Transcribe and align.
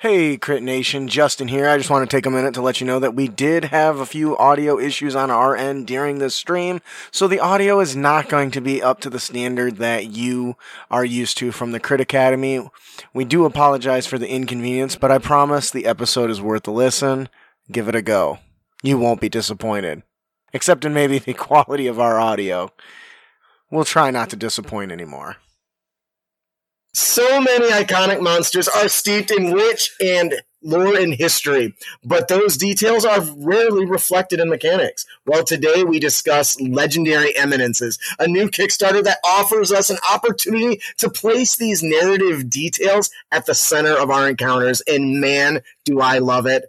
Hey, 0.00 0.36
Crit 0.36 0.62
Nation, 0.62 1.08
Justin 1.08 1.48
here. 1.48 1.68
I 1.68 1.76
just 1.76 1.90
want 1.90 2.08
to 2.08 2.16
take 2.16 2.24
a 2.24 2.30
minute 2.30 2.54
to 2.54 2.62
let 2.62 2.80
you 2.80 2.86
know 2.86 3.00
that 3.00 3.16
we 3.16 3.26
did 3.26 3.64
have 3.64 3.98
a 3.98 4.06
few 4.06 4.38
audio 4.38 4.78
issues 4.78 5.16
on 5.16 5.28
our 5.28 5.56
end 5.56 5.88
during 5.88 6.18
this 6.18 6.36
stream, 6.36 6.80
so 7.10 7.26
the 7.26 7.40
audio 7.40 7.80
is 7.80 7.96
not 7.96 8.28
going 8.28 8.52
to 8.52 8.60
be 8.60 8.80
up 8.80 9.00
to 9.00 9.10
the 9.10 9.18
standard 9.18 9.78
that 9.78 10.06
you 10.06 10.54
are 10.88 11.04
used 11.04 11.36
to 11.38 11.50
from 11.50 11.72
the 11.72 11.80
Crit 11.80 12.00
Academy. 12.00 12.70
We 13.12 13.24
do 13.24 13.44
apologize 13.44 14.06
for 14.06 14.18
the 14.18 14.30
inconvenience, 14.30 14.94
but 14.94 15.10
I 15.10 15.18
promise 15.18 15.68
the 15.68 15.86
episode 15.86 16.30
is 16.30 16.40
worth 16.40 16.68
a 16.68 16.70
listen. 16.70 17.28
Give 17.72 17.88
it 17.88 17.96
a 17.96 18.00
go. 18.00 18.38
You 18.84 18.98
won't 18.98 19.20
be 19.20 19.28
disappointed. 19.28 20.04
Except 20.52 20.84
in 20.84 20.94
maybe 20.94 21.18
the 21.18 21.34
quality 21.34 21.88
of 21.88 21.98
our 21.98 22.20
audio. 22.20 22.70
We'll 23.68 23.84
try 23.84 24.12
not 24.12 24.30
to 24.30 24.36
disappoint 24.36 24.92
anymore. 24.92 25.38
So 26.94 27.40
many 27.40 27.70
iconic 27.70 28.20
monsters 28.22 28.68
are 28.68 28.88
steeped 28.88 29.30
in 29.30 29.52
rich 29.52 29.94
and 30.00 30.34
lore 30.62 30.96
and 30.96 31.14
history, 31.14 31.74
but 32.02 32.28
those 32.28 32.56
details 32.56 33.04
are 33.04 33.20
rarely 33.36 33.84
reflected 33.84 34.40
in 34.40 34.48
mechanics. 34.48 35.06
Well, 35.24 35.44
today 35.44 35.84
we 35.84 36.00
discuss 36.00 36.60
Legendary 36.60 37.36
Eminences, 37.36 37.98
a 38.18 38.26
new 38.26 38.48
Kickstarter 38.48 39.04
that 39.04 39.18
offers 39.24 39.70
us 39.70 39.90
an 39.90 39.98
opportunity 40.12 40.80
to 40.96 41.10
place 41.10 41.56
these 41.56 41.82
narrative 41.82 42.50
details 42.50 43.10
at 43.30 43.46
the 43.46 43.54
center 43.54 43.96
of 43.96 44.10
our 44.10 44.28
encounters, 44.28 44.80
and 44.88 45.20
man, 45.20 45.62
do 45.84 46.00
I 46.00 46.18
love 46.18 46.46
it. 46.46 46.68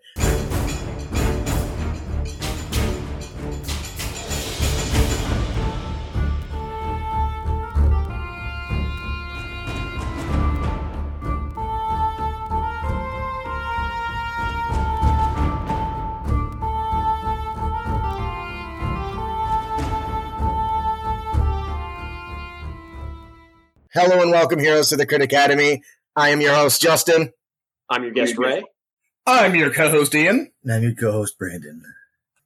Hello 23.92 24.22
and 24.22 24.30
welcome, 24.30 24.60
heroes, 24.60 24.90
to 24.90 24.98
the 24.98 25.08
Crit 25.08 25.24
Academy. 25.24 25.82
I 26.16 26.30
am 26.30 26.42
your 26.42 26.54
host, 26.54 26.80
Justin. 26.80 27.34
I'm 27.90 28.04
your 28.04 28.12
guest, 28.12 28.38
Ray. 28.38 28.64
I'm 29.26 29.56
your 29.56 29.74
co-host 29.74 30.14
Ian. 30.14 30.52
And 30.64 30.72
I'm 30.72 30.84
your 30.84 30.94
co-host 30.94 31.40
Brandon. 31.40 31.84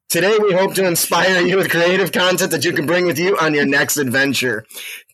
Today, 0.08 0.38
we 0.42 0.54
hope 0.54 0.74
to 0.76 0.88
inspire 0.88 1.42
you 1.42 1.58
with 1.58 1.70
creative 1.70 2.14
content 2.14 2.52
that 2.52 2.64
you 2.64 2.72
can 2.72 2.86
bring 2.86 3.06
with 3.06 3.20
you 3.20 3.38
on 3.38 3.54
your 3.54 3.66
next 3.66 3.98
adventure. 3.98 4.66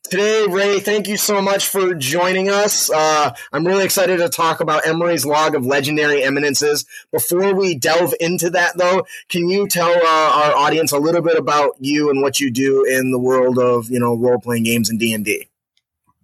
Today, 0.03 0.45
Ray, 0.47 0.79
thank 0.79 1.07
you 1.07 1.17
so 1.17 1.41
much 1.41 1.67
for 1.67 1.95
joining 1.95 2.47
us. 2.47 2.91
Uh, 2.91 3.33
I'm 3.51 3.65
really 3.65 3.83
excited 3.83 4.17
to 4.17 4.29
talk 4.29 4.59
about 4.59 4.85
Emery's 4.85 5.25
log 5.25 5.55
of 5.55 5.65
legendary 5.65 6.23
eminences. 6.23 6.85
Before 7.11 7.55
we 7.55 7.73
delve 7.73 8.13
into 8.19 8.51
that, 8.51 8.77
though, 8.77 9.07
can 9.29 9.49
you 9.49 9.67
tell 9.67 9.89
uh, 9.89 10.43
our 10.43 10.55
audience 10.55 10.91
a 10.91 10.99
little 10.99 11.23
bit 11.23 11.39
about 11.39 11.71
you 11.79 12.11
and 12.11 12.21
what 12.21 12.39
you 12.39 12.51
do 12.51 12.83
in 12.83 13.09
the 13.09 13.19
world 13.19 13.57
of 13.57 13.89
you 13.89 13.99
know 13.99 14.13
role 14.13 14.39
playing 14.39 14.65
games 14.65 14.91
and 14.91 14.99
D 14.99 15.11
and 15.11 15.25
D? 15.25 15.48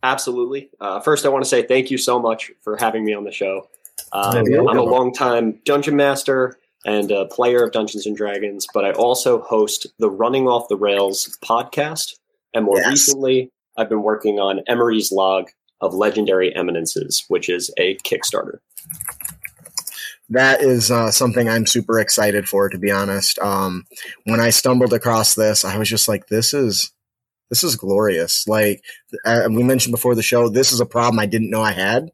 Absolutely. 0.06 0.70
Uh, 0.80 1.00
first, 1.00 1.26
I 1.26 1.30
want 1.30 1.44
to 1.44 1.50
say 1.50 1.64
thank 1.64 1.90
you 1.90 1.98
so 1.98 2.20
much 2.20 2.52
for 2.62 2.78
having 2.78 3.04
me 3.04 3.14
on 3.16 3.24
the 3.24 3.32
show. 3.32 3.68
Um, 4.12 4.38
I'm 4.38 4.46
a 4.54 4.62
welcome. 4.64 4.86
longtime 4.92 5.60
dungeon 5.66 5.96
master 5.96 6.60
and 6.86 7.12
a 7.12 7.26
player 7.26 7.64
of 7.64 7.72
Dungeons 7.72 8.06
and 8.06 8.16
Dragons, 8.16 8.68
but 8.72 8.86
I 8.86 8.92
also 8.92 9.42
host 9.42 9.88
the 9.98 10.10
Running 10.10 10.48
Off 10.48 10.68
the 10.70 10.78
Rails 10.78 11.36
podcast. 11.44 12.14
And 12.54 12.66
more 12.66 12.78
Yes. 12.78 12.88
recently, 12.90 13.52
I've 13.78 13.90
been 13.90 14.04
working 14.04 14.40
on 14.40 14.62
Emery's 14.68 15.12
Log 15.12 15.50
of 15.82 15.96
Legendary 15.96 16.56
Eminences, 16.56 17.26
which 17.28 17.50
is 17.50 17.72
a 17.80 17.96
Kickstarter. 17.98 18.60
That 20.30 20.62
is 20.62 20.92
uh, 20.92 21.12
something 21.12 21.50
I'm 21.50 21.66
super 21.66 22.00
excited 22.00 22.48
for, 22.48 22.70
to 22.70 22.78
be 22.78 22.92
honest. 22.92 23.38
Um, 23.40 23.86
when 24.26 24.40
I 24.40 24.52
stumbled 24.52 24.94
across 24.94 25.34
this, 25.36 25.66
I 25.66 25.78
was 25.78 25.90
just 25.90 26.08
like, 26.08 26.28
"This 26.28 26.54
is 26.54 26.92
this 27.50 27.64
is 27.64 27.76
glorious." 27.76 28.48
Like 28.48 28.84
uh, 29.26 29.48
we 29.50 29.64
mentioned 29.64 29.92
before 29.92 30.16
the 30.16 30.24
show, 30.24 30.50
this 30.50 30.72
is 30.72 30.80
a 30.80 30.86
problem 30.86 31.20
I 31.20 31.26
didn't 31.26 31.50
know 31.50 31.62
I 31.62 31.72
had, 31.72 32.12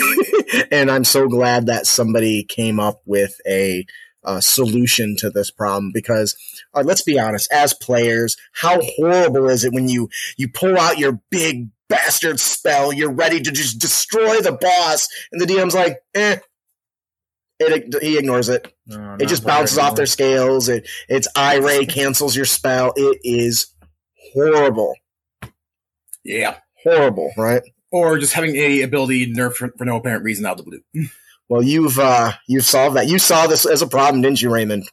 and 0.70 0.90
I'm 0.90 1.04
so 1.04 1.28
glad 1.28 1.66
that 1.66 1.86
somebody 1.86 2.44
came 2.44 2.80
up 2.80 3.00
with 3.04 3.40
a 3.46 3.86
uh, 4.24 4.40
solution 4.40 5.16
to 5.16 5.30
this 5.30 5.50
problem. 5.50 5.90
Because 5.92 6.36
uh, 6.74 6.82
let's 6.84 7.02
be 7.02 7.18
honest, 7.18 7.50
as 7.52 7.74
players, 7.74 8.36
how 8.52 8.80
horrible 8.80 9.48
is 9.48 9.64
it 9.64 9.72
when 9.72 9.88
you 9.88 10.08
you 10.36 10.48
pull 10.48 10.78
out 10.78 10.98
your 10.98 11.20
big 11.30 11.68
bastard 11.88 12.38
spell, 12.38 12.92
you're 12.92 13.12
ready 13.12 13.40
to 13.40 13.50
just 13.50 13.78
destroy 13.80 14.40
the 14.40 14.52
boss, 14.52 15.08
and 15.32 15.40
the 15.40 15.46
DM's 15.46 15.74
like, 15.74 15.98
"Eh." 16.14 16.38
It, 17.60 17.92
he 18.00 18.16
ignores 18.16 18.48
it. 18.48 18.72
No, 18.86 19.16
It 19.18 19.26
just 19.26 19.44
bounces 19.44 19.78
off 19.78 19.96
their 19.96 20.06
scales. 20.06 20.68
It 20.68 20.88
it's 21.08 21.26
ray 21.36 21.86
cancels 21.86 22.36
your 22.36 22.44
spell. 22.44 22.92
It 22.94 23.18
is 23.24 23.74
horrible, 24.34 24.94
Yeah. 26.24 26.56
horrible, 26.84 27.32
right? 27.36 27.62
Or 27.90 28.18
just 28.18 28.34
having 28.34 28.56
a 28.56 28.82
ability 28.82 29.32
nerfed 29.32 29.54
for, 29.56 29.68
for 29.78 29.84
no 29.84 29.96
apparent 29.96 30.24
reason 30.24 30.44
out 30.46 30.58
of 30.60 30.64
the 30.66 30.80
blue. 30.92 31.06
Well, 31.48 31.62
you've 31.62 31.98
uh 31.98 32.32
you've 32.46 32.64
solved 32.66 32.96
that. 32.96 33.06
You 33.08 33.18
saw 33.18 33.46
this 33.46 33.64
as 33.64 33.80
a 33.80 33.86
problem, 33.86 34.20
didn't 34.22 34.42
you, 34.42 34.50
Raymond? 34.50 34.88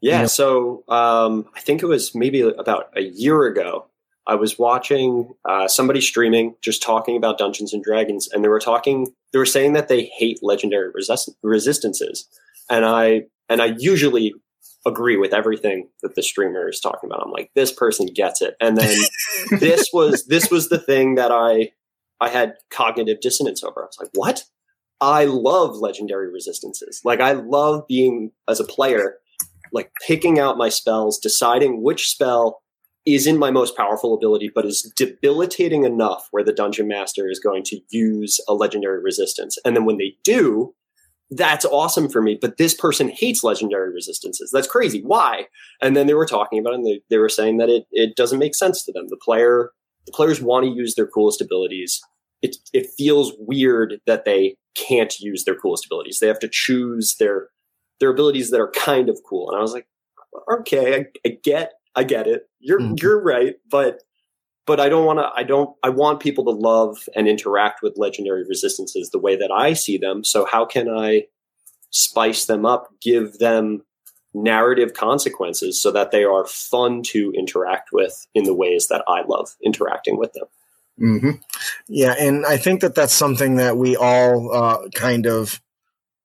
Yeah, 0.00 0.20
Yeah. 0.20 0.26
so 0.26 0.84
um, 0.88 1.46
I 1.56 1.60
think 1.60 1.82
it 1.82 1.86
was 1.86 2.14
maybe 2.14 2.40
about 2.42 2.90
a 2.96 3.02
year 3.02 3.44
ago. 3.46 3.86
I 4.24 4.36
was 4.36 4.56
watching 4.56 5.34
uh, 5.44 5.66
somebody 5.66 6.00
streaming, 6.00 6.54
just 6.62 6.80
talking 6.80 7.16
about 7.16 7.38
Dungeons 7.38 7.72
and 7.72 7.82
Dragons, 7.82 8.28
and 8.32 8.44
they 8.44 8.48
were 8.48 8.60
talking. 8.60 9.08
They 9.32 9.38
were 9.40 9.44
saying 9.46 9.72
that 9.72 9.88
they 9.88 10.04
hate 10.16 10.38
legendary 10.42 10.90
resist- 10.94 11.34
resistances, 11.42 12.28
and 12.70 12.84
I 12.84 13.22
and 13.48 13.60
I 13.60 13.74
usually 13.78 14.32
agree 14.86 15.16
with 15.16 15.32
everything 15.32 15.88
that 16.02 16.14
the 16.14 16.22
streamer 16.22 16.68
is 16.68 16.80
talking 16.80 17.08
about. 17.08 17.22
I'm 17.24 17.30
like, 17.30 17.50
this 17.54 17.72
person 17.72 18.06
gets 18.06 18.42
it, 18.42 18.56
and 18.60 18.76
then 18.76 18.96
this 19.58 19.88
was 19.92 20.26
this 20.26 20.50
was 20.50 20.68
the 20.68 20.78
thing 20.78 21.16
that 21.16 21.30
I 21.30 21.72
I 22.20 22.28
had 22.28 22.54
cognitive 22.70 23.20
dissonance 23.20 23.62
over. 23.62 23.82
I 23.82 23.86
was 23.86 23.98
like, 24.00 24.10
what? 24.14 24.44
I 25.00 25.24
love 25.24 25.76
legendary 25.76 26.30
resistances. 26.30 27.00
Like 27.04 27.20
I 27.20 27.32
love 27.32 27.86
being 27.88 28.30
as 28.48 28.60
a 28.60 28.64
player 28.64 29.16
like 29.72 29.90
picking 30.06 30.38
out 30.38 30.58
my 30.58 30.68
spells, 30.68 31.18
deciding 31.18 31.82
which 31.82 32.08
spell 32.08 32.62
isn't 33.04 33.38
my 33.38 33.50
most 33.50 33.76
powerful 33.76 34.14
ability, 34.14 34.50
but 34.54 34.64
is 34.64 34.92
debilitating 34.94 35.84
enough 35.84 36.28
where 36.30 36.44
the 36.44 36.52
dungeon 36.52 36.86
master 36.86 37.28
is 37.28 37.40
going 37.40 37.64
to 37.64 37.80
use 37.90 38.38
a 38.46 38.54
legendary 38.54 39.02
resistance. 39.02 39.58
And 39.64 39.74
then 39.74 39.84
when 39.84 39.96
they 39.96 40.16
do, 40.22 40.74
that's 41.36 41.64
awesome 41.64 42.08
for 42.08 42.20
me. 42.22 42.38
But 42.40 42.56
this 42.58 42.74
person 42.74 43.08
hates 43.08 43.42
legendary 43.42 43.92
resistances. 43.92 44.50
That's 44.52 44.66
crazy. 44.66 45.02
Why? 45.02 45.46
And 45.80 45.96
then 45.96 46.06
they 46.06 46.14
were 46.14 46.26
talking 46.26 46.58
about 46.58 46.72
it 46.74 46.76
and 46.76 46.86
they, 46.86 47.00
they 47.10 47.18
were 47.18 47.28
saying 47.28 47.58
that 47.58 47.68
it, 47.68 47.84
it 47.90 48.16
doesn't 48.16 48.38
make 48.38 48.54
sense 48.54 48.84
to 48.84 48.92
them. 48.92 49.06
The 49.08 49.16
player, 49.16 49.70
the 50.06 50.12
players 50.12 50.40
want 50.42 50.64
to 50.66 50.70
use 50.72 50.94
their 50.94 51.06
coolest 51.06 51.40
abilities. 51.40 52.00
It, 52.42 52.56
it 52.72 52.88
feels 52.98 53.32
weird 53.38 54.00
that 54.06 54.24
they 54.24 54.56
can't 54.74 55.18
use 55.20 55.44
their 55.44 55.54
coolest 55.54 55.86
abilities. 55.86 56.18
They 56.18 56.26
have 56.26 56.40
to 56.40 56.48
choose 56.50 57.16
their 57.18 57.48
their 58.00 58.10
abilities 58.10 58.50
that 58.50 58.60
are 58.60 58.70
kind 58.72 59.08
of 59.08 59.18
cool. 59.28 59.48
And 59.48 59.58
I 59.58 59.62
was 59.62 59.72
like, 59.72 59.86
okay, 60.52 60.96
I, 60.96 61.04
I 61.24 61.38
get, 61.44 61.74
I 61.94 62.02
get 62.04 62.26
it. 62.26 62.48
You're 62.58 62.80
Mhm. 62.80 63.00
you're 63.00 63.22
right, 63.22 63.54
but 63.70 64.02
but 64.66 64.80
I 64.80 64.88
don't 64.88 65.04
want 65.04 65.18
to. 65.18 65.30
I 65.34 65.42
don't. 65.42 65.76
I 65.82 65.90
want 65.90 66.20
people 66.20 66.44
to 66.44 66.50
love 66.50 67.08
and 67.14 67.28
interact 67.28 67.82
with 67.82 67.98
legendary 67.98 68.44
resistances 68.44 69.10
the 69.10 69.18
way 69.18 69.36
that 69.36 69.50
I 69.50 69.72
see 69.72 69.98
them. 69.98 70.24
So 70.24 70.44
how 70.44 70.64
can 70.64 70.88
I 70.88 71.26
spice 71.92 72.46
them 72.46 72.66
up, 72.66 72.88
give 73.00 73.38
them 73.38 73.84
narrative 74.34 74.94
consequences 74.94 75.80
so 75.80 75.90
that 75.92 76.10
they 76.10 76.24
are 76.24 76.46
fun 76.46 77.02
to 77.02 77.32
interact 77.36 77.90
with 77.92 78.26
in 78.34 78.44
the 78.44 78.54
ways 78.54 78.88
that 78.88 79.04
I 79.06 79.22
love 79.28 79.54
interacting 79.62 80.16
with 80.16 80.32
them. 80.32 80.46
Mm-hmm. 81.00 81.30
Yeah, 81.88 82.14
and 82.18 82.46
I 82.46 82.56
think 82.56 82.80
that 82.80 82.94
that's 82.94 83.14
something 83.14 83.56
that 83.56 83.76
we 83.76 83.96
all 83.96 84.54
uh, 84.54 84.88
kind 84.94 85.26
of 85.26 85.60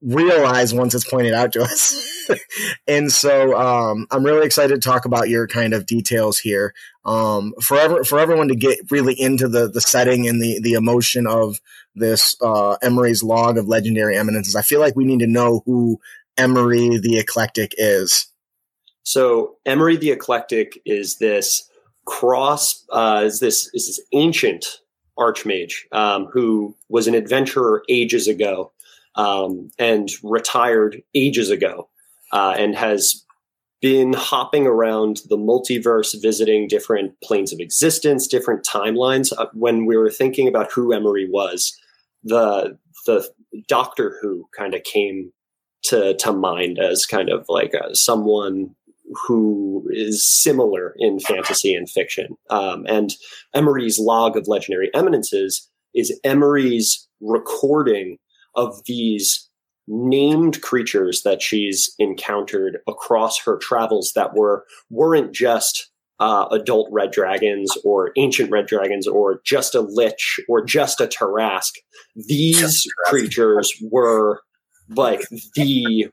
realize 0.01 0.73
once 0.73 0.95
it's 0.95 1.09
pointed 1.09 1.33
out 1.33 1.53
to 1.53 1.61
us. 1.61 1.95
and 2.87 3.11
so 3.11 3.57
um, 3.57 4.07
I'm 4.11 4.23
really 4.23 4.45
excited 4.45 4.81
to 4.81 4.89
talk 4.89 5.05
about 5.05 5.29
your 5.29 5.47
kind 5.47 5.73
of 5.73 5.85
details 5.85 6.39
here. 6.39 6.73
Um, 7.05 7.53
for, 7.61 7.77
ever, 7.77 8.03
for 8.03 8.19
everyone 8.19 8.49
to 8.49 8.55
get 8.55 8.79
really 8.91 9.19
into 9.19 9.47
the, 9.47 9.69
the 9.69 9.81
setting 9.81 10.27
and 10.27 10.41
the, 10.41 10.59
the 10.61 10.73
emotion 10.73 11.25
of 11.25 11.59
this 11.95 12.35
uh, 12.41 12.73
Emery's 12.81 13.23
log 13.23 13.57
of 13.57 13.67
legendary 13.67 14.17
eminences, 14.17 14.55
I 14.55 14.61
feel 14.61 14.79
like 14.79 14.95
we 14.95 15.05
need 15.05 15.19
to 15.19 15.27
know 15.27 15.63
who 15.65 15.99
Emery 16.37 16.97
the 16.97 17.17
Eclectic 17.17 17.73
is. 17.77 18.27
So 19.03 19.55
Emery 19.65 19.95
the 19.95 20.11
Eclectic 20.11 20.81
is 20.85 21.17
this 21.17 21.69
cross 22.05 22.85
uh, 22.91 23.23
is 23.25 23.39
this 23.39 23.69
is 23.73 23.87
this 23.87 24.01
ancient 24.13 24.79
archmage 25.19 25.91
um, 25.91 26.25
who 26.25 26.75
was 26.89 27.07
an 27.07 27.15
adventurer 27.15 27.83
ages 27.89 28.27
ago 28.27 28.71
um, 29.15 29.71
and 29.77 30.09
retired 30.23 31.01
ages 31.13 31.49
ago 31.49 31.89
uh, 32.31 32.55
and 32.57 32.75
has 32.75 33.23
been 33.81 34.13
hopping 34.13 34.65
around 34.65 35.21
the 35.29 35.37
multiverse, 35.37 36.19
visiting 36.21 36.67
different 36.67 37.13
planes 37.23 37.53
of 37.53 37.59
existence, 37.59 38.27
different 38.27 38.65
timelines. 38.65 39.31
Uh, 39.37 39.45
when 39.53 39.85
we 39.85 39.95
were 39.95 40.09
thinking 40.09 40.47
about 40.47 40.71
who 40.71 40.93
Emery 40.93 41.27
was, 41.29 41.77
the 42.23 42.77
the 43.05 43.27
Doctor 43.67 44.17
Who 44.21 44.47
kind 44.57 44.73
of 44.73 44.83
came 44.83 45.31
to 45.83 46.15
to 46.15 46.33
mind 46.33 46.79
as 46.79 47.05
kind 47.05 47.29
of 47.29 47.45
like 47.49 47.73
uh, 47.75 47.93
someone 47.93 48.75
who 49.25 49.87
is 49.91 50.27
similar 50.27 50.93
in 50.97 51.19
fantasy 51.19 51.73
and 51.73 51.89
fiction. 51.89 52.35
Um, 52.49 52.85
and 52.87 53.13
Emery's 53.53 53.99
log 53.99 54.35
of 54.35 54.47
legendary 54.47 54.89
eminences 54.93 55.69
is 55.95 56.19
Emery's 56.23 57.07
recording 57.21 58.17
of 58.55 58.81
these 58.85 59.46
named 59.87 60.61
creatures 60.61 61.21
that 61.23 61.41
she's 61.41 61.93
encountered 61.99 62.79
across 62.87 63.39
her 63.39 63.57
travels 63.57 64.11
that 64.15 64.33
were 64.35 64.65
weren't 64.89 65.33
just 65.33 65.89
uh, 66.19 66.47
adult 66.51 66.89
red 66.91 67.11
dragons 67.11 67.71
or 67.83 68.11
ancient 68.17 68.51
red 68.51 68.65
dragons 68.65 69.07
or 69.07 69.39
just 69.45 69.75
a 69.75 69.81
lich 69.81 70.39
or 70.49 70.63
just 70.63 70.99
a 70.99 71.07
Tarrasque. 71.07 71.77
These 72.15 72.87
creatures 73.05 73.71
were 73.91 74.41
like 74.89 75.21
the 75.55 76.07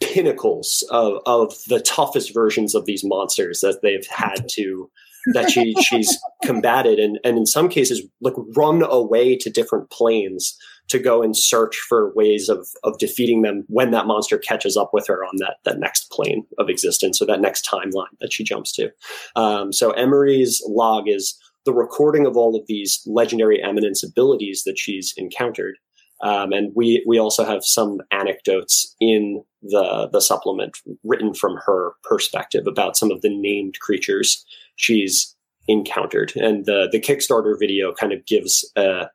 pinnacles 0.00 0.84
of, 0.90 1.18
of 1.26 1.54
the 1.68 1.80
toughest 1.80 2.34
versions 2.34 2.74
of 2.74 2.86
these 2.86 3.04
monsters 3.04 3.60
that 3.60 3.80
they've 3.82 4.06
had 4.06 4.48
to 4.50 4.90
that 5.34 5.50
she 5.50 5.74
she's 5.82 6.18
combated 6.42 6.98
and 6.98 7.18
and 7.24 7.36
in 7.36 7.44
some 7.44 7.68
cases 7.68 8.02
like 8.22 8.32
run 8.56 8.82
away 8.82 9.36
to 9.36 9.50
different 9.50 9.90
planes 9.90 10.56
to 10.90 10.98
go 10.98 11.22
and 11.22 11.36
search 11.36 11.76
for 11.76 12.12
ways 12.14 12.48
of 12.48 12.68
of 12.84 12.98
defeating 12.98 13.42
them 13.42 13.64
when 13.68 13.92
that 13.92 14.06
monster 14.06 14.38
catches 14.38 14.76
up 14.76 14.90
with 14.92 15.06
her 15.06 15.24
on 15.24 15.36
that 15.38 15.56
that 15.64 15.78
next 15.78 16.10
plane 16.10 16.44
of 16.58 16.68
existence 16.68 17.22
or 17.22 17.26
that 17.26 17.40
next 17.40 17.66
timeline 17.66 18.14
that 18.20 18.32
she 18.32 18.44
jumps 18.44 18.72
to. 18.72 18.90
Um, 19.36 19.72
so 19.72 19.92
Emery's 19.92 20.62
log 20.66 21.08
is 21.08 21.38
the 21.64 21.72
recording 21.72 22.26
of 22.26 22.36
all 22.36 22.56
of 22.56 22.66
these 22.66 23.00
legendary 23.06 23.62
eminence 23.62 24.02
abilities 24.02 24.64
that 24.64 24.78
she's 24.78 25.14
encountered. 25.16 25.76
Um, 26.22 26.52
and 26.52 26.72
we 26.74 27.04
we 27.06 27.18
also 27.18 27.44
have 27.44 27.64
some 27.64 28.00
anecdotes 28.10 28.94
in 29.00 29.42
the 29.62 30.08
the 30.12 30.20
supplement 30.20 30.78
written 31.04 31.34
from 31.34 31.56
her 31.64 31.92
perspective 32.02 32.66
about 32.66 32.96
some 32.96 33.10
of 33.10 33.22
the 33.22 33.34
named 33.34 33.78
creatures 33.80 34.44
she's 34.76 35.34
encountered. 35.68 36.32
And 36.34 36.66
the 36.66 36.88
the 36.90 37.00
Kickstarter 37.00 37.54
video 37.58 37.92
kind 37.92 38.12
of 38.12 38.26
gives 38.26 38.70
a 38.76 39.06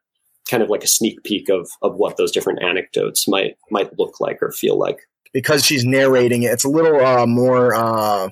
kind 0.49 0.63
of 0.63 0.69
like 0.69 0.83
a 0.83 0.87
sneak 0.87 1.23
peek 1.23 1.49
of 1.49 1.69
of 1.81 1.95
what 1.95 2.17
those 2.17 2.31
different 2.31 2.63
anecdotes 2.63 3.27
might 3.27 3.57
might 3.71 3.97
look 3.97 4.19
like 4.19 4.41
or 4.41 4.51
feel 4.51 4.77
like. 4.77 4.99
Because 5.33 5.65
she's 5.65 5.83
narrating 5.83 6.43
it, 6.43 6.51
it's 6.51 6.63
a 6.63 6.69
little 6.69 7.03
uh, 7.05 7.25
more 7.25 7.75
uh, 7.75 8.29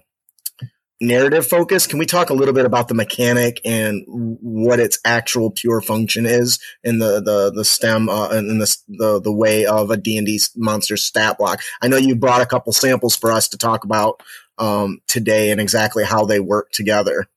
narrative 1.01 1.45
focused. 1.45 1.89
Can 1.89 1.99
we 1.99 2.05
talk 2.05 2.29
a 2.29 2.33
little 2.33 2.53
bit 2.53 2.65
about 2.65 2.87
the 2.87 2.93
mechanic 2.93 3.59
and 3.65 4.03
what 4.07 4.79
its 4.79 4.99
actual 5.03 5.51
pure 5.51 5.81
function 5.81 6.25
is 6.25 6.59
in 6.83 6.99
the 6.99 7.19
the 7.21 7.51
the 7.53 7.65
stem 7.65 8.07
uh, 8.09 8.29
and 8.29 8.49
in 8.49 8.59
the, 8.59 8.77
the 8.87 9.21
the 9.21 9.33
way 9.33 9.65
of 9.65 9.91
a 9.91 9.97
D 9.97 10.17
and 10.17 10.25
D 10.25 10.39
monster 10.55 10.97
stat 10.97 11.37
block? 11.37 11.61
I 11.81 11.87
know 11.87 11.97
you 11.97 12.15
brought 12.15 12.41
a 12.41 12.45
couple 12.45 12.71
samples 12.71 13.15
for 13.15 13.31
us 13.31 13.49
to 13.49 13.57
talk 13.57 13.83
about 13.83 14.21
um, 14.57 15.01
today 15.07 15.51
and 15.51 15.59
exactly 15.59 16.05
how 16.05 16.25
they 16.25 16.39
work 16.39 16.71
together. 16.71 17.27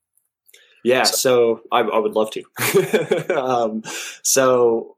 Yeah, 0.87 1.03
so, 1.03 1.17
so 1.17 1.61
I, 1.69 1.81
I, 1.81 1.99
would 1.99 2.13
love 2.13 2.31
to. 2.31 3.37
um, 3.37 3.83
so 4.23 4.95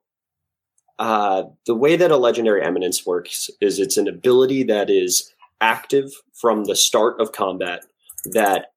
uh, 1.00 1.46
the 1.66 1.74
way 1.74 1.96
that 1.96 2.12
a 2.12 2.18
legendary 2.18 2.64
eminence 2.64 3.08
works 3.08 3.50
is 3.60 3.80
it's 3.80 3.98
an 3.98 4.08
ability 4.08 4.64
that 4.66 4.92
is 4.92 5.34
active 5.62 6.12
from 6.34 6.66
the 6.66 6.76
start 6.76 7.20
of 7.20 7.32
combat 7.32 7.86
that 8.26 8.68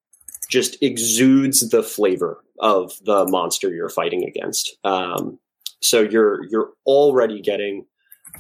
just 0.48 0.82
exudes 0.82 1.68
the 1.68 1.82
flavor 1.82 2.42
of 2.60 2.98
the 3.04 3.26
monster 3.26 3.68
you're 3.68 3.90
fighting 3.90 4.24
against. 4.24 4.74
Um, 4.82 5.38
so 5.82 6.00
you're 6.00 6.46
you're 6.48 6.70
already 6.86 7.42
getting 7.42 7.84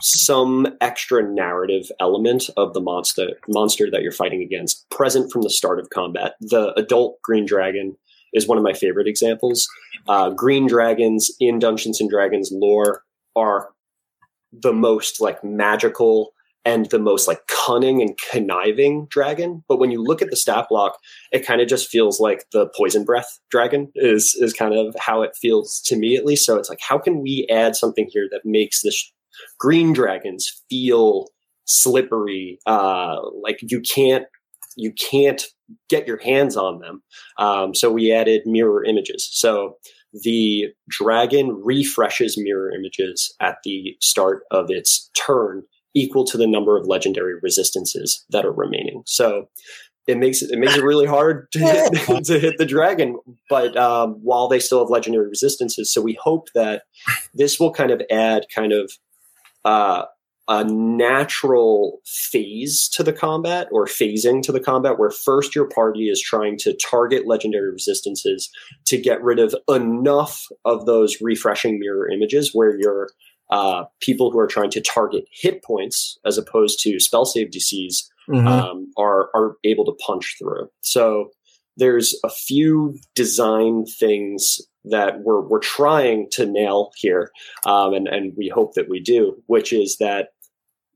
some 0.00 0.66
extra 0.80 1.22
narrative 1.22 1.90
element 2.00 2.48
of 2.56 2.72
the 2.72 2.80
monster 2.80 3.32
monster 3.48 3.90
that 3.90 4.02
you're 4.02 4.12
fighting 4.12 4.42
against 4.42 4.88
present 4.88 5.30
from 5.30 5.42
the 5.42 5.50
start 5.50 5.78
of 5.78 5.90
combat. 5.90 6.36
The 6.40 6.72
adult 6.78 7.20
green 7.22 7.44
dragon 7.44 7.96
is 8.32 8.48
one 8.48 8.58
of 8.58 8.64
my 8.64 8.72
favorite 8.72 9.06
examples. 9.06 9.66
Uh, 10.08 10.30
green 10.30 10.66
dragons 10.66 11.30
in 11.40 11.58
Dungeons 11.58 12.00
and 12.00 12.10
Dragons 12.10 12.50
lore 12.52 13.02
are 13.36 13.70
the 14.52 14.72
most 14.72 15.20
like 15.20 15.42
magical 15.42 16.32
and 16.64 16.88
the 16.90 16.98
most 16.98 17.26
like 17.26 17.40
cunning 17.48 18.00
and 18.00 18.18
conniving 18.30 19.06
dragon. 19.06 19.64
But 19.68 19.78
when 19.78 19.90
you 19.90 20.02
look 20.02 20.22
at 20.22 20.30
the 20.30 20.36
stat 20.36 20.66
block, 20.68 20.96
it 21.32 21.44
kind 21.44 21.60
of 21.60 21.68
just 21.68 21.88
feels 21.88 22.20
like 22.20 22.44
the 22.52 22.68
poison 22.76 23.04
breath 23.04 23.40
dragon 23.50 23.90
is 23.94 24.36
is 24.40 24.52
kind 24.52 24.74
of 24.74 24.94
how 24.98 25.22
it 25.22 25.36
feels 25.40 25.80
to 25.86 25.96
me 25.96 26.16
at 26.16 26.24
least. 26.24 26.46
So 26.46 26.58
it's 26.58 26.68
like, 26.68 26.80
how 26.80 26.98
can 26.98 27.20
we 27.20 27.46
add 27.50 27.76
something 27.76 28.08
here 28.10 28.28
that 28.30 28.42
makes 28.44 28.82
this 28.82 29.12
green 29.58 29.92
dragons 29.92 30.62
feel 30.68 31.26
slippery? 31.64 32.58
Uh, 32.66 33.16
like 33.42 33.58
you 33.62 33.80
can't 33.80 34.26
you 34.76 34.92
can't 34.92 35.42
get 35.88 36.06
your 36.06 36.18
hands 36.22 36.56
on 36.56 36.80
them. 36.80 37.02
Um, 37.38 37.74
so 37.74 37.90
we 37.90 38.12
added 38.12 38.42
mirror 38.46 38.84
images. 38.84 39.28
So 39.32 39.76
the 40.12 40.66
dragon 40.88 41.60
refreshes 41.64 42.36
mirror 42.36 42.70
images 42.70 43.34
at 43.40 43.56
the 43.64 43.96
start 44.00 44.42
of 44.50 44.66
its 44.68 45.10
turn 45.14 45.62
equal 45.94 46.24
to 46.24 46.36
the 46.36 46.46
number 46.46 46.76
of 46.76 46.86
legendary 46.86 47.34
resistances 47.42 48.24
that 48.30 48.44
are 48.44 48.52
remaining. 48.52 49.02
So 49.06 49.48
it 50.06 50.18
makes 50.18 50.42
it, 50.42 50.50
it 50.50 50.58
makes 50.58 50.76
it 50.76 50.84
really 50.84 51.06
hard 51.06 51.50
to 51.52 51.58
hit, 52.06 52.24
to 52.24 52.38
hit 52.38 52.58
the 52.58 52.66
dragon. 52.66 53.18
But 53.48 53.76
um, 53.76 54.14
while 54.22 54.48
they 54.48 54.58
still 54.58 54.80
have 54.80 54.90
legendary 54.90 55.28
resistances, 55.28 55.92
so 55.92 56.00
we 56.00 56.18
hope 56.20 56.48
that 56.54 56.82
this 57.34 57.60
will 57.60 57.72
kind 57.72 57.90
of 57.90 58.02
add 58.10 58.46
kind 58.54 58.72
of 58.72 58.92
uh, 59.64 60.04
a 60.48 60.64
natural 60.64 62.00
phase 62.04 62.88
to 62.88 63.02
the 63.02 63.12
combat 63.12 63.68
or 63.70 63.86
phasing 63.86 64.42
to 64.42 64.50
the 64.50 64.60
combat 64.60 64.98
where 64.98 65.10
first 65.10 65.54
your 65.54 65.68
party 65.68 66.08
is 66.08 66.20
trying 66.20 66.58
to 66.58 66.76
target 66.76 67.26
legendary 67.26 67.70
resistances 67.70 68.50
to 68.84 69.00
get 69.00 69.22
rid 69.22 69.38
of 69.38 69.54
enough 69.68 70.46
of 70.64 70.84
those 70.84 71.20
refreshing 71.20 71.78
mirror 71.78 72.10
images 72.10 72.50
where 72.52 72.76
you're 72.78 73.08
uh, 73.50 73.84
people 74.00 74.30
who 74.30 74.38
are 74.38 74.46
trying 74.46 74.70
to 74.70 74.80
target 74.80 75.24
hit 75.30 75.62
points 75.62 76.18
as 76.24 76.38
opposed 76.38 76.80
to 76.80 76.98
spell 76.98 77.26
save 77.26 77.50
DCs 77.50 78.08
mm-hmm. 78.28 78.46
um, 78.46 78.90
are 78.96 79.28
are 79.34 79.56
able 79.64 79.84
to 79.84 79.92
punch 80.04 80.36
through. 80.38 80.68
So 80.80 81.30
there's 81.76 82.18
a 82.24 82.30
few 82.30 82.98
design 83.14 83.84
things 83.86 84.58
that 84.84 85.20
we're 85.20 85.40
we're 85.40 85.60
trying 85.60 86.28
to 86.32 86.46
nail 86.46 86.90
here, 86.96 87.30
um, 87.66 87.94
and 87.94 88.08
and 88.08 88.32
we 88.36 88.48
hope 88.48 88.74
that 88.74 88.88
we 88.88 89.00
do, 89.00 89.42
which 89.46 89.72
is 89.72 89.96
that 89.98 90.28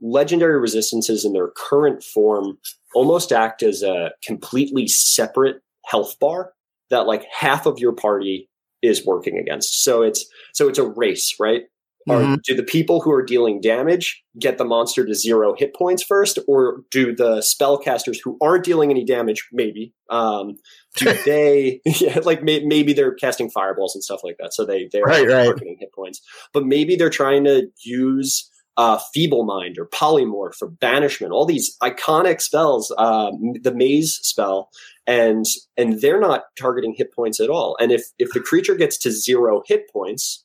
legendary 0.00 0.60
resistances 0.60 1.24
in 1.24 1.32
their 1.32 1.50
current 1.56 2.02
form 2.02 2.58
almost 2.94 3.32
act 3.32 3.62
as 3.62 3.82
a 3.82 4.10
completely 4.22 4.86
separate 4.86 5.56
health 5.86 6.18
bar 6.18 6.52
that 6.90 7.06
like 7.06 7.24
half 7.32 7.66
of 7.66 7.78
your 7.78 7.92
party 7.92 8.48
is 8.82 9.06
working 9.06 9.38
against. 9.38 9.82
So 9.82 10.02
it's 10.02 10.26
so 10.52 10.68
it's 10.68 10.78
a 10.78 10.86
race, 10.86 11.34
right? 11.40 11.62
Mm-hmm. 12.08 12.34
Do 12.44 12.54
the 12.54 12.62
people 12.62 13.00
who 13.00 13.10
are 13.12 13.24
dealing 13.24 13.60
damage 13.60 14.22
get 14.38 14.58
the 14.58 14.64
monster 14.64 15.04
to 15.04 15.14
zero 15.14 15.54
hit 15.56 15.74
points 15.74 16.02
first, 16.02 16.38
or 16.46 16.82
do 16.90 17.14
the 17.14 17.38
spellcasters 17.38 18.18
who 18.22 18.36
aren't 18.40 18.64
dealing 18.64 18.90
any 18.90 19.04
damage, 19.04 19.48
maybe, 19.52 19.92
um, 20.10 20.56
do 20.96 21.12
they, 21.24 21.80
yeah, 21.84 22.20
like 22.22 22.42
may, 22.42 22.64
maybe 22.64 22.92
they're 22.92 23.14
casting 23.14 23.50
fireballs 23.50 23.94
and 23.94 24.04
stuff 24.04 24.20
like 24.22 24.36
that, 24.38 24.54
so 24.54 24.64
they 24.64 24.88
they're 24.92 25.02
right, 25.02 25.26
right. 25.26 25.52
hit 25.78 25.92
points, 25.92 26.20
but 26.52 26.64
maybe 26.64 26.96
they're 26.96 27.10
trying 27.10 27.44
to 27.44 27.68
use 27.84 28.50
uh, 28.76 28.98
feeble 29.12 29.44
mind 29.44 29.76
or 29.78 29.88
polymorph 29.88 30.60
or 30.60 30.68
banishment, 30.68 31.32
all 31.32 31.46
these 31.46 31.76
iconic 31.82 32.40
spells, 32.40 32.92
um, 32.98 33.54
the 33.62 33.74
maze 33.74 34.18
spell, 34.22 34.68
and 35.06 35.46
and 35.76 36.00
they're 36.00 36.20
not 36.20 36.44
targeting 36.58 36.94
hit 36.96 37.12
points 37.14 37.40
at 37.40 37.50
all. 37.50 37.76
And 37.80 37.90
if 37.90 38.04
if 38.18 38.30
the 38.32 38.40
creature 38.40 38.74
gets 38.74 38.98
to 38.98 39.10
zero 39.10 39.62
hit 39.66 39.90
points, 39.90 40.44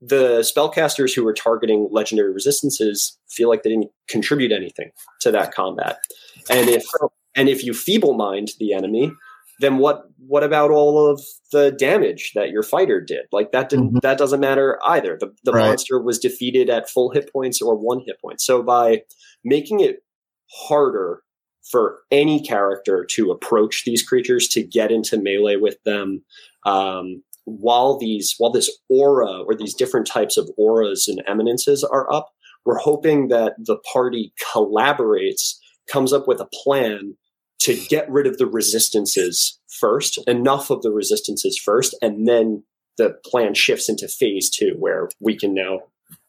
the 0.00 0.40
spellcasters 0.40 1.14
who 1.14 1.24
were 1.24 1.32
targeting 1.32 1.88
legendary 1.90 2.32
resistances 2.32 3.18
feel 3.28 3.48
like 3.48 3.62
they 3.62 3.70
didn't 3.70 3.90
contribute 4.08 4.52
anything 4.52 4.90
to 5.20 5.30
that 5.32 5.52
combat. 5.52 5.98
And 6.50 6.68
if 6.68 6.84
and 7.34 7.48
if 7.48 7.64
you 7.64 7.74
feeble 7.74 8.14
mind 8.14 8.50
the 8.58 8.72
enemy, 8.72 9.12
then 9.60 9.78
what 9.78 10.04
what 10.18 10.44
about 10.44 10.70
all 10.70 11.10
of 11.10 11.20
the 11.52 11.72
damage 11.72 12.32
that 12.34 12.50
your 12.50 12.62
fighter 12.62 13.00
did? 13.00 13.26
Like 13.32 13.52
that 13.52 13.68
didn't 13.68 13.88
mm-hmm. 13.88 13.98
that 14.02 14.18
doesn't 14.18 14.40
matter 14.40 14.78
either. 14.86 15.16
The 15.18 15.34
the 15.44 15.52
right. 15.52 15.68
monster 15.68 16.00
was 16.00 16.18
defeated 16.18 16.70
at 16.70 16.88
full 16.88 17.10
hit 17.10 17.32
points 17.32 17.60
or 17.60 17.74
one 17.74 18.00
hit 18.06 18.20
point. 18.20 18.40
So 18.40 18.62
by 18.62 19.02
making 19.44 19.80
it 19.80 20.04
harder 20.50 21.22
for 21.70 21.98
any 22.10 22.42
character 22.42 23.04
to 23.04 23.30
approach 23.30 23.84
these 23.84 24.02
creatures 24.02 24.48
to 24.48 24.62
get 24.62 24.90
into 24.90 25.18
melee 25.18 25.56
with 25.56 25.76
them 25.84 26.24
um, 26.64 27.22
while 27.48 27.98
these 27.98 28.34
while 28.38 28.52
this 28.52 28.70
aura 28.88 29.42
or 29.42 29.54
these 29.54 29.74
different 29.74 30.06
types 30.06 30.36
of 30.36 30.50
auras 30.56 31.08
and 31.08 31.22
eminences 31.26 31.84
are 31.84 32.10
up, 32.12 32.30
we're 32.64 32.78
hoping 32.78 33.28
that 33.28 33.54
the 33.58 33.78
party 33.92 34.32
collaborates, 34.52 35.54
comes 35.90 36.12
up 36.12 36.28
with 36.28 36.40
a 36.40 36.48
plan 36.52 37.16
to 37.60 37.74
get 37.88 38.08
rid 38.10 38.26
of 38.26 38.38
the 38.38 38.46
resistances 38.46 39.58
first, 39.68 40.18
enough 40.28 40.70
of 40.70 40.82
the 40.82 40.92
resistances 40.92 41.58
first, 41.58 41.96
and 42.00 42.28
then 42.28 42.62
the 42.98 43.16
plan 43.24 43.54
shifts 43.54 43.88
into 43.88 44.06
phase 44.06 44.50
two, 44.50 44.74
where 44.78 45.08
we 45.20 45.36
can 45.36 45.54
now 45.54 45.80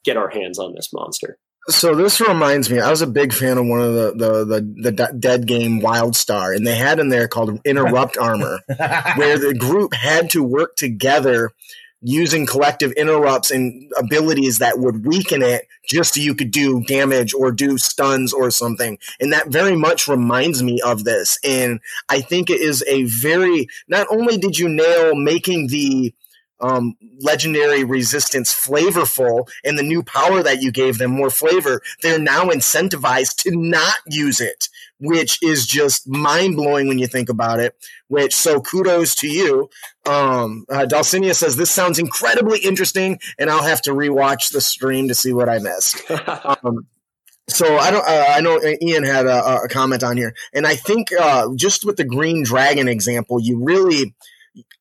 get 0.03 0.17
our 0.17 0.29
hands 0.29 0.57
on 0.57 0.73
this 0.73 0.91
monster. 0.93 1.37
So 1.69 1.95
this 1.95 2.19
reminds 2.19 2.69
me, 2.69 2.79
I 2.79 2.89
was 2.89 3.01
a 3.01 3.07
big 3.07 3.31
fan 3.31 3.57
of 3.57 3.65
one 3.65 3.81
of 3.81 3.93
the 3.93 4.11
the 4.15 4.45
the, 4.45 4.91
the 4.91 5.13
dead 5.19 5.45
game 5.45 5.81
WildStar, 5.81 6.55
and 6.55 6.65
they 6.65 6.75
had 6.75 6.99
in 6.99 7.09
there 7.09 7.27
called 7.27 7.61
Interrupt 7.63 8.17
Armor, 8.21 8.59
where 9.15 9.37
the 9.37 9.55
group 9.57 9.93
had 9.93 10.29
to 10.31 10.43
work 10.43 10.75
together 10.75 11.51
using 12.01 12.45
collective 12.45 12.91
interrupts 12.93 13.51
and 13.51 13.91
abilities 13.97 14.59
that 14.59 14.79
would 14.79 15.05
weaken 15.05 15.41
it 15.41 15.67
just 15.87 16.13
so 16.13 16.21
you 16.21 16.33
could 16.33 16.51
do 16.51 16.81
damage 16.85 17.33
or 17.33 17.51
do 17.51 17.77
stuns 17.77 18.31
or 18.31 18.49
something. 18.51 18.97
And 19.19 19.33
that 19.33 19.49
very 19.49 19.75
much 19.75 20.07
reminds 20.07 20.63
me 20.63 20.79
of 20.81 21.03
this. 21.03 21.37
And 21.43 21.81
I 22.07 22.21
think 22.21 22.49
it 22.49 22.61
is 22.61 22.83
a 22.87 23.03
very, 23.03 23.67
not 23.87 24.07
only 24.09 24.37
did 24.37 24.57
you 24.57 24.69
nail 24.69 25.15
making 25.15 25.67
the 25.67 26.13
um, 26.61 26.95
legendary 27.19 27.83
resistance 27.83 28.53
flavorful 28.53 29.47
and 29.63 29.77
the 29.77 29.83
new 29.83 30.03
power 30.03 30.43
that 30.43 30.61
you 30.61 30.71
gave 30.71 30.97
them 30.97 31.11
more 31.11 31.29
flavor, 31.29 31.81
they're 32.01 32.19
now 32.19 32.45
incentivized 32.45 33.35
to 33.43 33.51
not 33.55 33.97
use 34.07 34.41
it, 34.41 34.69
which 34.99 35.41
is 35.41 35.65
just 35.65 36.07
mind 36.07 36.55
blowing 36.55 36.87
when 36.87 36.99
you 36.99 37.07
think 37.07 37.29
about 37.29 37.59
it. 37.59 37.75
Which 38.07 38.35
so 38.35 38.61
kudos 38.61 39.15
to 39.15 39.27
you. 39.27 39.69
Um, 40.05 40.65
uh, 40.69 40.85
Dalcinia 40.89 41.35
says 41.35 41.55
this 41.55 41.71
sounds 41.71 41.99
incredibly 41.99 42.59
interesting, 42.59 43.19
and 43.37 43.49
I'll 43.49 43.63
have 43.63 43.81
to 43.83 43.91
rewatch 43.91 44.51
the 44.51 44.61
stream 44.61 45.07
to 45.09 45.15
see 45.15 45.33
what 45.33 45.49
I 45.49 45.59
missed. 45.59 46.09
um, 46.63 46.87
so 47.47 47.77
I 47.77 47.91
don't. 47.91 48.07
Uh, 48.07 48.25
I 48.29 48.41
know 48.41 48.59
Ian 48.81 49.03
had 49.03 49.25
a, 49.25 49.63
a, 49.63 49.67
comment 49.67 50.03
on 50.03 50.17
here, 50.17 50.35
and 50.53 50.67
I 50.67 50.75
think 50.75 51.09
uh, 51.11 51.47
just 51.55 51.85
with 51.85 51.97
the 51.97 52.03
green 52.03 52.43
dragon 52.43 52.87
example, 52.87 53.39
you 53.39 53.63
really 53.63 54.13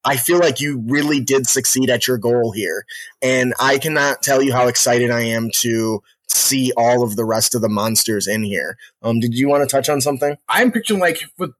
I 0.04 0.16
feel 0.16 0.38
like 0.38 0.60
you 0.60 0.82
really 0.86 1.20
did 1.20 1.46
succeed 1.46 1.90
at 1.90 2.06
your 2.06 2.18
goal 2.18 2.52
here. 2.52 2.84
And 3.22 3.54
I 3.60 3.78
cannot 3.78 4.22
tell 4.22 4.42
you 4.42 4.52
how 4.52 4.68
excited 4.68 5.10
I 5.10 5.22
am 5.22 5.50
to 5.60 6.02
see 6.28 6.72
all 6.76 7.02
of 7.02 7.16
the 7.16 7.24
rest 7.24 7.54
of 7.54 7.62
the 7.62 7.68
monsters 7.68 8.26
in 8.26 8.42
here. 8.42 8.76
Um, 9.02 9.20
did 9.20 9.34
you 9.34 9.48
want 9.48 9.68
to 9.68 9.74
touch 9.74 9.88
on 9.88 10.00
something? 10.00 10.36
I'm 10.48 10.72
picturing 10.72 11.00
like 11.00 11.22
with 11.38 11.52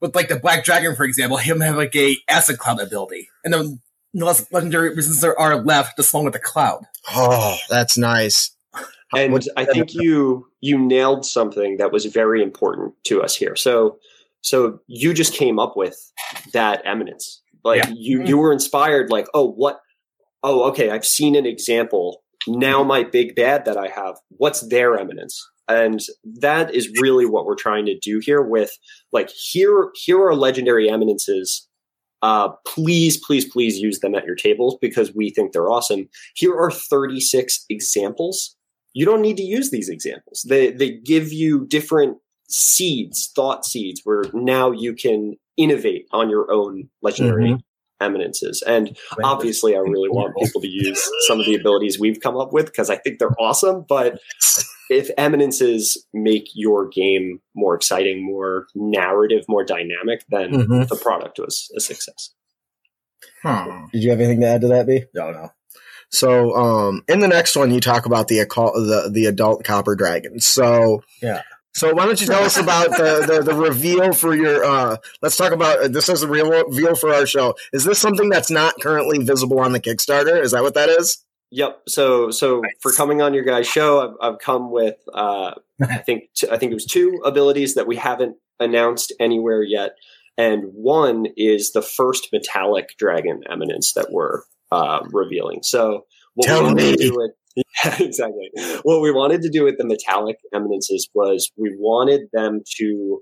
with 0.00 0.14
like 0.14 0.28
the 0.28 0.36
Black 0.36 0.64
Dragon, 0.64 0.94
for 0.94 1.04
example, 1.04 1.36
him 1.36 1.60
have 1.60 1.76
like 1.76 1.94
a 1.96 2.16
acid 2.28 2.58
cloud 2.58 2.80
ability. 2.80 3.28
And 3.44 3.52
then 3.52 3.80
the 4.12 4.24
less 4.24 4.50
legendary 4.52 4.90
resistance 4.90 5.20
there 5.20 5.38
are 5.38 5.62
left 5.62 5.96
to 5.96 6.02
spawn 6.02 6.24
with 6.24 6.32
the 6.32 6.38
cloud. 6.38 6.84
Oh, 7.10 7.56
that's 7.68 7.98
nice. 7.98 8.50
And 9.16 9.46
I 9.56 9.64
think 9.64 9.94
you 9.94 10.48
you 10.60 10.78
nailed 10.78 11.24
something 11.24 11.76
that 11.76 11.92
was 11.92 12.06
very 12.06 12.42
important 12.42 12.94
to 13.04 13.22
us 13.22 13.36
here. 13.36 13.56
So 13.56 13.98
so 14.40 14.80
you 14.86 15.14
just 15.14 15.34
came 15.34 15.58
up 15.58 15.76
with 15.76 16.12
that 16.52 16.82
eminence 16.84 17.42
like 17.64 17.84
yeah. 17.84 17.92
you 17.96 18.22
you 18.24 18.38
were 18.38 18.52
inspired 18.52 19.10
like, 19.10 19.26
oh, 19.34 19.50
what 19.50 19.80
oh, 20.42 20.64
okay, 20.68 20.90
I've 20.90 21.06
seen 21.06 21.34
an 21.34 21.46
example. 21.46 22.22
Now 22.46 22.84
my 22.84 23.02
big 23.02 23.34
bad 23.34 23.64
that 23.64 23.78
I 23.78 23.88
have, 23.88 24.16
what's 24.28 24.68
their 24.68 24.98
eminence? 24.98 25.42
And 25.66 26.00
that 26.40 26.74
is 26.74 26.90
really 27.00 27.24
what 27.24 27.46
we're 27.46 27.54
trying 27.54 27.86
to 27.86 27.98
do 27.98 28.20
here 28.22 28.42
with 28.42 28.70
like 29.12 29.30
here 29.30 29.90
here 29.94 30.22
are 30.22 30.36
legendary 30.36 30.90
eminences. 30.90 31.66
Uh, 32.20 32.50
please, 32.66 33.18
please, 33.18 33.44
please 33.50 33.78
use 33.78 34.00
them 34.00 34.14
at 34.14 34.24
your 34.24 34.34
tables 34.34 34.76
because 34.80 35.14
we 35.14 35.30
think 35.30 35.52
they're 35.52 35.70
awesome. 35.70 36.08
Here 36.34 36.54
are 36.54 36.70
36 36.70 37.66
examples. 37.68 38.56
You 38.94 39.04
don't 39.04 39.20
need 39.20 39.36
to 39.36 39.42
use 39.42 39.70
these 39.70 39.88
examples. 39.88 40.44
They 40.48 40.70
they 40.70 40.98
give 40.98 41.32
you 41.32 41.66
different 41.66 42.18
seeds, 42.48 43.30
thought 43.34 43.64
seeds, 43.64 44.02
where 44.04 44.24
now 44.32 44.70
you 44.70 44.94
can 44.94 45.36
innovate 45.56 46.06
on 46.12 46.30
your 46.30 46.52
own 46.52 46.88
legendary 47.02 47.50
mm-hmm. 47.50 48.04
eminences. 48.04 48.62
And 48.66 48.96
obviously, 49.22 49.74
I 49.74 49.80
really 49.80 50.08
want 50.08 50.36
people 50.36 50.60
to 50.60 50.68
use 50.68 51.08
some 51.26 51.40
of 51.40 51.46
the 51.46 51.54
abilities 51.54 51.98
we've 51.98 52.20
come 52.20 52.36
up 52.36 52.52
with 52.52 52.66
because 52.66 52.90
I 52.90 52.96
think 52.96 53.18
they're 53.18 53.38
awesome. 53.38 53.84
But 53.88 54.18
if 54.90 55.10
eminences 55.16 56.06
make 56.12 56.48
your 56.54 56.88
game 56.88 57.40
more 57.54 57.74
exciting, 57.74 58.24
more 58.24 58.66
narrative, 58.74 59.44
more 59.48 59.64
dynamic, 59.64 60.24
then 60.28 60.52
mm-hmm. 60.52 60.82
the 60.82 61.00
product 61.02 61.38
was 61.38 61.70
a 61.76 61.80
success. 61.80 62.30
Hmm. 63.42 63.86
Did 63.92 64.02
you 64.02 64.10
have 64.10 64.20
anything 64.20 64.40
to 64.40 64.46
add 64.46 64.60
to 64.62 64.68
that, 64.68 64.86
B? 64.86 65.04
No, 65.14 65.30
no. 65.30 65.50
So, 66.10 66.54
um, 66.54 67.02
in 67.08 67.20
the 67.20 67.28
next 67.28 67.56
one, 67.56 67.72
you 67.72 67.80
talk 67.80 68.06
about 68.06 68.28
the 68.28 68.38
the 68.38 69.10
the 69.12 69.26
adult 69.26 69.64
copper 69.64 69.96
dragon. 69.96 70.38
So, 70.38 71.02
yeah, 71.20 71.42
so 71.74 71.92
why 71.92 72.06
don't 72.06 72.20
you 72.20 72.26
tell 72.26 72.44
us 72.44 72.56
about 72.56 72.90
the, 72.90 73.24
the, 73.26 73.42
the 73.42 73.54
reveal 73.54 74.12
for 74.12 74.34
your? 74.34 74.64
Uh, 74.64 74.96
let's 75.22 75.36
talk 75.36 75.52
about 75.52 75.80
uh, 75.80 75.88
this 75.88 76.08
is 76.08 76.22
a 76.22 76.28
real 76.28 76.48
reveal 76.50 76.94
for 76.94 77.12
our 77.12 77.26
show. 77.26 77.54
Is 77.72 77.84
this 77.84 77.98
something 77.98 78.28
that's 78.28 78.50
not 78.50 78.74
currently 78.80 79.18
visible 79.24 79.58
on 79.58 79.72
the 79.72 79.80
Kickstarter? 79.80 80.40
Is 80.40 80.52
that 80.52 80.62
what 80.62 80.74
that 80.74 80.88
is? 80.88 81.24
Yep. 81.50 81.82
So 81.88 82.30
so 82.30 82.60
nice. 82.60 82.72
for 82.80 82.92
coming 82.92 83.22
on 83.22 83.34
your 83.34 83.44
guys' 83.44 83.66
show, 83.66 84.00
I've, 84.00 84.34
I've 84.34 84.38
come 84.38 84.70
with 84.70 84.96
uh, 85.12 85.54
I 85.82 85.98
think 85.98 86.24
t- 86.34 86.48
I 86.50 86.58
think 86.58 86.70
it 86.70 86.74
was 86.74 86.86
two 86.86 87.20
abilities 87.24 87.74
that 87.74 87.86
we 87.86 87.96
haven't 87.96 88.36
announced 88.60 89.12
anywhere 89.18 89.62
yet, 89.62 89.96
and 90.38 90.64
one 90.72 91.26
is 91.36 91.72
the 91.72 91.82
first 91.82 92.28
metallic 92.32 92.96
dragon 92.98 93.42
eminence 93.50 93.94
that 93.94 94.12
we're 94.12 94.42
uh, 94.70 95.00
revealing. 95.10 95.62
So 95.62 96.06
what 96.34 96.46
Tell 96.46 96.68
we 96.68 96.74
me. 96.74 96.96
to 96.96 96.96
do 96.96 97.20
it 97.22 97.36
Yeah, 97.84 97.96
exactly. 98.00 98.50
What 98.82 99.00
we 99.00 99.12
wanted 99.12 99.42
to 99.42 99.50
do 99.50 99.64
with 99.64 99.76
the 99.78 99.86
metallic 99.86 100.36
eminences 100.54 101.08
was 101.14 101.50
we 101.56 101.74
wanted 101.78 102.22
them 102.32 102.62
to 102.78 103.20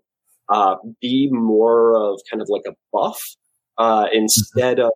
uh, 0.48 0.76
be 1.00 1.28
more 1.32 1.96
of 1.96 2.20
kind 2.30 2.40
of 2.40 2.48
like 2.48 2.62
a 2.66 2.72
buff 2.92 3.20
uh, 3.78 4.06
instead 4.12 4.78
of 4.78 4.90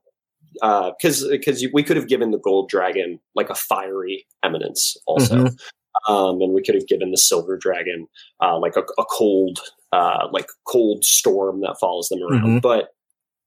because 0.61 1.25
uh, 1.25 1.29
because 1.31 1.67
we 1.73 1.83
could 1.83 1.97
have 1.97 2.09
given 2.09 2.31
the 2.31 2.39
gold 2.39 2.69
dragon 2.69 3.19
like 3.35 3.51
a 3.51 3.55
fiery 3.55 4.27
eminence 4.43 4.97
also, 5.07 5.45
mm-hmm. 5.45 6.13
um, 6.13 6.41
and 6.41 6.55
we 6.55 6.63
could 6.63 6.75
have 6.75 6.87
given 6.87 7.11
the 7.11 7.19
silver 7.19 7.57
dragon 7.57 8.07
uh, 8.43 8.59
like 8.59 8.77
a, 8.77 8.83
a 8.99 9.05
cold 9.11 9.61
uh, 9.93 10.29
like 10.33 10.47
cold 10.67 11.05
storm 11.05 11.61
that 11.61 11.77
follows 11.81 12.09
them 12.09 12.21
around. 12.23 12.43
Mm-hmm. 12.43 12.59
But 12.59 12.89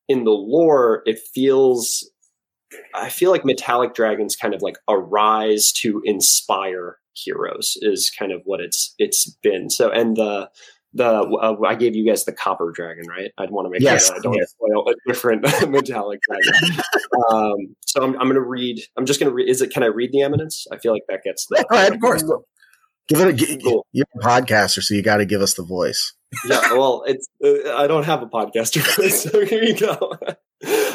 in 0.07 0.23
the 0.23 0.31
lore, 0.31 1.01
it 1.05 1.19
feels 1.33 2.09
I 2.93 3.09
feel 3.09 3.31
like 3.31 3.45
Metallic 3.45 3.93
Dragons 3.93 4.35
kind 4.35 4.53
of 4.53 4.61
like 4.61 4.77
arise 4.87 5.71
to 5.77 6.01
inspire 6.05 6.97
heroes 7.13 7.77
is 7.81 8.11
kind 8.17 8.31
of 8.31 8.41
what 8.45 8.59
it's 8.59 8.93
it's 8.97 9.29
been. 9.41 9.69
So 9.69 9.89
and 9.89 10.15
the 10.15 10.49
the 10.93 11.05
uh, 11.05 11.55
I 11.65 11.75
gave 11.75 11.95
you 11.95 12.05
guys 12.05 12.25
the 12.25 12.33
Copper 12.33 12.71
Dragon, 12.71 13.05
right? 13.07 13.31
I'd 13.37 13.51
want 13.51 13.67
to 13.67 13.69
make 13.69 13.81
yes, 13.81 14.07
sure 14.07 14.15
I 14.15 14.19
don't 14.19 14.33
yes. 14.33 14.51
spoil 14.51 14.89
a 14.89 14.93
different 15.07 15.41
Metallic 15.69 16.19
Dragon. 16.27 16.83
um, 17.31 17.75
so 17.85 18.03
I'm, 18.03 18.13
I'm 18.13 18.27
going 18.27 18.35
to 18.35 18.41
read. 18.41 18.81
I'm 18.97 19.05
just 19.05 19.19
going 19.19 19.29
to 19.29 19.33
read. 19.33 19.49
Is 19.49 19.61
it? 19.61 19.71
Can 19.71 19.83
I 19.83 19.87
read 19.87 20.11
the 20.11 20.21
Eminence? 20.21 20.65
I 20.71 20.77
feel 20.77 20.91
like 20.91 21.03
that 21.09 21.23
gets 21.23 21.45
the. 21.47 21.65
Yeah, 21.71 21.87
of 21.87 21.99
course. 21.99 22.23
Give 23.07 23.19
it 23.21 23.41
a. 23.41 23.57
Cool. 23.63 23.85
You're 23.91 24.05
a 24.15 24.25
podcaster, 24.25 24.81
so 24.81 24.93
you 24.93 25.03
got 25.03 25.17
to 25.17 25.25
give 25.25 25.41
us 25.41 25.53
the 25.53 25.63
voice. 25.63 26.13
yeah, 26.45 26.73
well, 26.73 27.03
it's 27.07 27.27
uh, 27.43 27.75
I 27.75 27.87
don't 27.87 28.03
have 28.03 28.21
a 28.21 28.27
podcaster, 28.27 28.81
so 29.09 29.45
here 29.45 29.63
you 29.63 29.75
go. 29.75 30.17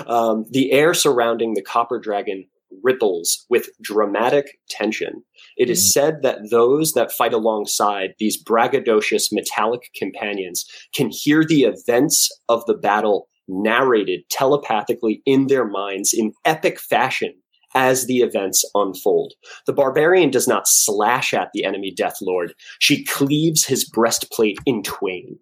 Um, 0.06 0.44
the 0.50 0.73
air 0.73 0.92
surrounding 0.92 1.54
the 1.54 1.62
copper 1.62 1.99
dragon 1.99 2.47
ripples 2.83 3.47
with 3.49 3.71
dramatic 3.80 4.59
tension. 4.68 5.23
It 5.56 5.71
is 5.71 5.80
mm. 5.80 5.92
said 5.92 6.23
that 6.23 6.50
those 6.50 6.92
that 6.92 7.12
fight 7.12 7.33
alongside 7.33 8.14
these 8.18 8.42
braggadocious 8.42 9.28
metallic 9.33 9.90
companions 9.99 10.66
can 10.94 11.11
hear 11.11 11.44
the 11.44 11.62
events 11.62 12.30
of 12.49 12.64
the 12.66 12.75
battle 12.75 13.28
narrated 13.47 14.23
telepathically 14.30 15.23
in 15.26 15.47
their 15.47 15.66
minds 15.66 16.12
in 16.12 16.33
epic 16.44 16.80
fashion 16.80 17.35
as 17.75 18.06
the 18.06 18.18
events 18.18 18.64
unfold. 18.75 19.35
The 19.66 19.73
barbarian 19.73 20.30
does 20.30 20.47
not 20.47 20.64
slash 20.66 21.35
at 21.35 21.50
the 21.52 21.64
enemy 21.64 21.90
Death 21.90 22.18
Lord, 22.23 22.54
she 22.78 23.04
cleaves 23.04 23.64
his 23.64 23.85
breastplate 23.85 24.59
in 24.64 24.83
twain. 24.83 25.38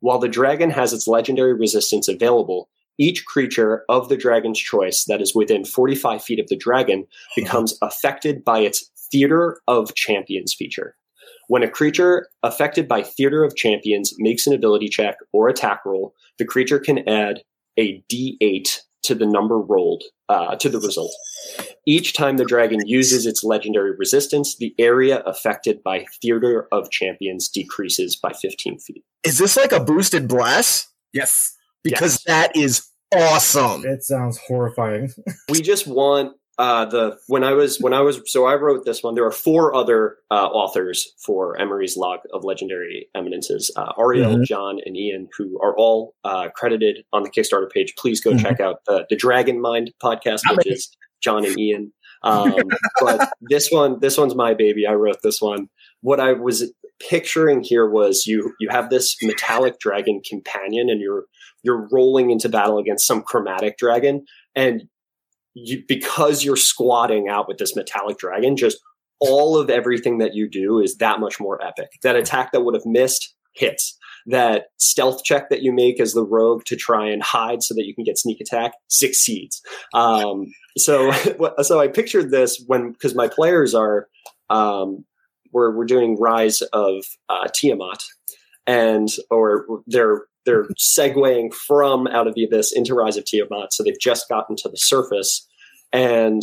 While 0.00 0.18
the 0.18 0.28
dragon 0.28 0.70
has 0.70 0.92
its 0.92 1.06
legendary 1.06 1.54
resistance 1.54 2.08
available, 2.08 2.68
each 2.98 3.24
creature 3.26 3.84
of 3.88 4.08
the 4.08 4.16
dragon's 4.16 4.58
choice 4.58 5.04
that 5.04 5.20
is 5.20 5.34
within 5.34 5.64
45 5.64 6.22
feet 6.22 6.40
of 6.40 6.48
the 6.48 6.56
dragon 6.56 7.06
becomes 7.36 7.76
affected 7.82 8.44
by 8.44 8.60
its 8.60 8.90
Theater 9.10 9.60
of 9.68 9.94
Champions 9.94 10.54
feature. 10.54 10.96
When 11.48 11.62
a 11.62 11.70
creature 11.70 12.28
affected 12.42 12.88
by 12.88 13.02
Theater 13.02 13.44
of 13.44 13.56
Champions 13.56 14.14
makes 14.18 14.46
an 14.46 14.54
ability 14.54 14.88
check 14.88 15.16
or 15.32 15.48
attack 15.48 15.80
roll, 15.84 16.14
the 16.38 16.46
creature 16.46 16.78
can 16.78 17.06
add 17.08 17.42
a 17.78 18.02
d8 18.10 18.80
to 19.02 19.14
the 19.14 19.26
number 19.26 19.58
rolled 19.58 20.04
uh, 20.28 20.56
to 20.56 20.68
the 20.68 20.78
result. 20.78 21.12
Each 21.86 22.12
time 22.12 22.36
the 22.36 22.44
dragon 22.44 22.86
uses 22.86 23.26
its 23.26 23.42
legendary 23.42 23.94
resistance, 23.96 24.56
the 24.56 24.74
area 24.78 25.18
affected 25.26 25.82
by 25.82 26.06
Theater 26.22 26.68
of 26.70 26.90
Champions 26.90 27.48
decreases 27.48 28.16
by 28.16 28.32
15 28.32 28.78
feet. 28.78 29.04
Is 29.24 29.38
this 29.38 29.56
like 29.56 29.72
a 29.72 29.80
boosted 29.80 30.28
bless? 30.28 30.88
Yes 31.12 31.56
because 31.82 32.12
yes. 32.12 32.24
that 32.24 32.56
is 32.56 32.88
awesome. 33.14 33.84
It 33.84 34.02
sounds 34.02 34.38
horrifying. 34.46 35.10
we 35.48 35.60
just 35.60 35.86
want 35.86 36.32
uh, 36.58 36.84
the 36.84 37.18
when 37.28 37.44
I 37.44 37.52
was 37.52 37.78
when 37.80 37.94
I 37.94 38.00
was 38.00 38.20
so 38.26 38.44
I 38.44 38.54
wrote 38.54 38.84
this 38.84 39.02
one. 39.02 39.14
There 39.14 39.24
are 39.24 39.32
four 39.32 39.74
other 39.74 40.16
uh, 40.30 40.46
authors 40.46 41.14
for 41.24 41.58
Emery's 41.58 41.96
Log 41.96 42.20
of 42.32 42.44
Legendary 42.44 43.08
Eminences: 43.14 43.70
uh, 43.76 43.92
Ariel, 43.98 44.34
mm-hmm. 44.34 44.44
John, 44.44 44.78
and 44.84 44.96
Ian, 44.96 45.28
who 45.36 45.58
are 45.62 45.74
all 45.76 46.14
uh, 46.24 46.48
credited 46.54 47.04
on 47.12 47.22
the 47.22 47.30
Kickstarter 47.30 47.70
page. 47.70 47.94
Please 47.96 48.20
go 48.20 48.30
mm-hmm. 48.30 48.44
check 48.44 48.60
out 48.60 48.84
the 48.86 49.06
the 49.08 49.16
Dragon 49.16 49.60
Mind 49.60 49.92
podcast, 50.02 50.42
which 50.56 50.66
is 50.66 50.94
John 51.22 51.44
and 51.44 51.58
Ian. 51.58 51.92
Um, 52.24 52.54
but 53.00 53.32
this 53.40 53.68
one, 53.68 53.98
this 53.98 54.16
one's 54.16 54.36
my 54.36 54.54
baby. 54.54 54.86
I 54.86 54.92
wrote 54.92 55.22
this 55.24 55.42
one. 55.42 55.68
What 56.02 56.20
I 56.20 56.34
was 56.34 56.72
picturing 57.08 57.62
here 57.62 57.88
was 57.88 58.26
you 58.26 58.54
you 58.60 58.68
have 58.70 58.90
this 58.90 59.16
metallic 59.22 59.78
dragon 59.78 60.20
companion, 60.28 60.88
and 60.88 61.00
you're 61.00 61.26
you're 61.62 61.88
rolling 61.90 62.30
into 62.30 62.48
battle 62.48 62.78
against 62.78 63.06
some 63.06 63.22
chromatic 63.22 63.78
dragon, 63.78 64.24
and 64.54 64.84
you 65.54 65.82
because 65.86 66.44
you're 66.44 66.56
squatting 66.56 67.28
out 67.28 67.48
with 67.48 67.58
this 67.58 67.76
metallic 67.76 68.18
dragon, 68.18 68.56
just 68.56 68.78
all 69.20 69.56
of 69.56 69.70
everything 69.70 70.18
that 70.18 70.34
you 70.34 70.48
do 70.50 70.80
is 70.80 70.96
that 70.96 71.20
much 71.20 71.38
more 71.38 71.62
epic. 71.64 71.90
That 72.02 72.16
attack 72.16 72.52
that 72.52 72.62
would 72.62 72.74
have 72.74 72.86
missed 72.86 73.34
hits. 73.54 73.96
That 74.26 74.66
stealth 74.78 75.24
check 75.24 75.48
that 75.50 75.62
you 75.62 75.72
make 75.72 76.00
as 76.00 76.12
the 76.12 76.24
rogue 76.24 76.64
to 76.66 76.76
try 76.76 77.08
and 77.08 77.22
hide 77.22 77.62
so 77.62 77.74
that 77.74 77.86
you 77.86 77.94
can 77.94 78.04
get 78.04 78.18
sneak 78.18 78.40
attack 78.40 78.72
succeeds. 78.88 79.60
Um, 79.94 80.46
so, 80.76 81.12
so 81.62 81.80
I 81.80 81.88
pictured 81.88 82.30
this 82.30 82.62
when 82.66 82.92
because 82.92 83.14
my 83.14 83.28
players 83.28 83.74
are 83.74 84.08
um, 84.50 85.04
we're 85.52 85.74
we're 85.76 85.84
doing 85.84 86.16
Rise 86.18 86.62
of 86.72 87.04
uh, 87.28 87.48
Tiamat, 87.54 88.02
and 88.66 89.08
or 89.30 89.82
they're 89.86 90.22
they're 90.44 90.66
segueing 90.78 91.54
from 91.54 92.06
Out 92.08 92.26
of 92.26 92.34
the 92.34 92.44
Abyss 92.44 92.72
into 92.74 92.94
Rise 92.94 93.16
of 93.16 93.24
Tiamat, 93.24 93.72
so 93.72 93.82
they've 93.82 94.00
just 94.00 94.28
gotten 94.28 94.56
to 94.56 94.68
the 94.68 94.76
surface, 94.76 95.46
and 95.92 96.42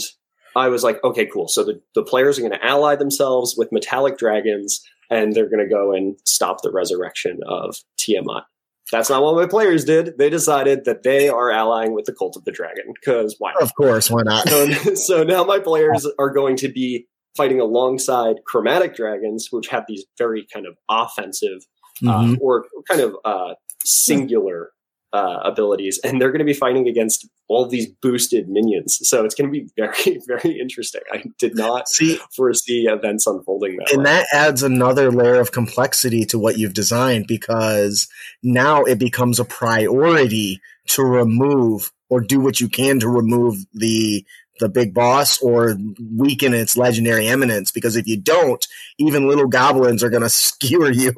I 0.55 0.69
was 0.69 0.83
like, 0.83 1.03
okay, 1.03 1.25
cool. 1.25 1.47
So 1.47 1.63
the, 1.63 1.81
the 1.95 2.03
players 2.03 2.37
are 2.37 2.41
going 2.41 2.53
to 2.53 2.65
ally 2.65 2.95
themselves 2.95 3.55
with 3.57 3.71
metallic 3.71 4.17
dragons, 4.17 4.81
and 5.09 5.33
they're 5.33 5.49
going 5.49 5.63
to 5.63 5.69
go 5.69 5.93
and 5.93 6.15
stop 6.25 6.61
the 6.61 6.71
resurrection 6.71 7.39
of 7.47 7.77
Tiamat. 7.97 8.43
That's 8.91 9.09
not 9.09 9.21
what 9.21 9.35
my 9.35 9.45
players 9.45 9.85
did. 9.85 10.17
They 10.17 10.29
decided 10.29 10.85
that 10.85 11.03
they 11.03 11.29
are 11.29 11.51
allying 11.51 11.93
with 11.93 12.05
the 12.05 12.13
cult 12.13 12.35
of 12.35 12.43
the 12.45 12.51
dragon 12.51 12.85
because 12.99 13.35
why? 13.37 13.53
Of 13.61 13.75
course, 13.75 14.09
why 14.09 14.23
not? 14.23 14.49
so, 14.49 14.95
so 14.95 15.23
now 15.23 15.43
my 15.43 15.59
players 15.59 16.07
are 16.19 16.31
going 16.31 16.55
to 16.57 16.69
be 16.69 17.07
fighting 17.39 17.59
alongside 17.61 18.35
chromatic 18.45 18.91
dragons, 18.95 19.47
which 19.51 19.67
have 19.69 19.83
these 19.87 20.03
very 20.17 20.45
kind 20.53 20.65
of 20.69 20.73
offensive 20.89 21.59
Mhm. 22.03 22.35
uh, 22.35 22.37
or 22.39 22.65
kind 22.89 23.01
of 23.01 23.15
uh, 23.25 23.53
singular 23.83 24.71
uh, 25.11 25.39
abilities, 25.43 25.99
and 26.03 26.21
they're 26.21 26.31
going 26.31 26.45
to 26.45 26.45
be 26.45 26.53
fighting 26.53 26.87
against 26.87 27.27
all 27.47 27.65
these 27.67 27.87
boosted 27.87 28.47
minions. 28.47 28.99
So 29.09 29.25
it's 29.25 29.33
going 29.33 29.51
to 29.51 29.59
be 29.59 29.67
very, 29.75 30.19
very 30.27 30.59
interesting. 30.59 31.01
I 31.11 31.23
did 31.39 31.55
not 31.55 31.89
See, 31.89 32.19
foresee 32.35 32.85
events 32.87 33.25
unfolding 33.25 33.77
that 33.77 33.91
and 33.91 33.99
way. 33.99 34.03
that 34.11 34.27
adds 34.31 34.61
another 34.61 35.11
layer 35.11 35.39
of 35.41 35.51
complexity 35.51 36.25
to 36.25 36.37
what 36.37 36.59
you've 36.59 36.75
designed 36.75 37.25
because 37.27 38.07
now 38.43 38.83
it 38.83 38.99
becomes 38.99 39.39
a 39.39 39.45
priority 39.45 40.61
to 40.89 41.03
remove 41.03 41.91
or 42.09 42.21
do 42.21 42.39
what 42.39 42.59
you 42.61 42.69
can 42.69 42.99
to 42.99 43.09
remove 43.09 43.65
the 43.73 44.23
the 44.59 44.69
big 44.69 44.93
boss 44.93 45.41
or 45.41 45.75
weaken 46.15 46.53
its 46.53 46.77
legendary 46.77 47.27
eminence 47.27 47.71
because 47.71 47.95
if 47.95 48.07
you 48.07 48.17
don't 48.17 48.67
even 48.97 49.27
little 49.27 49.47
goblins 49.47 50.03
are 50.03 50.09
going 50.09 50.23
to 50.23 50.29
skewer 50.29 50.91
you 50.91 51.13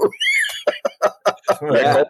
yeah, 1.73 2.03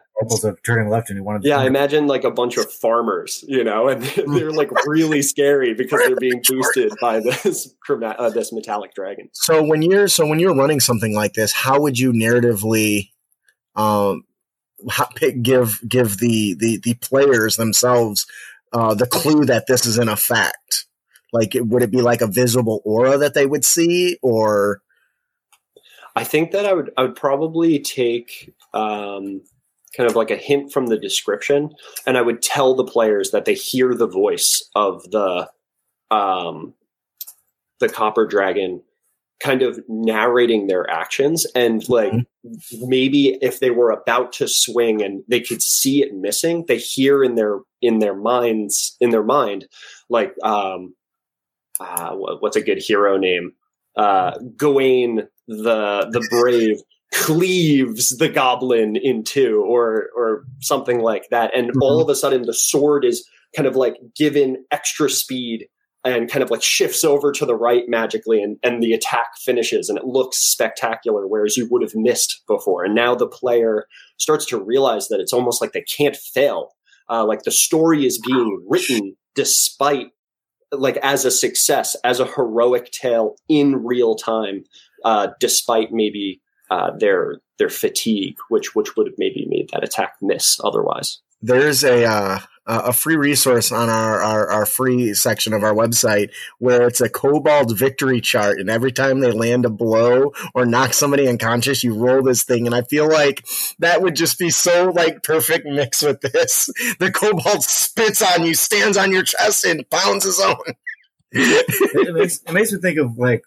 of 0.43 0.63
turning 0.63 0.89
left 0.89 1.09
and 1.09 1.17
he 1.17 1.21
wanted. 1.21 1.43
yeah. 1.43 1.59
I 1.59 1.65
imagine 1.65 2.07
like 2.07 2.23
a 2.23 2.31
bunch 2.31 2.57
of 2.57 2.71
farmers, 2.71 3.43
you 3.47 3.63
know, 3.63 3.87
and 3.87 4.03
they're 4.35 4.51
like 4.51 4.71
really 4.85 5.21
scary 5.21 5.73
because 5.73 5.99
they're 5.99 6.15
being 6.15 6.41
boosted 6.47 6.91
by 7.01 7.19
this 7.19 7.73
uh, 7.89 8.29
this 8.29 8.53
metallic 8.53 8.93
dragon. 8.93 9.29
so 9.33 9.63
when 9.63 9.81
you're 9.81 10.07
so 10.07 10.25
when 10.25 10.39
you're 10.39 10.55
running 10.55 10.79
something 10.79 11.13
like 11.13 11.33
this 11.33 11.51
how 11.51 11.79
would 11.79 11.99
you 11.99 12.11
narratively 12.11 13.09
um 13.75 14.23
give 15.41 15.79
give 15.87 16.17
the 16.17 16.55
the 16.59 16.77
the 16.83 16.93
players 16.95 17.57
themselves 17.57 18.25
uh 18.73 18.93
the 18.93 19.05
clue 19.05 19.45
that 19.45 19.67
this 19.67 19.85
is 19.85 19.97
in 19.97 20.07
effect 20.07 20.85
like 21.31 21.53
would 21.55 21.83
it 21.83 21.91
be 21.91 22.01
like 22.01 22.21
a 22.21 22.27
visible 22.27 22.81
aura 22.85 23.17
that 23.17 23.33
they 23.33 23.45
would 23.45 23.65
see 23.65 24.17
or? 24.21 24.81
I 26.15 26.23
think 26.23 26.51
that 26.51 26.65
I 26.65 26.73
would 26.73 26.91
I 26.97 27.03
would 27.03 27.15
probably 27.15 27.79
take 27.79 28.53
um, 28.73 29.41
kind 29.95 30.09
of 30.09 30.15
like 30.15 30.31
a 30.31 30.35
hint 30.35 30.73
from 30.73 30.87
the 30.87 30.97
description, 30.97 31.73
and 32.05 32.17
I 32.17 32.21
would 32.21 32.41
tell 32.41 32.75
the 32.75 32.83
players 32.83 33.31
that 33.31 33.45
they 33.45 33.53
hear 33.53 33.93
the 33.93 34.07
voice 34.07 34.69
of 34.75 35.09
the 35.11 35.49
um, 36.09 36.73
the 37.79 37.89
copper 37.89 38.25
dragon 38.25 38.81
kind 39.41 39.63
of 39.63 39.83
narrating 39.87 40.67
their 40.67 40.87
actions 40.89 41.47
and 41.55 41.87
like 41.89 42.13
maybe 42.81 43.39
if 43.41 43.59
they 43.59 43.71
were 43.71 43.89
about 43.89 44.31
to 44.33 44.47
swing 44.47 45.01
and 45.01 45.23
they 45.27 45.39
could 45.39 45.63
see 45.63 46.03
it 46.03 46.13
missing 46.13 46.63
they 46.67 46.77
hear 46.77 47.23
in 47.23 47.33
their 47.33 47.59
in 47.81 47.99
their 47.99 48.15
minds 48.15 48.95
in 49.01 49.09
their 49.09 49.23
mind 49.23 49.67
like 50.09 50.35
um 50.43 50.93
uh, 51.81 52.15
what's 52.15 52.55
a 52.55 52.61
good 52.61 52.79
hero 52.79 53.17
name? 53.17 53.53
Uh 53.97 54.37
gawain 54.57 55.27
the 55.47 56.07
the 56.11 56.25
brave 56.41 56.77
cleaves 57.13 58.09
the 58.17 58.29
goblin 58.29 58.95
in 58.95 59.23
two 59.23 59.63
or 59.67 60.09
or 60.15 60.45
something 60.61 61.01
like 61.01 61.27
that. 61.29 61.55
And 61.55 61.71
all 61.81 62.01
of 62.01 62.09
a 62.09 62.15
sudden 62.15 62.43
the 62.43 62.53
sword 62.53 63.03
is 63.03 63.27
kind 63.55 63.67
of 63.67 63.75
like 63.75 63.95
given 64.15 64.63
extra 64.71 65.09
speed 65.09 65.67
and 66.03 66.31
kind 66.31 66.41
of 66.41 66.49
like 66.49 66.63
shifts 66.63 67.03
over 67.03 67.31
to 67.31 67.45
the 67.45 67.55
right 67.55 67.83
magically 67.87 68.41
and, 68.41 68.57
and 68.63 68.81
the 68.81 68.93
attack 68.93 69.27
finishes 69.43 69.87
and 69.87 69.99
it 69.99 70.05
looks 70.05 70.37
spectacular 70.37 71.27
whereas 71.27 71.57
you 71.57 71.67
would 71.69 71.81
have 71.81 71.95
missed 71.95 72.41
before. 72.47 72.85
And 72.85 72.95
now 72.95 73.13
the 73.13 73.27
player 73.27 73.85
starts 74.17 74.45
to 74.47 74.57
realize 74.57 75.09
that 75.09 75.19
it's 75.19 75.33
almost 75.33 75.61
like 75.61 75.73
they 75.73 75.83
can't 75.83 76.15
fail. 76.15 76.69
Uh, 77.09 77.25
like 77.25 77.43
the 77.43 77.51
story 77.51 78.05
is 78.05 78.21
being 78.25 78.65
written 78.69 79.17
despite 79.35 80.07
like 80.71 80.97
as 80.97 81.25
a 81.25 81.31
success 81.31 81.95
as 82.03 82.19
a 82.19 82.25
heroic 82.25 82.91
tale 82.91 83.35
in 83.49 83.83
real 83.83 84.15
time 84.15 84.63
uh, 85.03 85.27
despite 85.39 85.91
maybe 85.91 86.41
uh, 86.69 86.91
their 86.97 87.41
their 87.57 87.69
fatigue 87.69 88.37
which 88.49 88.75
which 88.75 88.95
would 88.95 89.07
have 89.07 89.15
maybe 89.17 89.45
made 89.49 89.69
that 89.71 89.83
attack 89.83 90.13
miss 90.21 90.59
otherwise. 90.63 91.19
There's 91.41 91.83
a 91.83 92.05
uh, 92.67 92.83
a 92.85 92.93
free 92.93 93.15
resource 93.15 93.71
on 93.71 93.89
our, 93.89 94.21
our 94.21 94.49
our 94.49 94.65
free 94.65 95.13
section 95.13 95.53
of 95.53 95.63
our 95.63 95.73
website 95.73 96.29
where 96.59 96.87
it's 96.87 97.01
a 97.01 97.09
kobold 97.09 97.77
victory 97.77 98.21
chart 98.21 98.59
and 98.59 98.69
every 98.69 98.91
time 98.91 99.19
they 99.19 99.31
land 99.31 99.65
a 99.65 99.69
blow 99.69 100.31
or 100.53 100.65
knock 100.65 100.93
somebody 100.93 101.27
unconscious 101.27 101.83
you 101.83 101.93
roll 101.93 102.21
this 102.21 102.43
thing 102.43 102.65
and 102.65 102.75
i 102.75 102.81
feel 102.83 103.09
like 103.09 103.45
that 103.79 104.01
would 104.01 104.15
just 104.15 104.37
be 104.37 104.49
so 104.49 104.91
like 104.95 105.23
perfect 105.23 105.65
mix 105.65 106.03
with 106.03 106.21
this 106.21 106.69
the 106.99 107.11
kobold 107.11 107.63
spits 107.63 108.21
on 108.21 108.45
you 108.45 108.53
stands 108.53 108.97
on 108.97 109.11
your 109.11 109.23
chest 109.23 109.65
and 109.65 109.89
pounds 109.89 110.25
his 110.25 110.39
own 110.39 110.55
it, 111.31 111.65
it 112.07 112.13
makes, 112.13 112.41
it 112.41 112.51
makes 112.51 112.71
me 112.71 112.79
think 112.79 112.99
of 112.99 113.17
like 113.17 113.43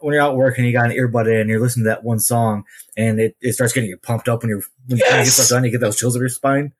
when 0.00 0.14
you're 0.14 0.22
out 0.22 0.36
working, 0.36 0.64
you 0.64 0.72
got 0.72 0.90
an 0.90 0.96
earbud 0.96 1.28
in, 1.28 1.42
and 1.42 1.48
you're 1.48 1.60
listening 1.60 1.84
to 1.84 1.90
that 1.90 2.02
one 2.02 2.18
song, 2.18 2.64
and 2.96 3.20
it, 3.20 3.36
it 3.40 3.52
starts 3.52 3.72
getting 3.72 3.88
you 3.88 3.96
pumped 3.96 4.28
up 4.28 4.42
when 4.42 4.50
you're 4.50 4.62
when 4.86 4.98
you 4.98 5.04
finally 5.04 5.24
get 5.24 5.32
stuff 5.32 5.48
done. 5.48 5.64
You 5.64 5.70
get 5.70 5.80
those 5.80 5.96
chills 5.96 6.16
up 6.16 6.20
your 6.20 6.28
spine. 6.28 6.72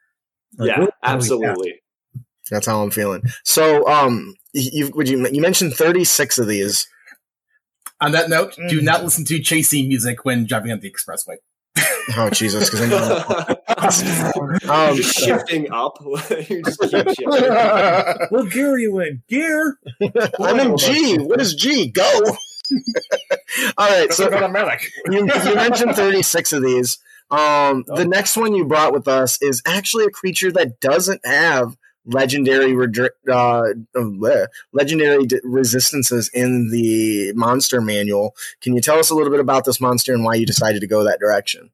Like, 0.58 0.68
yeah 0.68 0.86
absolutely 1.02 1.80
that's 2.50 2.66
how 2.66 2.82
i'm 2.82 2.90
feeling 2.90 3.22
so 3.44 3.86
um 3.88 4.34
you 4.52 4.90
would 4.94 5.08
you 5.08 5.26
you 5.28 5.40
mentioned 5.40 5.74
36 5.74 6.38
of 6.38 6.46
these 6.48 6.86
On 8.00 8.12
that 8.12 8.28
note, 8.28 8.54
do 8.68 8.80
Mm. 8.80 8.84
not 8.84 9.04
listen 9.04 9.24
to 9.26 9.38
chasing 9.40 9.88
music 9.88 10.24
when 10.24 10.44
driving 10.46 10.70
on 10.72 10.80
the 10.80 10.90
expressway. 10.90 11.36
oh 12.16 12.30
jesus 12.30 12.70
because 12.70 12.90
You're 14.62 14.70
Um, 14.72 14.96
just 14.96 15.14
shifting 15.18 15.70
up 15.72 15.98
you 16.48 16.62
just 16.62 16.80
keep 16.80 17.08
shifting 17.08 17.26
What 18.30 18.50
gear 18.50 18.70
are 18.72 18.78
you 18.78 18.98
in? 19.00 19.22
Gear. 19.28 19.78
i'm 20.40 20.60
in 20.60 20.76
g 20.78 21.18
what 21.18 21.40
is 21.40 21.54
g 21.54 21.88
go 21.88 22.36
all 23.78 23.88
right 23.88 24.12
so 24.12 24.26
automatic. 24.32 24.90
you, 25.10 25.20
you 25.20 25.54
mentioned 25.54 25.94
36 25.94 26.52
of 26.52 26.62
these. 26.62 26.98
Um, 27.30 27.84
the 27.88 28.04
next 28.04 28.36
one 28.36 28.54
you 28.54 28.64
brought 28.64 28.92
with 28.92 29.08
us 29.08 29.40
is 29.42 29.62
actually 29.66 30.04
a 30.04 30.10
creature 30.10 30.52
that 30.52 30.80
doesn't 30.80 31.26
have 31.26 31.76
legendary 32.04 32.72
redr- 32.72 33.10
uh, 33.28 33.64
uh, 33.96 34.46
legendary 34.72 35.26
resistances 35.42 36.30
in 36.32 36.70
the 36.70 37.32
monster 37.34 37.80
manual. 37.80 38.36
Can 38.60 38.74
you 38.74 38.80
tell 38.80 38.98
us 38.98 39.10
a 39.10 39.14
little 39.14 39.30
bit 39.30 39.40
about 39.40 39.64
this 39.64 39.80
monster 39.80 40.14
and 40.14 40.24
why 40.24 40.34
you 40.34 40.46
decided 40.46 40.80
to 40.80 40.86
go 40.86 41.02
that 41.04 41.18
direction? 41.18 41.70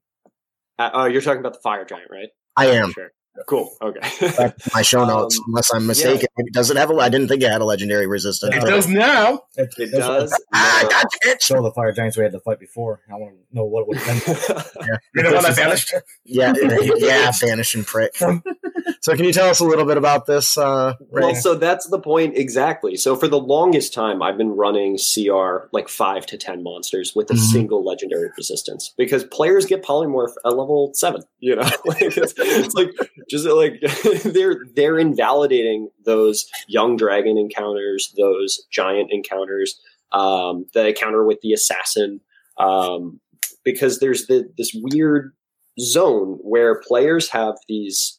Uh, 0.78 0.90
oh 0.94 1.04
you're 1.04 1.20
talking 1.20 1.40
about 1.40 1.52
the 1.52 1.60
fire 1.60 1.84
giant 1.84 2.10
right 2.10 2.30
I 2.56 2.66
am. 2.68 2.92
sure 2.92 3.12
cool 3.49 3.71
okay 3.81 4.01
That's 4.37 4.75
my 4.75 4.83
show 4.83 5.05
notes, 5.05 5.38
Um, 5.38 5.45
unless 5.49 5.73
I'm 5.75 5.87
mistaken. 5.87 6.29
It 6.37 6.53
doesn't 6.53 6.77
have 6.77 6.90
a. 6.90 6.95
I 6.97 7.09
didn't 7.09 7.29
think 7.29 7.42
it 7.42 7.51
had 7.51 7.61
a 7.61 7.64
legendary 7.64 8.07
resistance. 8.07 8.55
It 8.55 8.61
does 8.61 8.87
now. 8.88 9.40
It, 9.57 9.75
it 9.79 9.90
that's- 9.92 10.31
does 10.31 10.45
Ah, 10.53 10.87
gotcha, 10.90 11.18
bitch. 11.25 11.42
Show 11.42 11.62
the 11.62 11.73
fire 11.73 11.92
giants 11.92 12.16
we 12.16 12.23
had 12.25 12.33
to 12.33 12.40
fight 12.40 12.61
before. 12.61 13.01
I 13.11 13.16
want 13.16 13.35
to 13.35 13.57
know 13.57 13.64
what 13.64 13.83
it 13.83 13.88
would 13.88 13.97
have 13.99 14.25
been. 14.25 14.99
You're 15.14 15.25
the 15.31 15.35
one 15.35 15.42
that 15.45 15.57
vanished. 15.57 15.95
Yeah, 16.25 16.53
yeah, 16.99 17.33
vanishing 17.40 17.85
prick. 17.85 18.14
So, 18.16 19.16
can 19.16 19.25
you 19.25 19.33
tell 19.33 19.49
us 19.49 19.59
a 19.61 19.64
little 19.64 19.85
bit 19.85 19.97
about 19.97 20.27
this, 20.27 20.57
uh, 20.57 20.95
Ray? 21.11 21.23
Well, 21.23 21.35
so 21.35 21.55
that's 21.57 21.87
the 21.88 21.99
point 21.99 22.37
exactly. 22.37 22.97
So 22.97 23.16
for 23.16 23.27
the 23.29 23.38
longest 23.38 23.92
time, 23.95 24.23
I've 24.23 24.37
been 24.37 24.51
running 24.57 24.97
CR 24.99 25.68
like 25.73 25.88
five 25.88 26.27
to 26.27 26.37
ten 26.37 26.62
monsters 26.62 27.12
with 27.14 27.31
a 27.31 27.35
Mhm. 27.35 27.38
single 27.38 27.85
legendary 27.85 28.31
resistance 28.37 28.95
because 28.97 29.25
players 29.25 29.66
get 29.66 29.83
polymorph 29.83 30.33
at 30.45 30.51
level 30.57 30.92
seven. 30.95 31.23
You 31.40 31.57
know, 31.57 31.62
like 31.85 32.03
it's, 32.03 32.35
it's 32.37 32.75
like 32.75 32.90
just 33.28 33.46
like 33.46 33.80
they're 34.24 34.64
they're 34.74 34.98
invalidating 34.98 35.90
those 36.04 36.46
young 36.68 36.96
dragon 36.96 37.38
encounters, 37.38 38.14
those 38.16 38.66
giant 38.70 39.11
encounters, 39.12 39.80
um, 40.12 40.66
the 40.74 40.88
encounter 40.88 41.24
with 41.24 41.40
the 41.42 41.52
assassin, 41.52 42.20
um, 42.58 43.20
because 43.64 43.98
there's 44.00 44.26
the, 44.26 44.48
this 44.58 44.72
weird 44.74 45.32
zone 45.80 46.38
where 46.42 46.80
players 46.80 47.30
have 47.30 47.54
these 47.68 48.18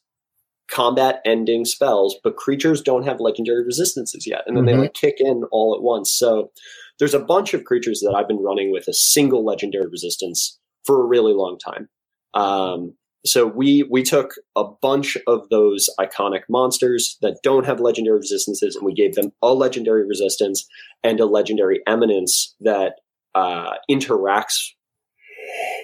combat 0.70 1.22
ending 1.26 1.66
spells, 1.66 2.16
but 2.24 2.36
creatures 2.38 2.82
don't 2.82 3.04
have 3.04 3.20
legendary 3.20 3.64
resistances 3.64 4.26
yet. 4.26 4.42
And 4.48 4.56
then 4.58 4.64
Mhm. 4.64 4.68
they 4.68 4.78
like 4.78 4.94
kick 4.94 5.16
in 5.20 5.44
all 5.52 5.76
at 5.76 5.84
once. 5.84 6.12
So 6.12 6.52
there's 7.00 7.14
a 7.14 7.20
bunch 7.20 7.54
of 7.54 7.66
creatures 7.66 8.00
that 8.00 8.14
I've 8.16 8.28
been 8.28 8.42
running 8.42 8.72
with 8.72 8.88
a 8.88 8.94
single 8.94 9.44
legendary 9.46 9.88
resistance 9.88 10.58
for 10.84 11.02
a 11.02 11.06
really 11.06 11.34
long 11.34 11.60
time. 11.60 11.90
Um, 12.34 12.96
so 13.26 13.48
we 13.48 13.84
we 13.90 14.04
took 14.04 14.32
a 14.56 14.64
bunch 14.82 15.18
of 15.28 15.48
those 15.50 15.90
iconic 16.00 16.42
monsters 16.50 17.18
that 17.22 17.38
don't 17.44 17.66
have 17.66 17.80
legendary 17.80 18.18
resistances, 18.20 18.76
and 18.76 18.86
we 18.86 18.94
gave 18.94 19.16
them 19.16 19.32
a 19.42 19.54
legendary 19.54 20.06
resistance 20.06 20.66
and 21.04 21.20
a 21.20 21.26
legendary 21.26 21.82
eminence 21.88 22.56
that 22.62 22.96
uh, 23.36 23.72
interacts 23.90 24.72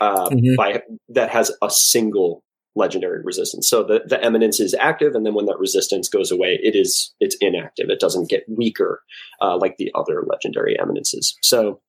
uh, 0.01 0.29
Mhm. 0.29 0.55
by 0.55 0.83
that 1.09 1.29
has 1.29 1.51
a 1.61 1.69
single 1.69 2.43
legendary 2.75 3.21
resistance. 3.23 3.67
So 3.69 3.83
the, 3.83 4.01
the 4.05 4.23
eminence 4.23 4.59
is 4.59 4.73
active, 4.79 5.15
and 5.15 5.25
then 5.25 5.33
when 5.33 5.45
that 5.47 5.59
resistance 5.59 6.07
goes 6.07 6.31
away, 6.31 6.59
it 6.61 6.75
is 6.75 7.13
it's 7.19 7.35
inactive. 7.41 7.89
It 7.89 7.99
doesn't 7.99 8.29
get 8.29 8.43
weaker 8.47 9.01
uh, 9.41 9.57
like 9.57 9.77
the 9.77 9.91
other 9.95 10.23
legendary 10.27 10.79
eminences. 10.79 11.37
So 11.41 11.81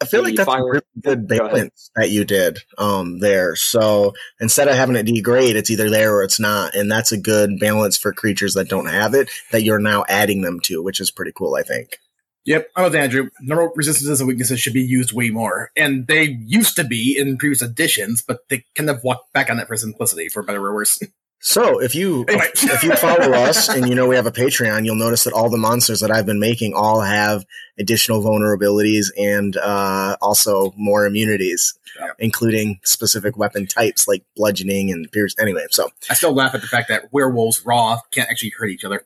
I 0.00 0.06
feel 0.06 0.22
like 0.22 0.34
the 0.34 0.44
that's 0.44 0.54
a 0.54 0.64
really 0.64 0.82
good 1.00 1.28
Go 1.28 1.38
balance 1.48 1.90
that 1.96 2.10
you 2.10 2.24
did 2.24 2.58
um, 2.78 3.20
there. 3.20 3.56
So 3.56 4.12
instead 4.40 4.68
of 4.68 4.74
having 4.74 4.96
it 4.96 5.04
degrade, 5.04 5.56
it's 5.56 5.70
either 5.70 5.88
there 5.88 6.16
or 6.16 6.22
it's 6.22 6.40
not, 6.40 6.74
and 6.74 6.90
that's 6.90 7.12
a 7.12 7.16
good 7.16 7.58
balance 7.58 7.96
for 7.96 8.12
creatures 8.12 8.54
that 8.54 8.68
don't 8.68 8.86
have 8.86 9.14
it 9.14 9.30
that 9.52 9.62
you're 9.62 9.78
now 9.78 10.04
adding 10.08 10.42
them 10.42 10.60
to, 10.64 10.82
which 10.82 11.00
is 11.00 11.10
pretty 11.10 11.32
cool. 11.34 11.54
I 11.54 11.62
think. 11.62 11.98
Yep, 12.46 12.68
I'm 12.76 12.84
with 12.84 12.94
Andrew. 12.94 13.30
Normal 13.40 13.72
resistances 13.74 14.20
and 14.20 14.28
weaknesses 14.28 14.60
should 14.60 14.74
be 14.74 14.82
used 14.82 15.12
way 15.12 15.30
more, 15.30 15.70
and 15.76 16.06
they 16.06 16.24
used 16.44 16.76
to 16.76 16.84
be 16.84 17.16
in 17.16 17.38
previous 17.38 17.62
editions, 17.62 18.22
but 18.22 18.40
they 18.50 18.64
kind 18.74 18.90
of 18.90 19.02
walked 19.02 19.32
back 19.32 19.48
on 19.48 19.56
that 19.56 19.66
for 19.66 19.76
simplicity, 19.76 20.28
for 20.28 20.42
better 20.42 20.64
or 20.64 20.74
worse. 20.74 21.00
So 21.46 21.78
if 21.78 21.94
you 21.94 22.24
Anyway. 22.26 22.46
if 22.54 22.82
you 22.82 22.96
follow 22.96 23.32
us 23.34 23.68
and 23.68 23.86
you 23.86 23.94
know 23.94 24.08
we 24.08 24.16
have 24.16 24.24
a 24.26 24.32
Patreon, 24.32 24.86
you'll 24.86 24.94
notice 24.96 25.24
that 25.24 25.34
all 25.34 25.50
the 25.50 25.58
monsters 25.58 26.00
that 26.00 26.10
I've 26.10 26.24
been 26.24 26.40
making 26.40 26.72
all 26.72 27.02
have 27.02 27.44
additional 27.78 28.22
vulnerabilities 28.22 29.08
and 29.18 29.54
uh, 29.58 30.16
also 30.22 30.72
more 30.78 31.04
immunities, 31.04 31.74
Yeah. 32.00 32.12
including 32.18 32.80
specific 32.82 33.36
weapon 33.36 33.66
types 33.66 34.08
like 34.08 34.24
bludgeoning 34.36 34.90
and 34.90 35.10
pierce. 35.12 35.34
Anyway, 35.38 35.66
so 35.70 35.90
I 36.08 36.14
still 36.14 36.32
laugh 36.32 36.54
at 36.54 36.62
the 36.62 36.66
fact 36.66 36.88
that 36.88 37.12
werewolves 37.12 37.64
raw 37.66 37.98
can't 38.10 38.30
actually 38.30 38.52
hurt 38.58 38.70
each 38.70 38.84
other 38.84 39.04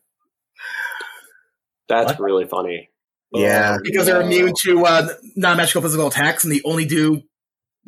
that's 1.88 2.12
What? 2.12 2.20
really 2.20 2.44
funny. 2.44 2.90
Yeah. 3.33 3.72
Um, 3.77 3.81
because 3.83 4.07
they're 4.07 4.20
immune 4.20 4.53
to 4.64 4.85
uh, 4.85 5.09
non-magical 5.37 5.83
physical 5.83 6.07
attacks, 6.09 6.44
and 6.44 6.53
they 6.53 6.61
only 6.64 6.85
do 6.85 7.22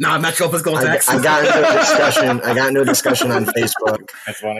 non-magical 0.00 0.48
physical 0.48 0.76
I, 0.76 0.82
attacks. 0.82 1.08
I 1.08 1.22
got 1.22 1.44
into 1.44 1.58
a 1.58 1.78
discussion. 1.80 2.40
I 2.40 2.54
got 2.54 2.68
into 2.68 2.80
a 2.80 2.84
discussion 2.84 3.30
on 3.30 3.44
Facebook 3.56 4.08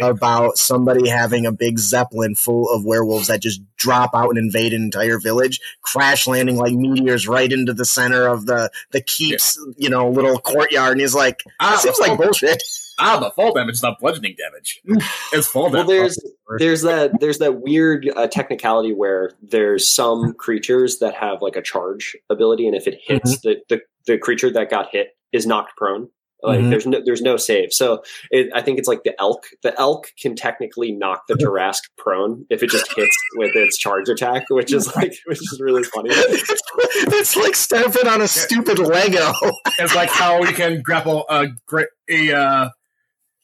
about 0.03 0.59
somebody 0.59 1.09
having 1.09 1.47
a 1.47 1.53
big 1.53 1.79
zeppelin 1.79 2.35
full 2.35 2.69
of 2.71 2.85
werewolves 2.85 3.29
that 3.29 3.41
just 3.41 3.61
drop 3.77 4.15
out 4.15 4.29
and 4.29 4.39
invade 4.39 4.73
an 4.73 4.83
entire 4.83 5.19
village, 5.19 5.61
crash 5.83 6.27
landing 6.27 6.57
like 6.57 6.75
meteors 6.75 7.27
right 7.27 7.51
into 7.51 7.73
the 7.73 7.87
center 7.87 8.29
of 8.29 8.47
the 8.47 8.71
the 8.93 9.01
keep's 9.01 9.59
you 9.77 9.89
know 9.89 10.11
little 10.11 10.39
courtyard, 10.39 10.93
and 10.93 11.01
he's 11.01 11.15
like, 11.15 11.43
ah, 11.59 11.71
"That 11.71 11.81
seems 11.81 11.99
like 11.99 12.09
fall, 12.09 12.19
bullshit." 12.19 12.63
ah, 13.01 13.19
the 13.19 13.31
fall 13.31 13.55
damage 13.55 13.77
is 13.77 13.83
not 13.83 13.99
bludgeoning 13.99 14.37
damage. 14.37 14.81
It's 15.33 15.47
fall 15.47 15.71
damage. 15.71 15.87
Well, 15.87 15.97
damage. 15.97 16.17
there's 16.17 16.59
there's 16.59 16.83
that 16.83 17.21
there's 17.21 17.39
that 17.39 17.61
weird 17.61 18.11
uh, 18.15 18.27
technicality 18.27 18.93
where 18.93 19.33
there's 19.43 19.89
some 19.89 20.35
creatures 20.35 20.99
that 20.99 21.15
have 21.15 21.41
like 21.41 21.57
a 21.57 21.63
charge 21.63 22.17
ability, 22.29 22.67
and 22.67 22.77
if 22.77 22.87
it 22.87 22.99
hits 23.03 23.41
the, 23.41 23.63
the 23.69 23.81
the 24.07 24.19
creature 24.19 24.51
that 24.53 24.71
got 24.71 24.91
hit 24.91 25.17
is 25.33 25.47
knocked 25.47 25.77
prone. 25.77 26.09
Like 26.43 26.61
Mhm. 26.61 26.71
there's 26.71 26.87
no 26.87 27.03
there's 27.05 27.21
no 27.21 27.37
save. 27.37 27.71
So 27.71 28.03
it, 28.31 28.49
I 28.55 28.63
think 28.63 28.79
it's 28.79 28.89
like 28.89 29.03
the 29.05 29.15
elk. 29.21 29.45
The 29.63 29.79
elk 29.79 30.07
can 30.19 30.35
technically 30.37 30.91
knock 30.91 31.25
the 31.29 31.35
Tarrasque 31.43 31.83
prone 31.99 32.47
if 32.49 32.63
it 32.63 32.71
just 32.71 32.91
hits 32.97 33.15
with 33.37 33.55
its 33.55 33.77
charge 33.77 34.09
attack, 34.09 34.45
which 34.49 34.73
is 34.73 34.87
like 34.97 35.13
which 35.27 35.39
is 35.39 35.61
really 35.63 35.83
funny. 35.83 36.09
it's 36.15 37.37
like 37.37 37.55
stepping 37.55 38.09
on 38.09 38.23
a 38.23 38.29
stupid 38.29 38.79
Lego. 38.79 39.33
It's 39.79 39.95
like 39.95 40.09
how 40.09 40.41
we 40.41 40.53
can 40.53 40.81
grapple 40.81 41.27
a 41.29 41.49
gra- 41.67 41.89
a 42.09 42.33
uh, 42.33 42.69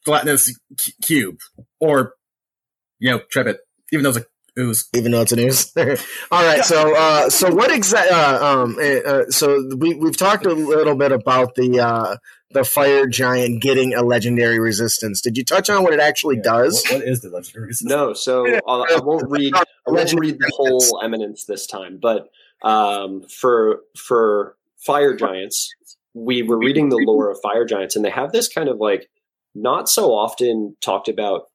gelatinous 0.07 0.59
cube, 1.03 1.37
or 1.81 2.15
you 2.99 3.11
know, 3.11 3.21
trip 3.31 3.47
it, 3.47 3.59
even 3.93 4.05
though 4.05 4.09
it's 4.11 4.19
a 4.21 4.25
ooze. 4.59 4.89
even 4.95 5.13
though 5.13 5.23
it's 5.23 5.33
an 5.33 5.41
ooze. 5.41 5.73
All 6.31 6.43
right, 6.45 6.65
so 6.65 6.95
uh, 6.95 7.31
so 7.31 7.53
what 7.55 7.71
exactly? 7.71 8.17
Uh, 8.17 8.45
um, 8.45 8.77
uh, 8.79 8.83
uh, 8.83 9.31
so 9.31 9.69
we 9.77 9.95
we've 9.95 10.17
talked 10.17 10.47
a 10.47 10.53
little 10.53 10.95
bit 10.97 11.13
about 11.13 11.55
the 11.55 11.81
uh, 11.81 12.17
the 12.51 12.65
fire 12.65 13.07
giant 13.07 13.63
getting 13.63 13.95
a 13.95 14.03
legendary 14.03 14.59
resistance. 14.59 15.21
Did 15.21 15.37
you 15.37 15.45
touch 15.45 15.69
on 15.69 15.83
what 15.83 15.93
it 15.93 16.01
actually 16.01 16.37
Yeah, 16.37 16.43
does? 16.43 16.85
What, 16.85 17.01
what 17.01 17.09
is 17.09 17.21
the 17.21 17.31
legendary 17.31 17.67
resistance? 17.67 17.91
No, 17.91 18.13
so 18.13 18.47
uh, 18.47 18.85
I 18.91 19.01
won't 19.03 19.29
read. 19.29 19.55
I 19.55 19.65
won't 19.87 19.99
Legendary 19.99 20.33
read 20.33 20.41
the 20.41 20.53
whole 20.55 21.01
eminence 21.03 21.45
this 21.45 21.67
time, 21.67 21.99
but 22.01 22.29
um, 22.63 23.23
for 23.23 23.81
for 23.97 24.57
fire 24.77 25.15
giants, 25.15 25.75
we 26.15 26.43
were 26.43 26.59
reading 26.59 26.89
the 26.89 26.97
lore 26.97 27.31
of 27.31 27.39
fire 27.43 27.65
giants, 27.65 27.97
and 27.97 28.05
they 28.05 28.11
have 28.11 28.33
this 28.33 28.49
kind 28.49 28.69
of 28.69 28.79
like 28.79 29.09
not 29.55 29.89
so 29.89 30.13
often 30.13 30.77
talked 30.81 31.09
about 31.09 31.49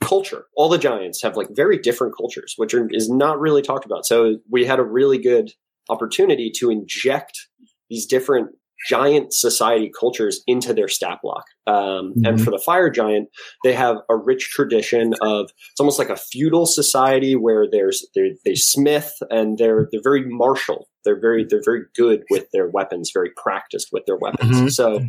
culture. 0.00 0.44
All 0.56 0.68
the 0.68 0.78
giants 0.78 1.22
have 1.22 1.36
like 1.36 1.48
very 1.50 1.78
different 1.78 2.16
cultures, 2.16 2.54
which 2.56 2.74
are, 2.74 2.88
is 2.90 3.08
not 3.10 3.40
really 3.40 3.62
talked 3.62 3.84
about. 3.84 4.06
So 4.06 4.38
we 4.50 4.64
had 4.64 4.78
a 4.78 4.84
really 4.84 5.18
good 5.18 5.52
opportunity 5.88 6.50
to 6.56 6.70
inject 6.70 7.48
these 7.90 8.06
different 8.06 8.50
giant 8.88 9.32
society 9.34 9.90
cultures 9.98 10.40
into 10.46 10.72
their 10.72 10.86
stat 10.86 11.18
block. 11.20 11.42
Um, 11.66 12.12
And 12.24 12.38
Mhm. 12.38 12.44
for 12.44 12.52
the 12.52 12.58
fire 12.64 12.90
giant, 12.90 13.28
they 13.64 13.72
have 13.72 13.96
a 14.08 14.16
rich 14.16 14.50
tradition 14.50 15.14
of 15.20 15.50
it's 15.72 15.80
almost 15.80 15.98
like 15.98 16.10
a 16.10 16.16
feudal 16.16 16.64
society 16.64 17.34
where 17.34 17.66
there's 17.68 18.06
they 18.14 18.36
they 18.44 18.54
smith 18.54 19.12
and 19.30 19.58
they're 19.58 19.88
they're 19.90 20.00
very 20.02 20.24
martial. 20.26 20.88
They're 21.04 21.18
very 21.18 21.44
they're 21.44 21.62
very 21.64 21.86
good 21.96 22.22
with 22.30 22.48
their 22.52 22.68
weapons, 22.68 23.10
very 23.12 23.30
practiced 23.36 23.88
with 23.90 24.06
their 24.06 24.16
weapons. 24.16 24.56
Mhm. 24.60 24.70
So 24.70 25.00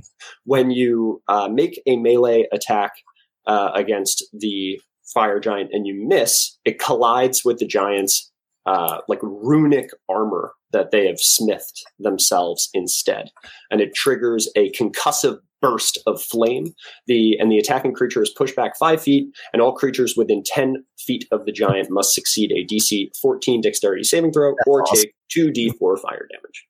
when 0.46 0.72
you 0.72 1.22
uh, 1.28 1.48
make 1.48 1.80
a 1.86 1.96
melee 1.98 2.48
attack 2.52 2.94
uh, 3.50 3.72
against 3.76 4.24
the 4.32 4.80
fire 5.14 5.40
giant 5.40 5.72
and 5.74 5.88
you 5.88 6.08
miss, 6.08 6.58
it 6.64 6.80
collides 6.80 7.44
with 7.44 7.58
the 7.58 7.66
giant's 7.66 8.32
uh, 8.66 9.00
like 9.08 9.20
runic 9.24 9.90
armor 10.08 10.54
that 10.72 10.92
they 10.92 11.08
have 11.08 11.20
smithed 11.20 11.84
themselves 11.98 12.70
instead, 12.74 13.32
and 13.72 13.82
it 13.82 13.96
triggers 13.96 14.48
a 14.56 14.72
concussive 14.72 15.40
burst 15.62 15.98
of 16.06 16.22
flame. 16.22 16.68
The 17.08 17.36
and 17.40 17.52
the 17.52 17.58
attacking 17.58 17.94
creature 17.94 18.22
is 18.22 18.30
pushed 18.30 18.56
back 18.56 18.78
five 18.78 19.02
feet, 19.02 19.28
and 19.52 19.62
all 19.62 19.74
creatures 19.74 20.14
within 20.16 20.44
ten 20.46 20.86
feet 21.00 21.26
of 21.32 21.46
the 21.46 21.52
giant 21.52 21.90
must 21.90 22.14
succeed 22.14 22.52
a 22.52 22.64
DC 22.72 23.10
14 23.20 23.62
Dexterity 23.62 24.04
saving 24.04 24.32
throw 24.32 24.54
or 24.68 24.84
awesome. 24.84 24.96
take 24.98 25.16
two 25.32 25.52
D4 25.52 26.00
fire 26.00 26.28
damage. 26.32 26.68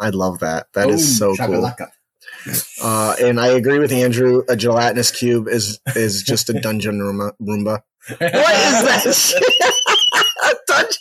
I 0.00 0.10
love 0.10 0.40
that. 0.40 0.66
That 0.72 0.88
is 0.88 1.16
so 1.16 1.36
Boom, 1.36 1.46
cool. 1.46 1.72
Shakalaka. 2.46 3.20
Uh, 3.22 3.26
and 3.26 3.40
I 3.40 3.48
agree 3.48 3.78
with 3.78 3.92
Andrew. 3.92 4.42
A 4.48 4.56
gelatinous 4.56 5.10
cube 5.10 5.48
is 5.48 5.80
is 5.96 6.22
just 6.22 6.48
a 6.50 6.54
dungeon 6.60 6.98
Roomba. 7.00 7.32
Roomba. 7.40 7.80
What 8.08 8.20
is 8.22 8.28
that? 8.30 9.14
shit? 9.14 9.42
A 10.44 10.54
dungeon. 10.66 10.98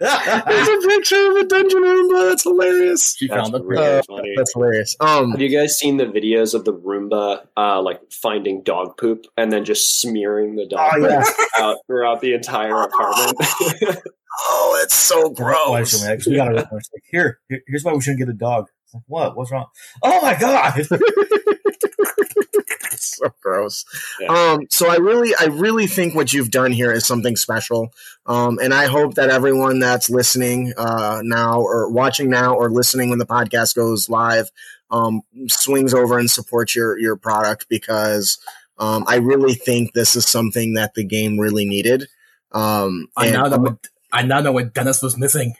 There's 0.00 0.68
a 0.68 0.88
picture 0.88 1.30
of 1.30 1.36
a 1.36 1.44
dungeon 1.44 1.82
Roomba. 1.82 2.28
That's 2.30 2.42
hilarious. 2.42 3.14
She 3.16 3.26
That's 3.28 3.40
found 3.48 3.54
it. 3.54 3.64
really 3.64 3.82
Uh, 3.98 4.02
funny. 4.06 4.34
That's 4.36 4.52
hilarious. 4.52 4.96
Um, 5.00 5.30
Have 5.32 5.40
you 5.40 5.48
guys 5.48 5.76
seen 5.78 5.96
the 5.96 6.04
videos 6.04 6.54
of 6.54 6.64
the 6.64 6.72
Roomba, 6.74 7.46
uh, 7.56 7.80
like 7.80 8.00
finding 8.12 8.62
dog 8.62 8.98
poop 8.98 9.24
and 9.36 9.50
then 9.52 9.64
just 9.64 10.00
smearing 10.00 10.56
the 10.56 10.66
dog 10.66 10.92
Oh, 10.96 11.08
yeah. 11.08 11.24
out 11.58 11.78
throughout 11.86 12.20
the 12.20 12.34
entire 12.34 12.82
apartment? 12.82 13.38
oh, 14.40 14.80
it's 14.82 14.94
so 14.94 15.30
gross. 15.30 15.94
we, 16.26 16.32
we 16.32 16.36
gotta 16.36 16.54
like, 16.70 16.82
here, 17.10 17.38
here- 17.48 17.62
here's 17.66 17.84
why 17.84 17.92
we 17.94 18.00
shouldn't 18.00 18.18
get 18.18 18.28
a 18.28 18.34
dog. 18.34 18.66
It's 18.88 18.94
like, 18.94 19.02
what? 19.06 19.36
What's 19.36 19.52
wrong? 19.52 19.66
Oh 20.02 20.22
my 20.22 20.34
god! 20.38 20.86
It's 22.90 23.16
so 23.18 23.32
gross. 23.42 23.84
Yeah. 24.20 24.28
Um, 24.28 24.60
so 24.70 24.88
I 24.90 24.96
really, 24.96 25.32
I 25.38 25.44
really 25.46 25.86
think 25.86 26.14
what 26.14 26.32
you've 26.32 26.50
done 26.50 26.72
here 26.72 26.90
is 26.90 27.06
something 27.06 27.36
special. 27.36 27.92
Um, 28.26 28.58
and 28.60 28.74
I 28.74 28.86
hope 28.86 29.14
that 29.14 29.30
everyone 29.30 29.78
that's 29.78 30.10
listening 30.10 30.72
uh, 30.76 31.20
now, 31.22 31.60
or 31.60 31.90
watching 31.90 32.28
now, 32.30 32.54
or 32.54 32.70
listening 32.70 33.08
when 33.10 33.18
the 33.20 33.26
podcast 33.26 33.76
goes 33.76 34.08
live, 34.08 34.50
um, 34.90 35.20
swings 35.48 35.94
over 35.94 36.18
and 36.18 36.30
supports 36.30 36.74
your 36.74 36.98
your 36.98 37.16
product 37.16 37.66
because 37.68 38.38
Um, 38.78 39.04
I 39.06 39.16
really 39.16 39.54
think 39.54 39.92
this 39.92 40.16
is 40.16 40.26
something 40.26 40.74
that 40.74 40.94
the 40.94 41.04
game 41.04 41.38
really 41.38 41.66
needed. 41.66 42.06
Um, 42.52 43.08
I 43.16 43.26
and- 43.26 43.34
now 43.34 43.44
know 43.48 43.58
what 43.58 43.86
I 44.12 44.22
now 44.22 44.40
know 44.40 44.52
what 44.52 44.72
Dennis 44.74 45.02
was 45.02 45.16
missing. 45.16 45.54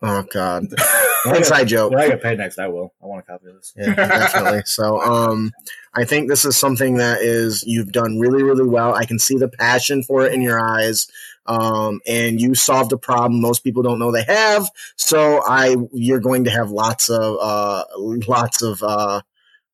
oh 0.00 0.22
god, 0.32 0.62
When 0.70 0.74
I 0.78 1.11
inside 1.36 1.64
joke. 1.68 1.92
when 1.92 2.00
I 2.00 2.08
get 2.08 2.22
paid 2.22 2.38
next, 2.38 2.58
I 2.58 2.68
will. 2.68 2.94
I 3.02 3.06
want 3.06 3.20
a 3.20 3.30
copy 3.30 3.48
of 3.48 3.54
this. 3.54 3.72
Yeah, 3.76 3.94
definitely. 3.94 4.62
So, 4.66 5.00
um, 5.00 5.52
I 5.94 6.04
think 6.04 6.28
this 6.28 6.44
is 6.44 6.56
something 6.56 6.96
that 6.96 7.20
is 7.20 7.62
you've 7.66 7.92
done 7.92 8.18
really, 8.18 8.42
really 8.42 8.66
well. 8.66 8.94
I 8.94 9.04
can 9.04 9.18
see 9.18 9.36
the 9.36 9.48
passion 9.48 10.02
for 10.02 10.24
it 10.24 10.32
in 10.32 10.40
your 10.40 10.58
eyes, 10.58 11.06
um, 11.46 12.00
and 12.06 12.40
you 12.40 12.54
solved 12.54 12.92
a 12.92 12.98
problem 12.98 13.40
most 13.40 13.64
people 13.64 13.82
don't 13.82 13.98
know 13.98 14.12
they 14.12 14.24
have. 14.24 14.70
So, 14.96 15.42
I 15.46 15.76
you're 15.92 16.20
going 16.20 16.44
to 16.44 16.50
have 16.50 16.70
lots 16.70 17.08
of 17.10 17.36
uh, 17.40 17.84
lots 17.96 18.62
of 18.62 18.82
uh, 18.82 19.22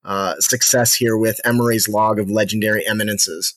uh, 0.04 0.34
success 0.40 0.94
here 0.94 1.16
with 1.16 1.40
Emery's 1.44 1.88
log 1.88 2.18
of 2.18 2.30
legendary 2.30 2.86
eminences. 2.86 3.54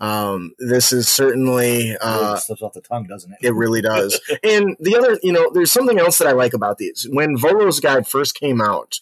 Um, 0.00 0.52
this 0.58 0.92
is 0.92 1.08
certainly 1.08 1.90
It 1.90 1.98
uh, 2.02 2.36
slips 2.36 2.62
off 2.62 2.72
the 2.72 2.80
tongue, 2.80 3.06
doesn't 3.06 3.32
it? 3.32 3.38
it 3.42 3.54
really 3.54 3.80
does. 3.80 4.20
and 4.42 4.76
the 4.80 4.96
other, 4.96 5.18
you 5.22 5.32
know, 5.32 5.50
there's 5.52 5.72
something 5.72 5.98
else 5.98 6.18
that 6.18 6.28
I 6.28 6.32
like 6.32 6.52
about 6.52 6.78
these. 6.78 7.06
When 7.10 7.36
Volo's 7.36 7.80
Guide 7.80 8.06
first 8.06 8.34
came 8.34 8.60
out, 8.60 8.98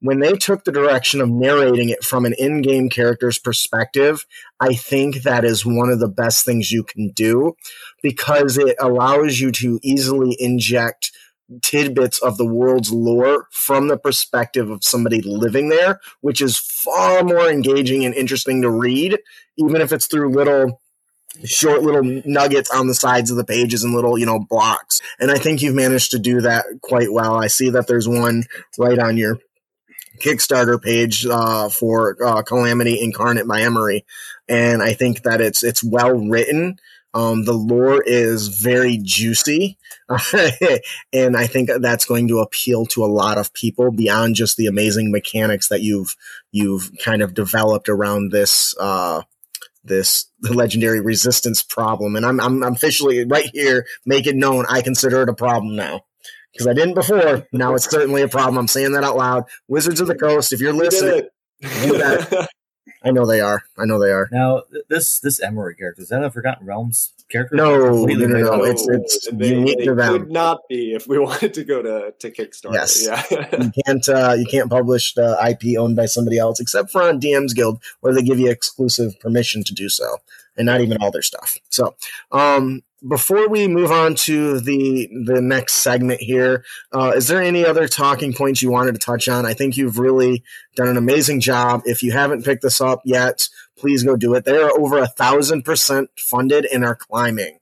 when 0.00 0.20
they 0.20 0.34
took 0.34 0.64
the 0.64 0.72
direction 0.72 1.20
of 1.20 1.28
narrating 1.28 1.88
it 1.88 2.04
from 2.04 2.24
an 2.24 2.34
in-game 2.38 2.88
character's 2.88 3.38
perspective, 3.38 4.26
I 4.60 4.74
think 4.74 5.22
that 5.22 5.44
is 5.44 5.66
one 5.66 5.90
of 5.90 5.98
the 5.98 6.08
best 6.08 6.44
things 6.44 6.70
you 6.70 6.84
can 6.84 7.08
do 7.10 7.56
because 8.02 8.58
it 8.58 8.76
allows 8.78 9.40
you 9.40 9.50
to 9.52 9.80
easily 9.82 10.36
inject 10.38 11.10
tidbits 11.62 12.20
of 12.20 12.36
the 12.36 12.46
world's 12.46 12.92
lore 12.92 13.46
from 13.50 13.88
the 13.88 13.98
perspective 13.98 14.70
of 14.70 14.84
somebody 14.84 15.22
living 15.22 15.68
there, 15.68 16.00
which 16.20 16.40
is 16.40 16.58
far 16.58 17.22
more 17.22 17.48
engaging 17.48 18.04
and 18.04 18.14
interesting 18.14 18.62
to 18.62 18.70
read, 18.70 19.18
even 19.56 19.80
if 19.80 19.92
it's 19.92 20.06
through 20.06 20.30
little 20.30 20.80
short 21.44 21.82
little 21.82 22.22
nuggets 22.24 22.70
on 22.70 22.86
the 22.86 22.94
sides 22.94 23.30
of 23.30 23.36
the 23.36 23.44
pages 23.44 23.84
and 23.84 23.94
little, 23.94 24.18
you 24.18 24.26
know, 24.26 24.38
blocks. 24.38 25.00
And 25.20 25.30
I 25.30 25.38
think 25.38 25.62
you've 25.62 25.74
managed 25.74 26.10
to 26.12 26.18
do 26.18 26.40
that 26.40 26.66
quite 26.82 27.12
well. 27.12 27.34
I 27.34 27.46
see 27.46 27.70
that 27.70 27.86
there's 27.86 28.08
one 28.08 28.44
right 28.78 28.98
on 28.98 29.16
your 29.16 29.38
Kickstarter 30.18 30.82
page 30.82 31.26
uh, 31.26 31.68
for 31.68 32.16
uh, 32.24 32.42
Calamity 32.42 33.00
Incarnate 33.00 33.46
by 33.46 33.62
Emery, 33.62 34.04
and 34.48 34.82
I 34.82 34.92
think 34.92 35.22
that 35.22 35.40
it's 35.40 35.62
it's 35.62 35.84
well 35.84 36.12
written. 36.12 36.78
Um, 37.18 37.44
the 37.44 37.52
lore 37.52 38.00
is 38.00 38.46
very 38.46 38.96
juicy, 39.02 39.76
and 41.12 41.36
I 41.36 41.48
think 41.48 41.68
that's 41.80 42.04
going 42.04 42.28
to 42.28 42.38
appeal 42.38 42.86
to 42.86 43.04
a 43.04 43.06
lot 43.06 43.38
of 43.38 43.52
people 43.52 43.90
beyond 43.90 44.36
just 44.36 44.56
the 44.56 44.66
amazing 44.66 45.10
mechanics 45.10 45.68
that 45.68 45.82
you've 45.82 46.14
you've 46.52 46.92
kind 47.02 47.20
of 47.20 47.34
developed 47.34 47.88
around 47.88 48.30
this 48.30 48.72
uh, 48.78 49.22
this 49.82 50.30
legendary 50.42 51.00
resistance 51.00 51.60
problem. 51.60 52.14
And 52.14 52.24
I'm 52.24 52.38
I'm 52.38 52.62
officially 52.62 53.24
right 53.24 53.50
here 53.52 53.84
make 54.06 54.28
it 54.28 54.36
known 54.36 54.64
I 54.68 54.80
consider 54.80 55.22
it 55.22 55.28
a 55.28 55.34
problem 55.34 55.74
now 55.74 56.02
because 56.52 56.68
I 56.68 56.72
didn't 56.72 56.94
before. 56.94 57.48
Now 57.52 57.74
it's 57.74 57.90
certainly 57.90 58.22
a 58.22 58.28
problem. 58.28 58.58
I'm 58.58 58.68
saying 58.68 58.92
that 58.92 59.02
out 59.02 59.16
loud. 59.16 59.44
Wizards 59.66 60.00
of 60.00 60.06
the 60.06 60.14
Coast, 60.14 60.52
if 60.52 60.60
you're 60.60 60.72
listening, 60.72 61.28
You. 61.60 62.46
I 63.02 63.10
know 63.10 63.26
they 63.26 63.40
are. 63.40 63.62
I 63.76 63.84
know 63.84 64.00
they 64.00 64.10
are. 64.10 64.28
Now, 64.32 64.62
this 64.88 65.20
this 65.20 65.40
Emery 65.40 65.74
character 65.76 66.02
is 66.02 66.08
that 66.08 66.24
a 66.24 66.30
Forgotten 66.30 66.66
Realms 66.66 67.12
character? 67.30 67.54
No, 67.56 68.04
no, 68.06 68.06
no, 68.06 68.26
no, 68.26 68.64
it's- 68.64 68.86
it's 68.88 69.28
they, 69.32 69.50
unique 69.50 69.78
they 69.78 69.84
to 69.84 69.94
them. 69.94 70.18
Could 70.18 70.30
not 70.32 70.60
be 70.68 70.94
if 70.94 71.06
we 71.06 71.18
wanted 71.26 71.54
to 71.54 71.64
go 71.64 71.82
to 71.82 72.12
to 72.18 72.30
Kickstarter. 72.30 72.74
Yes. 72.74 73.06
Yeah. 73.06 73.22
You 73.62 73.72
can't 73.84 74.08
uh, 74.08 74.34
you 74.36 74.46
can't 74.46 74.68
publish 74.70 75.14
the 75.14 75.36
IP 75.48 75.78
owned 75.78 75.96
by 75.96 76.06
somebody 76.06 76.38
else 76.38 76.58
except 76.60 76.90
for 76.90 77.02
on 77.02 77.20
DM's 77.20 77.54
Guild, 77.54 77.80
where 78.00 78.12
they 78.14 78.22
give 78.22 78.38
you 78.38 78.50
exclusive 78.50 79.18
permission 79.20 79.62
to 79.64 79.74
do 79.74 79.88
so, 79.88 80.18
and 80.56 80.66
not 80.66 80.80
even 80.80 80.98
all 81.00 81.10
their 81.10 81.22
stuff. 81.22 81.58
So, 81.70 81.94
um, 82.32 82.82
before 83.06 83.48
we 83.48 83.68
move 83.68 83.92
on 83.92 84.14
to 84.14 84.60
the 84.60 85.08
the 85.24 85.40
next 85.40 85.74
segment 85.74 86.20
here, 86.20 86.64
uh, 86.92 87.12
is 87.14 87.28
there 87.28 87.40
any 87.40 87.64
other 87.64 87.86
talking 87.86 88.32
points 88.32 88.62
you 88.62 88.70
wanted 88.70 88.92
to 88.92 88.98
touch 88.98 89.28
on? 89.28 89.46
I 89.46 89.54
think 89.54 89.76
you've 89.76 89.98
really 89.98 90.42
done 90.74 90.88
an 90.88 90.96
amazing 90.96 91.40
job. 91.40 91.82
If 91.84 92.02
you 92.02 92.12
haven't 92.12 92.44
picked 92.44 92.62
this 92.62 92.80
up 92.80 93.00
yet, 93.04 93.48
please 93.76 94.02
go 94.02 94.16
do 94.16 94.34
it. 94.34 94.44
They 94.44 94.56
are 94.56 94.76
over 94.78 94.98
a 94.98 95.06
thousand 95.06 95.62
percent 95.62 96.10
funded 96.18 96.66
and 96.66 96.84
are 96.84 96.96
climbing. 96.96 97.58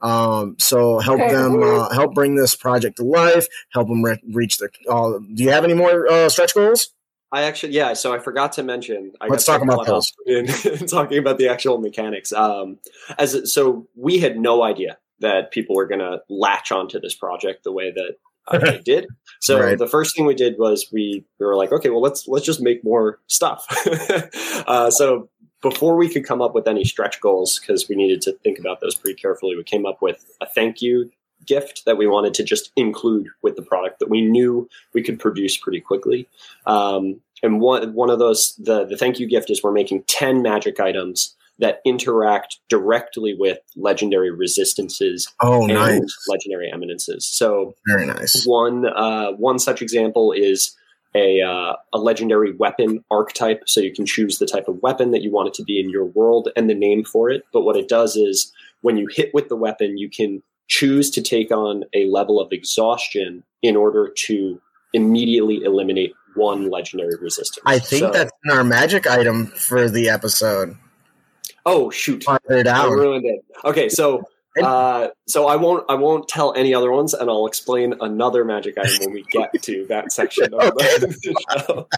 Um, 0.00 0.56
so 0.58 0.98
help 0.98 1.18
them 1.18 1.62
uh, 1.62 1.90
help 1.90 2.14
bring 2.14 2.34
this 2.34 2.56
project 2.56 2.96
to 2.96 3.04
life. 3.04 3.46
Help 3.72 3.88
them 3.88 4.02
re- 4.02 4.22
reach 4.32 4.58
their. 4.58 4.70
Uh, 4.88 5.18
do 5.34 5.44
you 5.44 5.50
have 5.50 5.64
any 5.64 5.74
more 5.74 6.10
uh, 6.10 6.28
stretch 6.28 6.54
goals? 6.54 6.92
I 7.32 7.42
actually, 7.42 7.74
yeah. 7.74 7.92
So 7.92 8.12
I 8.12 8.18
forgot 8.18 8.52
to 8.54 8.62
mention. 8.62 9.12
I 9.20 9.28
Let's 9.28 9.44
talk 9.44 9.62
about 9.62 9.88
up 9.88 10.02
In, 10.26 10.48
in 10.64 10.86
talking 10.86 11.18
about 11.18 11.38
the 11.38 11.48
actual 11.48 11.78
mechanics. 11.78 12.32
Um, 12.32 12.78
as 13.18 13.52
so, 13.52 13.86
we 13.94 14.18
had 14.18 14.36
no 14.38 14.62
idea 14.62 14.98
that 15.20 15.50
people 15.50 15.76
were 15.76 15.86
going 15.86 16.00
to 16.00 16.22
latch 16.28 16.72
onto 16.72 16.98
this 16.98 17.14
project 17.14 17.62
the 17.62 17.72
way 17.72 17.92
that 17.92 18.16
uh, 18.48 18.58
they 18.64 18.78
did. 18.78 19.06
So 19.40 19.60
Right. 19.60 19.78
the 19.78 19.86
first 19.86 20.16
thing 20.16 20.26
we 20.26 20.34
did 20.34 20.58
was 20.58 20.88
we, 20.92 21.24
we 21.38 21.46
were 21.46 21.56
like, 21.56 21.72
okay, 21.72 21.90
well 21.90 22.02
let's 22.02 22.26
let's 22.26 22.44
just 22.44 22.60
make 22.60 22.82
more 22.82 23.20
stuff. 23.26 23.66
uh, 24.66 24.90
so 24.90 25.28
before 25.62 25.96
we 25.96 26.08
could 26.08 26.24
come 26.24 26.40
up 26.40 26.54
with 26.54 26.66
any 26.66 26.84
stretch 26.84 27.20
goals, 27.20 27.60
because 27.60 27.88
we 27.88 27.94
needed 27.94 28.22
to 28.22 28.32
think 28.42 28.58
about 28.58 28.80
those 28.80 28.94
pretty 28.94 29.20
carefully, 29.20 29.56
we 29.56 29.62
came 29.62 29.84
up 29.86 30.00
with 30.00 30.24
a 30.40 30.46
thank 30.46 30.80
you 30.80 31.10
gift 31.46 31.82
that 31.86 31.96
we 31.96 32.06
wanted 32.06 32.34
to 32.34 32.44
just 32.44 32.72
include 32.76 33.28
with 33.42 33.56
the 33.56 33.62
product 33.62 33.98
that 33.98 34.10
we 34.10 34.20
knew 34.22 34.68
we 34.94 35.02
could 35.02 35.18
produce 35.18 35.56
pretty 35.56 35.80
quickly. 35.80 36.28
Um, 36.66 37.20
and 37.42 37.60
one 37.60 37.94
one 37.94 38.10
of 38.10 38.18
those 38.18 38.54
the 38.56 38.84
the 38.84 38.96
thank 38.96 39.18
you 39.18 39.26
gift 39.26 39.50
is 39.50 39.62
we're 39.62 39.72
making 39.72 40.04
ten 40.04 40.42
magic 40.42 40.78
items 40.80 41.34
that 41.58 41.80
interact 41.84 42.58
directly 42.68 43.36
with 43.38 43.58
legendary 43.76 44.30
resistances 44.30 45.28
Oh, 45.40 45.64
and 45.64 45.74
nice, 45.74 46.16
legendary 46.28 46.70
eminences. 46.72 47.26
So 47.26 47.74
very 47.86 48.06
nice. 48.06 48.44
one 48.46 48.86
uh, 48.86 49.32
one 49.32 49.58
such 49.58 49.82
example 49.82 50.32
is 50.32 50.76
a 51.14 51.42
uh, 51.42 51.76
a 51.92 51.98
legendary 51.98 52.54
weapon 52.54 53.04
archetype. 53.10 53.62
So 53.66 53.80
you 53.80 53.92
can 53.92 54.06
choose 54.06 54.38
the 54.38 54.46
type 54.46 54.68
of 54.68 54.82
weapon 54.82 55.10
that 55.10 55.22
you 55.22 55.30
want 55.30 55.48
it 55.48 55.54
to 55.54 55.64
be 55.64 55.80
in 55.80 55.90
your 55.90 56.04
world 56.04 56.48
and 56.56 56.68
the 56.68 56.74
name 56.74 57.04
for 57.04 57.30
it. 57.30 57.44
But 57.52 57.62
what 57.62 57.76
it 57.76 57.88
does 57.88 58.16
is 58.16 58.52
when 58.82 58.96
you 58.96 59.08
hit 59.10 59.32
with 59.34 59.48
the 59.48 59.56
weapon, 59.56 59.98
you 59.98 60.08
can 60.08 60.42
choose 60.70 61.10
to 61.10 61.20
take 61.20 61.50
on 61.50 61.84
a 61.92 62.06
level 62.06 62.40
of 62.40 62.52
exhaustion 62.52 63.42
in 63.60 63.74
order 63.76 64.08
to 64.08 64.62
immediately 64.94 65.62
eliminate 65.64 66.14
one 66.36 66.70
legendary 66.70 67.16
resistance. 67.20 67.58
I 67.66 67.80
think 67.80 68.04
So- 68.04 68.10
that's 68.12 68.30
in 68.44 68.52
our 68.52 68.64
magic 68.64 69.06
item 69.06 69.46
for 69.48 69.90
the 69.90 70.08
episode. 70.08 70.76
oh 71.66 71.90
shoot. 71.90 72.24
I 72.28 72.38
ruined 72.86 73.26
it. 73.26 73.44
Okay, 73.64 73.88
so 73.88 74.22
uh, 74.62 75.08
so 75.26 75.48
I 75.48 75.56
won't 75.56 75.84
I 75.88 75.94
won't 75.94 76.28
tell 76.28 76.54
any 76.54 76.72
other 76.72 76.90
ones, 76.92 77.14
and 77.14 77.28
I'll 77.28 77.46
explain 77.46 77.94
another 78.00 78.44
magic 78.44 78.78
item 78.78 79.06
when 79.06 79.12
we 79.14 79.24
get 79.30 79.50
to 79.62 79.86
that 79.88 80.12
section 80.18 80.54
of 80.54 80.60
the 80.60 81.34
show. 81.58 81.88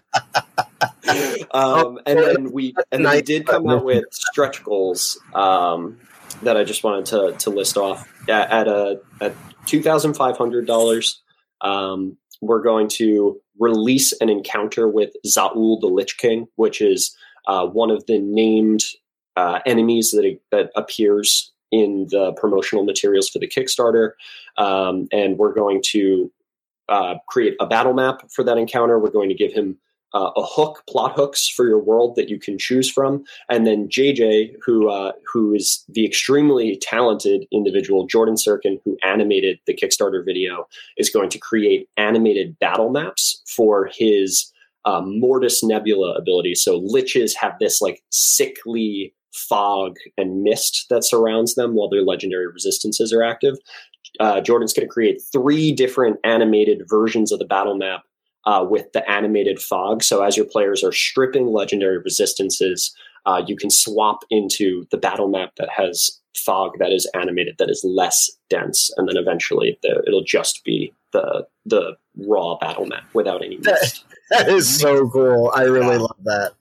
um, 1.53 1.99
and 2.07 2.19
then 2.19 2.53
we 2.53 2.75
and 2.91 3.05
then 3.05 3.15
we 3.17 3.23
did 3.23 3.47
come 3.47 3.69
out 3.69 3.85
with 3.85 4.05
stretch 4.13 4.65
goals 4.65 5.19
um, 5.35 5.99
that 6.43 6.57
I 6.57 6.65
just 6.65 6.85
wanted 6.85 7.07
to 7.07 7.37
to 7.39 7.51
list 7.51 7.77
off 7.77 8.09
at, 8.29 8.51
at 8.51 8.69
a 8.69 9.01
at 9.21 9.35
two 9.67 9.83
thousand 9.83 10.15
five 10.15 10.37
hundred 10.37 10.67
dollars. 10.67 11.21
Um, 11.61 12.17
we're 12.41 12.63
going 12.63 12.89
to 12.89 13.41
release 13.59 14.13
an 14.21 14.29
encounter 14.29 14.89
with 14.89 15.11
Zaul 15.27 15.81
the 15.81 15.87
Lich 15.87 16.19
King, 16.19 16.49
which 16.57 16.81
is 16.81 17.17
uh, 17.47 17.67
one 17.67 17.91
of 17.91 18.05
the 18.07 18.19
named 18.19 18.85
uh, 19.37 19.61
enemies 19.67 20.11
that 20.11 20.39
that 20.51 20.71
appears 20.77 21.53
in 21.71 22.07
the 22.11 22.33
promotional 22.33 22.85
materials 22.85 23.29
for 23.29 23.39
the 23.39 23.49
Kickstarter, 23.49 24.13
um, 24.59 25.09
and 25.11 25.39
we're 25.39 25.55
going 25.55 25.81
to 25.87 26.31
uh, 26.89 27.15
create 27.29 27.55
a 27.61 27.67
battle 27.67 27.95
map 27.95 28.31
for 28.31 28.45
that 28.45 28.59
encounter. 28.59 28.99
We're 28.99 29.11
going 29.11 29.31
to 29.31 29.35
give 29.35 29.53
him 29.53 29.79
uh, 30.15 30.31
a 30.37 30.45
hook, 30.45 30.83
plot 30.89 31.15
hooks 31.17 31.49
for 31.49 31.67
your 31.67 31.79
world 31.79 32.17
that 32.17 32.29
you 32.29 32.39
can 32.39 32.59
choose 32.59 32.91
from, 32.91 33.25
and 33.49 33.67
then 33.67 33.89
JJ, 33.89 34.55
who 34.65 34.89
uh, 34.89 35.13
who 35.33 35.55
is 35.55 35.85
the 35.89 36.05
extremely 36.05 36.79
talented 36.81 37.47
individual, 37.53 38.07
Jordan 38.07 38.35
Sirkin, 38.35 38.81
who 38.85 38.97
animated 39.03 39.59
the 39.67 39.75
Kickstarter 39.75 40.25
video, 40.25 40.67
is 40.97 41.11
going 41.11 41.31
to 41.31 41.39
create 41.39 41.89
animated 41.97 42.59
battle 42.59 42.91
maps 42.91 43.43
for 43.47 43.89
his 43.93 44.53
uh, 44.85 45.01
Mortis 45.01 45.63
Nebula 45.63 46.15
ability. 46.15 46.55
So 46.55 46.81
liches 46.81 47.35
have 47.41 47.59
this 47.59 47.81
like 47.81 48.03
sickly 48.11 49.15
fog 49.33 49.97
and 50.19 50.43
mist 50.43 50.87
that 50.91 51.05
surrounds 51.05 51.55
them 51.55 51.75
while 51.75 51.89
their 51.89 52.03
legendary 52.03 52.49
resistances 52.49 53.13
are 53.13 53.23
active. 53.23 53.57
Uh, 54.21 54.43
Jordan's 54.43 54.75
going 54.75 54.87
to 54.87 54.93
create 54.93 55.23
three 55.33 55.73
different 55.73 56.19
animated 56.23 56.83
versions 56.87 57.33
of 57.33 57.39
the 57.39 57.47
battle 57.47 57.77
map 57.77 58.03
uh, 58.45 58.65
with 58.69 58.93
the 58.93 59.09
animated 59.11 59.61
fog. 59.61 60.03
So 60.03 60.23
as 60.23 60.37
your 60.37 60.47
players 60.47 60.83
are 60.83 60.93
stripping 60.93 61.47
legendary 61.47 61.99
resistances, 61.99 62.95
uh, 63.27 63.43
you 63.47 63.57
can 63.57 63.71
swap 63.71 64.25
into 64.31 64.87
the 64.91 64.97
battle 64.97 65.29
map 65.29 65.57
that 65.57 65.69
has 65.71 66.21
fog 66.37 66.73
that 66.79 66.93
is 66.93 67.09
animated, 67.15 67.57
that 67.59 67.71
is 67.71 67.85
less 67.85 68.31
dense, 68.49 68.91
and 68.97 69.09
then 69.09 69.17
eventually 69.17 69.79
the, 69.83 70.03
it'll 70.07 70.25
just 70.25 70.65
be 70.65 70.93
the 71.13 71.47
the 71.67 71.97
raw 72.17 72.57
battle 72.59 72.87
map 72.87 73.05
without 73.15 73.45
any 73.45 73.59
mist. 73.59 74.05
That 74.31 74.49
is 74.49 74.81
so 74.81 75.11
cool. 75.11 75.53
I 75.55 75.65
really 75.65 75.99
love 75.99 76.17
that. 76.25 76.53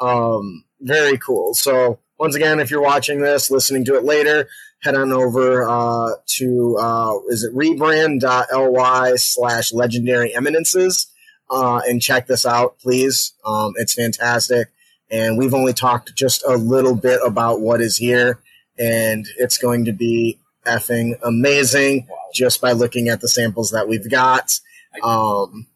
Um, 0.00 0.64
very 0.80 1.18
cool. 1.18 1.52
So 1.52 1.98
once 2.18 2.34
again, 2.34 2.60
if 2.60 2.70
you're 2.70 2.80
watching 2.80 3.20
this, 3.20 3.50
listening 3.50 3.84
to 3.86 3.96
it 3.96 4.04
later, 4.04 4.48
head 4.80 4.94
on 4.94 5.12
over 5.12 5.68
uh, 5.68 6.12
to 6.38 6.78
uh, 6.80 7.18
is 7.28 7.44
it 7.44 7.54
rebrand.ly 7.54 9.16
slash 9.16 9.72
legendary 9.74 10.34
eminences 10.34 11.09
uh, 11.50 11.80
and 11.88 12.00
check 12.00 12.26
this 12.26 12.46
out, 12.46 12.78
please. 12.78 13.32
Um, 13.44 13.74
it's 13.76 13.94
fantastic. 13.94 14.68
And 15.10 15.36
we've 15.36 15.54
only 15.54 15.72
talked 15.72 16.14
just 16.14 16.44
a 16.46 16.56
little 16.56 16.94
bit 16.94 17.20
about 17.26 17.60
what 17.60 17.80
is 17.80 17.96
here, 17.96 18.38
and 18.78 19.26
it's 19.38 19.58
going 19.58 19.84
to 19.86 19.92
be 19.92 20.38
effing 20.64 21.18
amazing 21.22 22.06
just 22.32 22.60
by 22.60 22.72
looking 22.72 23.08
at 23.08 23.20
the 23.20 23.28
samples 23.28 23.70
that 23.72 23.88
we've 23.88 24.08
got. 24.08 24.60
Um, 25.02 25.66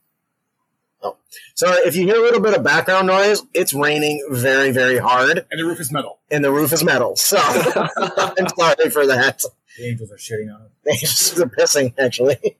oh. 1.02 1.16
So 1.54 1.72
if 1.84 1.96
you 1.96 2.04
hear 2.04 2.16
a 2.16 2.22
little 2.22 2.40
bit 2.40 2.54
of 2.54 2.62
background 2.62 3.08
noise, 3.08 3.42
it's 3.54 3.74
raining 3.74 4.24
very, 4.30 4.70
very 4.70 4.98
hard, 4.98 5.44
And 5.50 5.60
the 5.60 5.64
roof 5.64 5.80
is 5.80 5.90
metal. 5.90 6.18
and 6.30 6.44
the 6.44 6.52
roof 6.52 6.72
is 6.72 6.84
metal. 6.84 7.16
So 7.16 7.38
I'm 7.42 8.48
sorry 8.56 8.90
for 8.90 9.06
that. 9.06 9.42
The 9.78 9.88
angels 9.88 10.12
are 10.12 10.16
shitting 10.16 10.54
on 10.54 10.62
it. 10.62 10.70
They 10.84 10.96
just 10.96 11.36
are 11.38 11.46
pissing, 11.46 11.94
actually. 11.98 12.56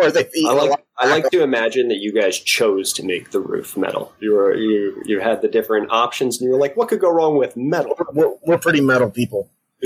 Or 0.00 0.10
they 0.10 0.28
eat 0.34 0.46
I 0.46 0.52
a 0.52 0.54
like. 0.54 0.84
I 0.96 1.08
like 1.08 1.30
to 1.30 1.42
imagine 1.42 1.88
that 1.88 1.98
you 1.98 2.12
guys 2.12 2.38
chose 2.38 2.92
to 2.94 3.04
make 3.04 3.30
the 3.30 3.40
roof 3.40 3.76
metal. 3.76 4.12
You 4.20 4.32
were 4.34 4.54
you 4.54 5.02
you 5.04 5.20
had 5.20 5.42
the 5.42 5.48
different 5.48 5.90
options, 5.90 6.40
and 6.40 6.46
you 6.46 6.52
were 6.52 6.58
like, 6.60 6.76
"What 6.76 6.88
could 6.88 7.00
go 7.00 7.10
wrong 7.10 7.36
with 7.36 7.56
metal?" 7.56 7.96
We're, 8.12 8.34
we're 8.46 8.58
pretty 8.58 8.80
metal 8.80 9.10
people. 9.10 9.50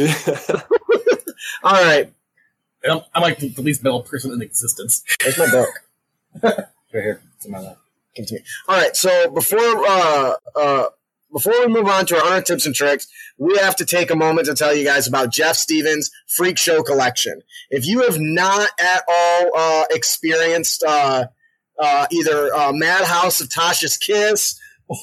All 1.63 1.73
right. 1.73 2.13
I'm, 2.89 3.01
I'm 3.15 3.23
like 3.23 3.39
the, 3.39 3.49
the 3.49 3.63
least 3.63 3.85
metal 3.85 4.03
person 4.03 4.33
in 4.33 4.43
existence. 4.43 5.05
Where's 5.23 5.39
my 5.39 5.51
book? 5.51 5.69
Right 6.95 7.05
here. 7.05 7.23
It's 7.37 7.47
in 7.47 7.53
my 7.53 7.61
lap. 7.61 7.79
continue. 8.15 8.45
All 8.69 8.77
right, 8.77 8.95
so 8.95 9.31
before 9.31 9.59
uh, 9.59 10.35
uh, 10.55 10.85
before 11.33 11.55
we 11.61 11.73
move 11.73 11.89
on 11.89 12.07
to 12.07 12.17
our 12.17 12.25
other 12.25 12.43
tips 12.43 12.67
and 12.67 12.75
tricks, 12.75 13.07
we 13.39 13.57
have 13.59 13.77
to 13.77 13.85
take 13.85 14.11
a 14.11 14.17
moment 14.17 14.47
to 14.47 14.55
tell 14.55 14.75
you 14.75 14.85
guys 14.85 15.07
about 15.07 15.33
Jeff 15.33 15.57
Stevens' 15.57 16.11
Freak 16.27 16.59
Show 16.59 16.83
collection. 16.83 17.41
If 17.71 17.87
you 17.87 18.03
have 18.03 18.19
not 18.19 18.69
at 18.79 19.03
all 19.09 19.51
uh, 19.57 19.85
experienced 19.91 20.85
uh, 20.87 21.27
uh, 21.79 22.07
either 22.11 22.55
uh, 22.55 22.73
Madhouse 22.73 23.41
of 23.41 23.49
Tasha's 23.49 23.97
Kiss 23.97 24.61
or 24.89 24.97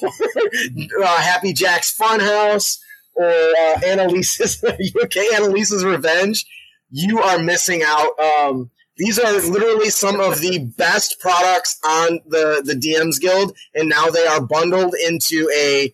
uh, 1.02 1.20
Happy 1.20 1.52
Jack's 1.52 1.96
Funhouse 1.96 2.78
or 3.14 3.26
uh, 3.26 3.80
Annalise's 3.84 4.62
UK 5.02 5.16
Annalise's 5.34 5.84
Revenge, 5.84 6.46
you 6.90 7.20
are 7.20 7.38
missing 7.38 7.82
out. 7.84 8.18
Um, 8.18 8.70
these 8.96 9.18
are 9.18 9.32
literally 9.32 9.90
some 9.90 10.20
of 10.20 10.40
the 10.40 10.58
best 10.76 11.18
products 11.20 11.78
on 11.84 12.20
the 12.26 12.62
the 12.64 12.74
DMs 12.74 13.20
Guild, 13.20 13.56
and 13.74 13.88
now 13.88 14.10
they 14.10 14.26
are 14.26 14.40
bundled 14.40 14.94
into 15.06 15.50
a 15.56 15.92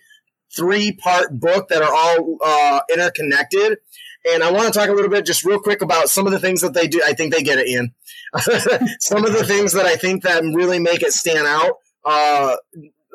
three 0.57 0.92
part 0.92 1.38
book 1.38 1.69
that 1.69 1.83
are 1.83 1.95
all 1.95 2.38
uh, 2.45 2.81
interconnected. 2.92 3.79
And 4.33 4.42
I 4.42 4.51
want 4.51 4.73
to 4.73 4.77
talk 4.77 4.88
a 4.88 4.92
little 4.92 5.11
bit, 5.11 5.25
just 5.25 5.45
real 5.45 5.61
quick, 5.61 5.83
about 5.83 6.09
some 6.09 6.27
of 6.27 6.33
the 6.33 6.40
things 6.40 6.61
that 6.62 6.75
they 6.75 6.88
do. 6.88 7.01
I 7.07 7.12
think 7.12 7.33
they 7.33 7.42
get 7.42 7.59
it, 7.59 7.69
Ian. 7.69 7.95
some 9.01 9.25
of 9.25 9.33
the 9.33 9.45
things 9.45 9.73
that 9.75 9.87
I 9.87 9.95
think 9.97 10.25
that 10.25 10.42
really 10.42 10.81
make 10.81 11.03
it 11.03 11.12
stand 11.12 11.47
out. 11.47 11.75
Uh, 12.05 12.57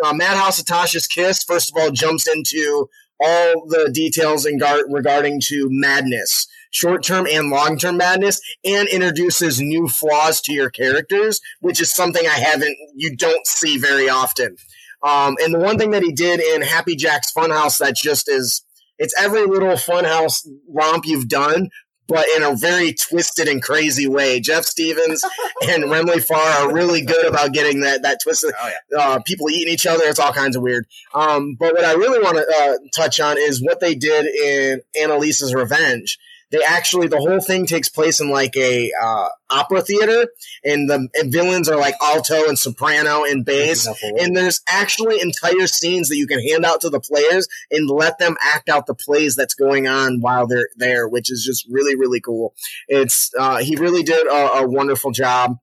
uh, 0.04 0.14
Madhouse 0.14 0.60
of 0.60 0.66
Tasha's 0.66 1.08
Kiss, 1.08 1.44
first 1.44 1.72
of 1.72 1.82
all, 1.82 1.92
jumps 1.92 2.28
into 2.28 2.90
all 3.20 3.68
the 3.68 3.92
details 3.94 4.46
in 4.46 4.58
gar- 4.58 4.84
regarding 4.90 5.40
to 5.46 5.68
madness, 5.70 6.48
short 6.72 7.04
term 7.04 7.28
and 7.30 7.50
long 7.50 7.78
term 7.78 7.98
madness, 7.98 8.42
and 8.66 8.88
introduces 8.90 9.62
new 9.62 9.88
flaws 9.88 10.42
to 10.42 10.54
your 10.54 10.70
characters, 10.70 11.40
which 11.60 11.80
is 11.80 11.94
something 11.94 12.26
I 12.26 12.40
haven't, 12.40 12.76
you 12.96 13.16
don't 13.16 13.46
see 13.46 13.78
very 13.78 14.10
often. 14.10 14.56
Um, 15.04 15.36
and 15.42 15.54
the 15.54 15.60
one 15.60 15.78
thing 15.78 15.92
that 15.92 16.04
he 16.04 16.12
did 16.12 16.40
in 16.40 16.62
Happy 16.62 16.96
Jack's 16.96 17.32
Funhouse 17.34 17.80
that 17.80 17.96
just 17.96 18.30
is, 18.30 18.64
it's 18.98 19.20
every 19.20 19.46
little 19.46 19.70
funhouse 19.70 20.48
romp 20.70 21.06
you've 21.06 21.28
done, 21.28 21.70
but 22.08 22.28
in 22.36 22.44
a 22.44 22.56
very 22.56 22.94
twisted 22.94 23.48
and 23.48 23.64
crazy 23.64 24.08
way. 24.08 24.40
Jeff 24.40 24.66
Stevens 24.66 25.24
and 25.68 25.86
Remley 25.86 26.24
Farr 26.24 26.38
are 26.38 26.74
really 26.74 27.02
good 27.02 27.26
about 27.26 27.54
getting 27.54 27.82
that 27.82 28.04
that 28.04 28.20
twisted. 28.22 28.54
Oh, 28.62 28.70
yeah. 28.92 28.98
Uh, 28.98 29.20
people 29.26 29.50
eating 29.50 29.74
each 29.74 29.88
other. 29.88 30.04
It's 30.06 30.20
all 30.20 30.34
kinds 30.34 30.56
of 30.56 30.62
weird. 30.62 30.86
Um, 31.14 31.56
but 31.58 31.74
what 31.74 31.86
I 31.86 31.94
really 31.94 32.20
want 32.20 32.38
to 32.38 32.46
uh, 32.48 32.78
touch 32.96 33.20
on 33.20 33.38
is 33.38 33.64
what 33.64 33.80
they 33.80 33.96
did 33.96 34.26
in 34.26 34.82
Annalise's 35.02 35.54
Revenge. 35.54 36.20
They 36.52 36.62
actually 36.64 37.08
the 37.08 37.18
whole 37.18 37.40
thing 37.40 37.66
takes 37.66 37.90
place 37.90 38.20
in 38.20 38.30
like 38.30 38.56
a 38.58 38.92
uh, 39.02 39.28
opera 39.50 39.82
theater, 39.82 40.28
and 40.64 40.90
the 40.90 41.08
and 41.16 41.32
villains 41.32 41.70
are 41.70 41.78
like 41.78 41.96
alto 42.02 42.48
and 42.48 42.60
soprano 42.60 43.24
and 43.24 43.46
bass. 43.46 43.88
And 44.20 44.36
there's 44.36 44.62
actually 44.68 45.22
entire 45.22 45.68
scenes 45.68 46.10
that 46.10 46.18
you 46.18 46.28
can 46.28 46.46
hand 46.46 46.66
out 46.66 46.82
to 46.82 46.90
the 46.90 47.00
players 47.00 47.48
and 47.72 47.90
let 47.90 48.20
them 48.20 48.36
act 48.42 48.70
out 48.70 48.86
the 48.86 48.96
plays 48.96 49.36
that's 49.36 49.54
going 49.54 49.88
on 49.88 50.20
while 50.20 50.48
they're 50.48 50.68
there, 50.76 51.08
which 51.08 51.32
is 51.32 51.44
just 51.44 51.66
really, 51.70 51.96
really 51.96 52.20
cool. 52.20 52.54
It's 52.88 53.32
uh, 53.38 53.58
he 53.58 53.76
really 53.76 54.04
did 54.04 54.28
a, 54.28 54.60
a 54.60 54.68
wonderful 54.68 55.12
job. 55.12 55.58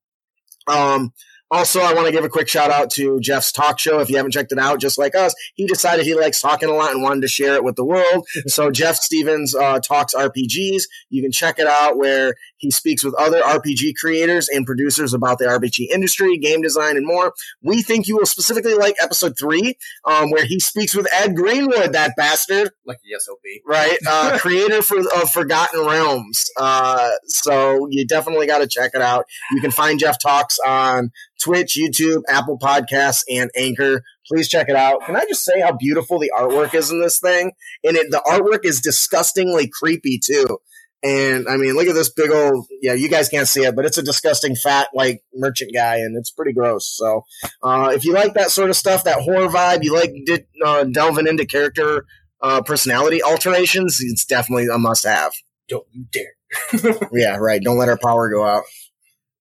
Um, 0.67 1.13
also, 1.51 1.81
I 1.81 1.95
want 1.95 2.07
to 2.07 2.13
give 2.13 2.25
a 2.25 2.29
quick 2.29 2.49
shout 2.49 2.71
out 2.71 2.91
to 2.93 3.21
Jeff's 3.21 3.53
talk 3.53 3.79
show. 3.79 4.01
If 4.01 4.11
you 4.11 4.17
haven't 4.17 4.33
checked 4.33 4.53
it 4.53 4.59
out, 4.59 4.81
just 4.81 4.99
like 4.99 5.15
us, 5.15 5.35
he 5.55 5.67
decided 5.67 6.05
he 6.05 6.15
likes 6.15 6.41
talking 6.41 6.69
a 6.69 6.75
lot 6.75 6.93
and 6.93 7.03
wanted 7.03 7.23
to 7.23 7.29
share 7.29 7.55
it 7.55 7.65
with 7.65 7.77
the 7.77 7.85
world. 7.85 8.27
So 8.47 8.71
Jeff 8.71 8.97
Stevens 8.97 9.55
uh, 9.55 9.81
talks 9.81 10.15
RPGs. 10.15 10.83
You 11.09 11.23
can 11.23 11.33
check 11.33 11.59
it 11.59 11.67
out 11.67 11.97
where 11.97 12.35
he 12.59 12.71
speaks 12.71 13.05
with 13.05 13.15
other 13.15 13.41
RPG 13.41 13.95
creators 14.01 14.49
and 14.49 14.67
producers 14.67 15.15
about 15.15 15.39
the 15.39 15.47
RPG 15.47 15.89
industry, 15.93 16.37
game 16.39 16.61
design, 16.61 16.97
and 16.97 17.07
more. 17.07 17.33
We 17.63 17.83
think 17.83 18.07
you 18.07 18.17
will 18.17 18.27
specifically 18.27 18.75
like 18.75 18.97
episode 19.01 19.39
three, 19.39 19.77
um, 20.05 20.31
where 20.31 20.45
he 20.45 20.61
speaks 20.61 20.95
with 20.95 21.07
Ed 21.13 21.35
Greenwood, 21.35 21.93
that 21.93 22.15
bastard 22.17 22.71
Like 22.85 22.99
the 23.03 23.19
SOB. 23.19 23.37
right? 23.67 23.99
Uh, 24.07 24.39
creator 24.41 24.83
for 24.83 24.99
of 24.99 25.31
Forgotten 25.31 25.87
Realms. 25.87 26.47
Uh, 26.57 27.11
so 27.27 27.87
you 27.91 28.07
definitely 28.07 28.47
got 28.47 28.59
to 28.59 28.67
check 28.67 28.93
it 28.95 29.03
out. 29.03 29.25
You 29.53 29.61
can 29.61 29.71
find 29.71 29.99
Jeff 29.99 30.19
Talks 30.19 30.59
on 30.67 31.11
Twitch, 31.41 31.79
YouTube, 31.81 32.23
Apple 32.29 32.59
Podcasts, 32.59 33.23
and 33.31 33.51
Anchor. 33.57 34.03
Please 34.27 34.49
check 34.49 34.69
it 34.69 34.77
out. 34.77 35.05
Can 35.07 35.17
I 35.17 35.25
just 35.29 35.45
say 35.45 35.61
how 35.61 35.73
beautiful 35.73 36.19
the 36.19 36.33
artwork 36.37 36.75
is 36.75 36.91
in 36.91 37.01
this 37.01 37.19
thing? 37.19 37.53
And 37.85 37.97
it, 37.97 38.11
the 38.11 38.23
artwork 38.27 38.65
is 38.65 38.81
disgustingly 38.81 39.71
creepy 39.73 40.21
too. 40.23 40.59
And 41.03 41.49
I 41.49 41.57
mean, 41.57 41.75
look 41.75 41.87
at 41.87 41.95
this 41.95 42.11
big 42.11 42.31
old, 42.31 42.67
yeah, 42.83 42.93
you 42.95 43.09
guys 43.09 43.29
can't 43.29 43.47
see 43.47 43.63
it, 43.63 43.77
but 43.77 43.85
it's 43.85 43.99
a 43.99 44.03
disgusting 44.03 44.57
fat, 44.57 44.89
like, 44.93 45.23
merchant 45.33 45.73
guy, 45.73 45.97
and 45.97 46.17
it's 46.17 46.31
pretty 46.31 46.53
gross. 46.53 46.89
So, 46.89 47.25
uh, 47.63 47.93
if 47.95 48.05
you 48.05 48.13
like 48.13 48.35
that 48.35 48.51
sort 48.51 48.69
of 48.71 48.77
stuff, 48.77 49.05
that 49.05 49.21
horror 49.21 49.49
vibe, 49.49 49.85
you 49.85 49.95
like 49.95 50.13
di- 50.27 50.47
uh, 50.65 50.85
delving 50.85 51.29
into 51.29 51.47
character 51.47 52.05
uh, 52.43 52.63
personality 52.63 53.23
alterations, 53.23 53.99
it's 54.01 54.25
definitely 54.25 54.67
a 54.73 54.79
must 54.79 55.05
have. 55.05 55.33
Don't 55.69 55.87
you 55.93 56.07
dare. 56.11 56.95
Yeah, 57.13 57.37
right. 57.37 57.63
Don't 57.63 57.79
let 57.79 57.89
our 57.89 57.99
power 57.99 58.31
go 58.31 58.45
out. 58.45 58.65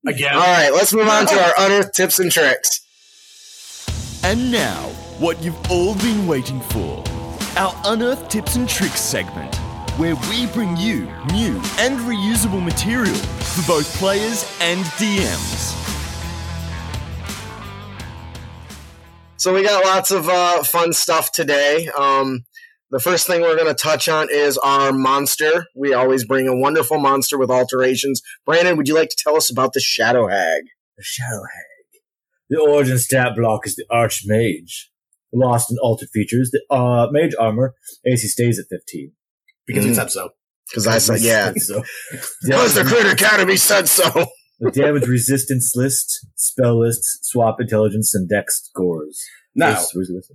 Again. 0.06 0.34
All 0.36 0.41
right, 0.41 0.72
let's 0.72 0.93
move 0.93 1.08
on 1.08 1.26
to 1.26 1.41
our 1.41 1.54
unearthed 1.65 1.96
tips 1.96 2.20
and 2.20 2.32
tricks. 2.32 2.82
And 4.24 4.52
now, 4.52 4.89
what 5.20 5.41
you've 5.41 5.72
all 5.72 5.96
been 5.96 6.28
waiting 6.28 6.60
for 6.62 7.04
our 7.58 7.74
Unearthed 7.86 8.30
Tips 8.30 8.56
and 8.56 8.70
Tricks 8.70 9.02
segment, 9.02 9.60
where 9.97 10.15
we 10.29 10.45
bring 10.47 10.77
you 10.77 11.01
new 11.33 11.55
and 11.79 11.99
reusable 12.01 12.63
material 12.63 13.15
for 13.15 13.67
both 13.67 13.95
players 13.97 14.45
and 14.62 14.86
DMs. 14.99 15.73
So 19.38 19.53
we 19.53 19.63
got 19.63 19.83
lots 19.86 20.12
of 20.12 20.29
uh, 20.29 20.62
fun 20.63 20.93
stuff 20.93 21.31
today. 21.31 21.89
Um, 21.97 22.45
the 22.91 22.99
first 22.99 23.27
thing 23.27 23.41
we're 23.41 23.55
going 23.55 23.67
to 23.67 23.73
touch 23.73 24.07
on 24.07 24.27
is 24.31 24.57
our 24.60 24.93
monster. 24.93 25.65
We 25.75 25.93
always 25.93 26.25
bring 26.25 26.47
a 26.47 26.55
wonderful 26.55 26.99
monster 26.99 27.38
with 27.38 27.49
alterations. 27.49 28.21
Brandon, 28.45 28.77
would 28.77 28.88
you 28.88 28.95
like 28.95 29.10
to 29.10 29.17
tell 29.17 29.36
us 29.36 29.49
about 29.49 29.73
the 29.73 29.79
Shadow 29.79 30.27
Hag? 30.27 30.63
The 30.95 31.03
Shadow 31.03 31.41
Hag. 31.41 32.01
The 32.49 32.60
origin 32.60 32.97
stat 32.97 33.36
block 33.36 33.65
is 33.65 33.75
the 33.75 33.86
Archmage. 33.91 34.86
Lost 35.33 35.69
and 35.69 35.79
altered 35.79 36.10
features. 36.10 36.51
The 36.51 36.62
uh, 36.73 37.07
Mage 37.12 37.33
armor. 37.38 37.73
AC 38.05 38.27
stays 38.27 38.60
at 38.60 38.65
15. 38.69 39.12
Because 39.67 39.86
we 39.86 39.91
Mm. 39.91 39.95
said 39.95 40.12
so. 40.12 40.30
Because 40.69 40.88
I 40.88 40.97
said, 40.97 41.21
yeah. 41.21 41.53
so. 41.58 41.84
Because 42.43 42.73
the 42.75 42.84
Critter 42.84 43.12
Academy 43.12 43.58
said 43.58 43.88
so. 43.88 44.25
The 44.60 44.71
damage 44.71 45.08
resistance 45.08 45.73
list, 45.75 46.25
spell 46.36 46.80
list, 46.80 47.03
swap 47.21 47.62
intelligence, 47.62 48.15
and 48.15 48.27
dex 48.27 48.63
scores. 48.63 49.21
Now, 49.53 49.67
Where's- 49.73 49.91
where's 49.93 50.08
the 50.08 50.15
list? 50.15 50.32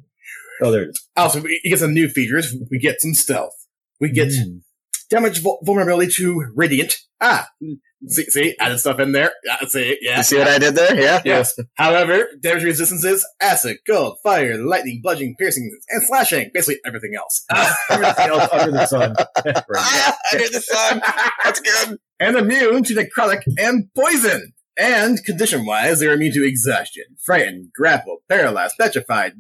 Oh, 0.63 0.71
there 0.71 0.83
it 0.85 0.91
is. 0.91 1.09
also, 1.17 1.41
we 1.41 1.61
we 1.65 1.71
get 1.71 1.81
some 1.81 1.93
new 1.93 2.09
features. 2.09 2.55
We 2.71 2.79
get 2.79 3.01
some 3.01 3.15
stealth. 3.15 3.55
We 4.01 4.11
get 4.13 4.29
Mm. 4.29 4.61
Damage 5.13 5.43
vul- 5.43 5.61
vulnerability 5.63 6.11
to 6.17 6.47
radiant. 6.57 6.97
Ah, 7.21 7.47
see, 8.07 8.25
see, 8.25 8.57
added 8.59 8.79
stuff 8.79 8.99
in 8.99 9.13
there. 9.13 9.31
Yeah, 9.45 9.57
see, 9.69 9.99
yeah. 10.01 10.17
You 10.17 10.23
see 10.25 10.39
what 10.39 10.49
I 10.49 10.59
did 10.59 10.75
there? 10.75 10.99
Yeah. 11.01 11.21
Yes. 11.25 11.55
However, 11.75 12.27
damage 12.41 12.65
resistance 12.65 13.05
is 13.05 13.25
acid, 13.41 13.77
cold, 13.89 14.17
fire, 14.25 14.57
lightning, 14.59 15.01
bludgeoning, 15.03 15.37
piercing, 15.39 15.71
and 15.91 16.03
slashing. 16.03 16.51
Basically 16.55 16.81
everything 16.87 17.13
else. 17.17 17.45
Everything 17.91 18.29
else 18.29 18.49
under 18.53 18.73
the 18.73 18.87
sun. 18.87 19.15
Right. 19.45 19.63
Ah, 19.77 20.17
I 20.33 20.37
did 20.39 20.53
the 20.53 20.61
sun. 20.61 21.03
That's 21.45 21.61
good. 21.61 21.99
and 22.19 22.37
immune 22.37 22.83
to 22.85 22.95
necrotic 22.95 23.43
and 23.59 23.89
poison. 23.95 24.53
And 24.79 25.23
condition-wise, 25.25 26.01
they're 26.01 26.15
immune 26.15 26.33
to 26.33 26.47
exhaustion, 26.49 27.05
frightened, 27.23 27.69
grappled, 27.77 28.21
paralyzed, 28.27 28.77
petrified, 28.81 29.35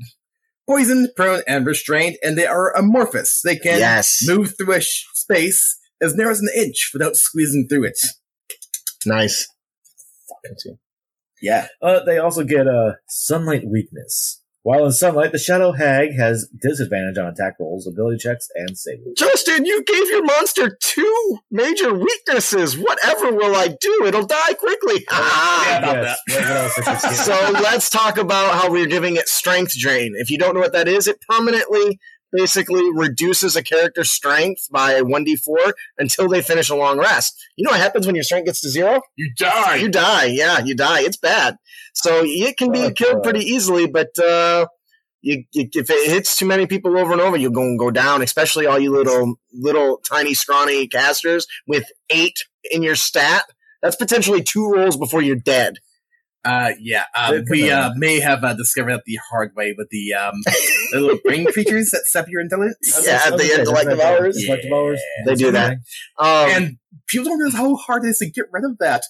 poisoned, 0.73 1.09
prone, 1.16 1.43
and 1.47 1.66
restrained, 1.66 2.16
and 2.23 2.37
they 2.37 2.47
are 2.47 2.75
amorphous. 2.77 3.41
They 3.45 3.57
can 3.57 3.79
yes. 3.79 4.20
move 4.27 4.55
through 4.57 4.75
a 4.75 4.81
sh- 4.81 5.05
space 5.14 5.79
as 6.01 6.14
narrow 6.14 6.31
as 6.31 6.41
an 6.41 6.49
inch 6.57 6.91
without 6.93 7.16
squeezing 7.16 7.66
through 7.68 7.87
it. 7.87 7.99
Nice. 9.05 9.49
Yeah. 11.41 11.66
Uh, 11.81 12.01
they 12.05 12.18
also 12.18 12.45
get 12.45 12.66
a 12.66 12.97
sunlight 13.09 13.62
weakness. 13.66 14.41
While 14.64 14.84
in 14.84 14.92
sunlight, 14.92 15.32
the 15.32 15.38
Shadow 15.38 15.72
Hag 15.72 16.14
has 16.16 16.48
disadvantage 16.60 17.18
on 17.18 17.26
attack 17.26 17.54
rolls, 17.58 17.84
ability 17.86 18.18
checks, 18.18 18.48
and 18.54 18.78
saving. 18.78 19.14
Justin, 19.16 19.64
you 19.64 19.82
gave 19.82 20.08
your 20.08 20.24
monster 20.24 20.78
two 20.80 21.38
major 21.50 21.92
weaknesses. 21.92 22.78
Whatever 22.78 23.32
will 23.32 23.56
I 23.56 23.76
do? 23.80 24.04
It'll 24.06 24.24
die 24.26 24.54
quickly. 24.54 25.04
Ah! 25.10 25.78
about 25.78 25.96
Yes. 25.96 26.18
What- 26.28 26.42
what 26.42 26.50
else 26.50 26.78
I 26.78 27.08
should 27.08 27.16
say? 27.16 27.24
so 27.24 27.50
let's 27.52 27.90
talk 27.90 28.18
about 28.18 28.54
how 28.54 28.70
we're 28.70 28.86
giving 28.86 29.16
it 29.16 29.28
strength 29.28 29.76
drain. 29.76 30.12
If 30.16 30.30
you 30.30 30.38
don't 30.38 30.54
know 30.54 30.60
what 30.60 30.72
that 30.74 30.86
is, 30.86 31.08
it 31.08 31.20
permanently 31.28 31.98
basically 32.33 32.83
reduces 32.95 33.57
a 33.57 33.62
character's 33.62 34.11
strength 34.11 34.68
by 34.70 35.01
1d4 35.01 35.72
until 35.99 36.28
they 36.28 36.43
finish 36.43 36.70
a 36.70 36.74
long 36.74 36.99
rest. 36.99 37.41
You 37.57 37.64
know 37.64 37.72
what 37.72 37.80
happens 37.80 38.07
when 38.07 38.14
your 38.14 38.24
strength 38.24 38.47
gets 38.47 38.61
to 38.62 38.70
zero? 38.70 39.01
You 39.16 39.33
die. 39.37 39.76
You 39.76 39.89
die. 39.89 40.24
Yeah, 40.26 40.61
you 40.61 40.74
die. 40.74 41.03
It's 41.03 41.16
bad. 41.16 41.57
So 41.95 42.22
it 42.24 42.57
can 42.57 42.72
be 42.72 42.91
killed 42.93 43.16
God. 43.16 43.22
pretty 43.22 43.45
easily, 43.45 43.87
but 43.87 44.18
uh, 44.18 44.66
you, 45.20 45.45
you, 45.53 45.68
if 45.72 45.91
it 45.91 46.11
hits 46.11 46.37
too 46.37 46.47
many 46.47 46.66
people 46.66 46.99
over 46.99 47.12
and 47.12 47.20
over, 47.20 47.37
you're 47.37 47.51
going 47.51 47.78
to 47.78 47.85
go 47.85 47.91
down. 47.91 48.22
Especially 48.22 48.66
all 48.66 48.78
you 48.78 48.93
little, 48.93 49.37
little 49.53 49.99
tiny, 49.99 50.35
scrawny 50.35 50.89
casters 50.89 51.47
with 51.66 51.85
eight 52.11 52.39
in 52.70 52.83
your 52.83 52.97
stat. 52.97 53.45
That's 53.83 53.97
potentially 53.97 54.43
two 54.43 54.70
rolls 54.70 54.97
before 54.97 55.22
you're 55.22 55.37
dead. 55.37 55.78
Uh, 56.45 56.72
yeah. 56.80 57.05
Um, 57.16 57.45
we 57.51 57.70
uh, 57.70 57.90
may 57.97 58.18
have 58.18 58.43
uh, 58.43 58.55
discovered 58.55 58.93
that 58.93 59.03
the 59.07 59.18
hard 59.30 59.55
way 59.55 59.74
with 59.76 59.88
the 59.90 60.12
um, 60.14 60.34
the 60.93 61.01
little 61.01 61.18
brain 61.24 61.47
creatures 61.53 61.90
that 61.90 62.05
sap 62.07 62.26
your 62.28 62.40
intelligence. 62.40 62.78
Yeah, 63.07 63.20
I 63.24 63.30
was 63.30 63.40
the 63.40 63.49
gonna 63.49 63.55
say, 63.55 63.61
intellect 63.61 63.84
doesn't 63.84 63.99
that- 64.49 64.62
devours. 64.62 65.01
They 65.26 65.34
do 65.36 65.51
that. 65.53 65.72
Um, 66.18 66.51
And 66.51 66.76
people 67.09 67.26
don't 67.26 67.38
realize 67.38 67.55
how 67.57 67.76
hard 67.76 68.05
it 68.05 68.09
is 68.09 68.18
to 68.18 68.30
get 68.30 68.47
rid 68.53 68.64
of 68.64 68.78
that. 68.78 69.05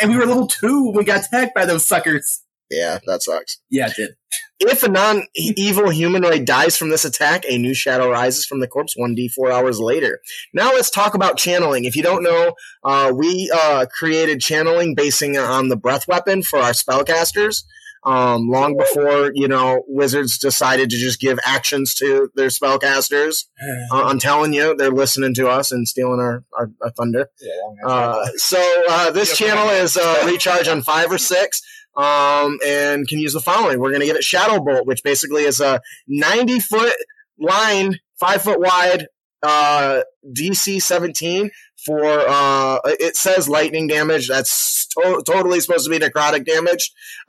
And 0.00 0.10
we 0.10 0.16
were 0.16 0.26
level 0.26 0.46
two 0.46 0.86
when 0.86 0.94
we 0.96 1.04
got 1.04 1.24
attacked 1.26 1.54
by 1.54 1.64
those 1.64 1.86
suckers. 1.86 2.42
Yeah, 2.70 2.98
that 3.06 3.22
sucks. 3.22 3.60
Yeah, 3.70 3.88
it 3.88 3.94
did. 3.96 4.10
If 4.58 4.82
a 4.82 4.88
non-evil 4.88 5.90
humanoid 5.90 6.46
dies 6.46 6.76
from 6.76 6.88
this 6.88 7.04
attack, 7.04 7.44
a 7.46 7.58
new 7.58 7.74
shadow 7.74 8.10
rises 8.10 8.46
from 8.46 8.60
the 8.60 8.66
corpse 8.66 8.94
1d4 8.98 9.52
hours 9.52 9.78
later. 9.78 10.20
Now 10.54 10.70
let's 10.72 10.90
talk 10.90 11.14
about 11.14 11.36
channeling. 11.36 11.84
If 11.84 11.94
you 11.94 12.02
don't 12.02 12.22
know, 12.22 12.54
uh, 12.82 13.12
we 13.14 13.50
uh, 13.54 13.84
created 13.86 14.40
channeling 14.40 14.94
basing 14.94 15.36
on 15.36 15.68
the 15.68 15.76
breath 15.76 16.08
weapon 16.08 16.42
for 16.42 16.58
our 16.58 16.72
spellcasters. 16.72 17.64
Um, 18.04 18.48
long 18.48 18.76
before 18.76 19.32
you 19.34 19.48
know 19.48 19.82
wizards 19.88 20.38
decided 20.38 20.90
to 20.90 20.96
just 20.96 21.18
give 21.18 21.40
actions 21.44 21.92
to 21.96 22.30
their 22.36 22.48
spellcasters, 22.48 23.46
uh, 23.92 24.04
I'm 24.04 24.20
telling 24.20 24.52
you, 24.52 24.76
they're 24.76 24.92
listening 24.92 25.34
to 25.34 25.48
us 25.48 25.72
and 25.72 25.88
stealing 25.88 26.20
our, 26.20 26.44
our, 26.56 26.70
our 26.82 26.90
thunder. 26.90 27.28
Yeah, 27.40 27.88
Uh, 27.88 28.26
so 28.36 28.62
uh, 28.88 29.10
this 29.10 29.36
channel 29.36 29.68
is 29.70 29.96
uh, 29.96 30.22
recharge 30.24 30.68
on 30.68 30.82
five 30.82 31.10
or 31.10 31.18
six, 31.18 31.60
um, 31.96 32.58
and 32.64 33.08
can 33.08 33.18
use 33.18 33.32
the 33.32 33.40
following. 33.40 33.80
We're 33.80 33.90
going 33.90 34.00
to 34.00 34.06
give 34.06 34.16
it 34.16 34.24
Shadow 34.24 34.62
Bolt, 34.62 34.86
which 34.86 35.02
basically 35.02 35.42
is 35.42 35.60
a 35.60 35.80
ninety 36.06 36.60
foot 36.60 36.94
line, 37.38 37.98
five 38.18 38.42
foot 38.42 38.60
wide, 38.60 39.06
uh, 39.42 40.02
DC 40.26 40.82
seventeen 40.82 41.50
for. 41.84 42.02
Uh, 42.04 42.78
it 42.84 43.16
says 43.16 43.48
lightning 43.48 43.86
damage. 43.86 44.28
That's 44.28 44.86
to- 44.88 45.22
totally 45.24 45.60
supposed 45.60 45.84
to 45.84 45.90
be 45.90 45.98
necrotic 45.98 46.44
damage. 46.44 46.92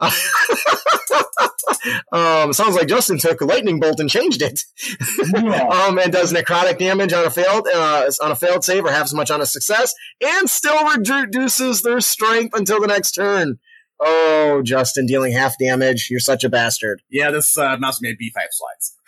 um, 2.12 2.52
sounds 2.52 2.74
like 2.74 2.88
Justin 2.88 3.18
took 3.18 3.40
a 3.40 3.44
lightning 3.44 3.80
bolt 3.80 4.00
and 4.00 4.10
changed 4.10 4.42
it. 4.42 4.60
um, 5.34 5.98
and 5.98 6.12
does 6.12 6.32
necrotic 6.32 6.78
damage 6.78 7.12
on 7.12 7.24
a 7.24 7.30
failed 7.30 7.68
uh, 7.72 8.10
on 8.22 8.32
a 8.32 8.36
failed 8.36 8.64
save 8.64 8.84
or 8.84 8.90
half 8.90 9.04
as 9.04 9.14
much 9.14 9.30
on 9.30 9.40
a 9.40 9.46
success, 9.46 9.94
and 10.20 10.50
still 10.50 10.94
reduces 10.94 11.82
their 11.82 12.00
strength 12.00 12.54
until 12.56 12.80
the 12.80 12.86
next 12.86 13.12
turn. 13.12 13.58
Oh, 14.00 14.62
Justin, 14.62 15.06
dealing 15.06 15.32
half 15.32 15.58
damage. 15.58 16.08
You're 16.08 16.20
such 16.20 16.44
a 16.44 16.48
bastard. 16.48 17.02
Yeah, 17.10 17.30
this 17.30 17.58
uh, 17.58 17.76
mouse 17.78 18.00
made 18.00 18.16
B5 18.18 18.42
slides. 18.50 18.94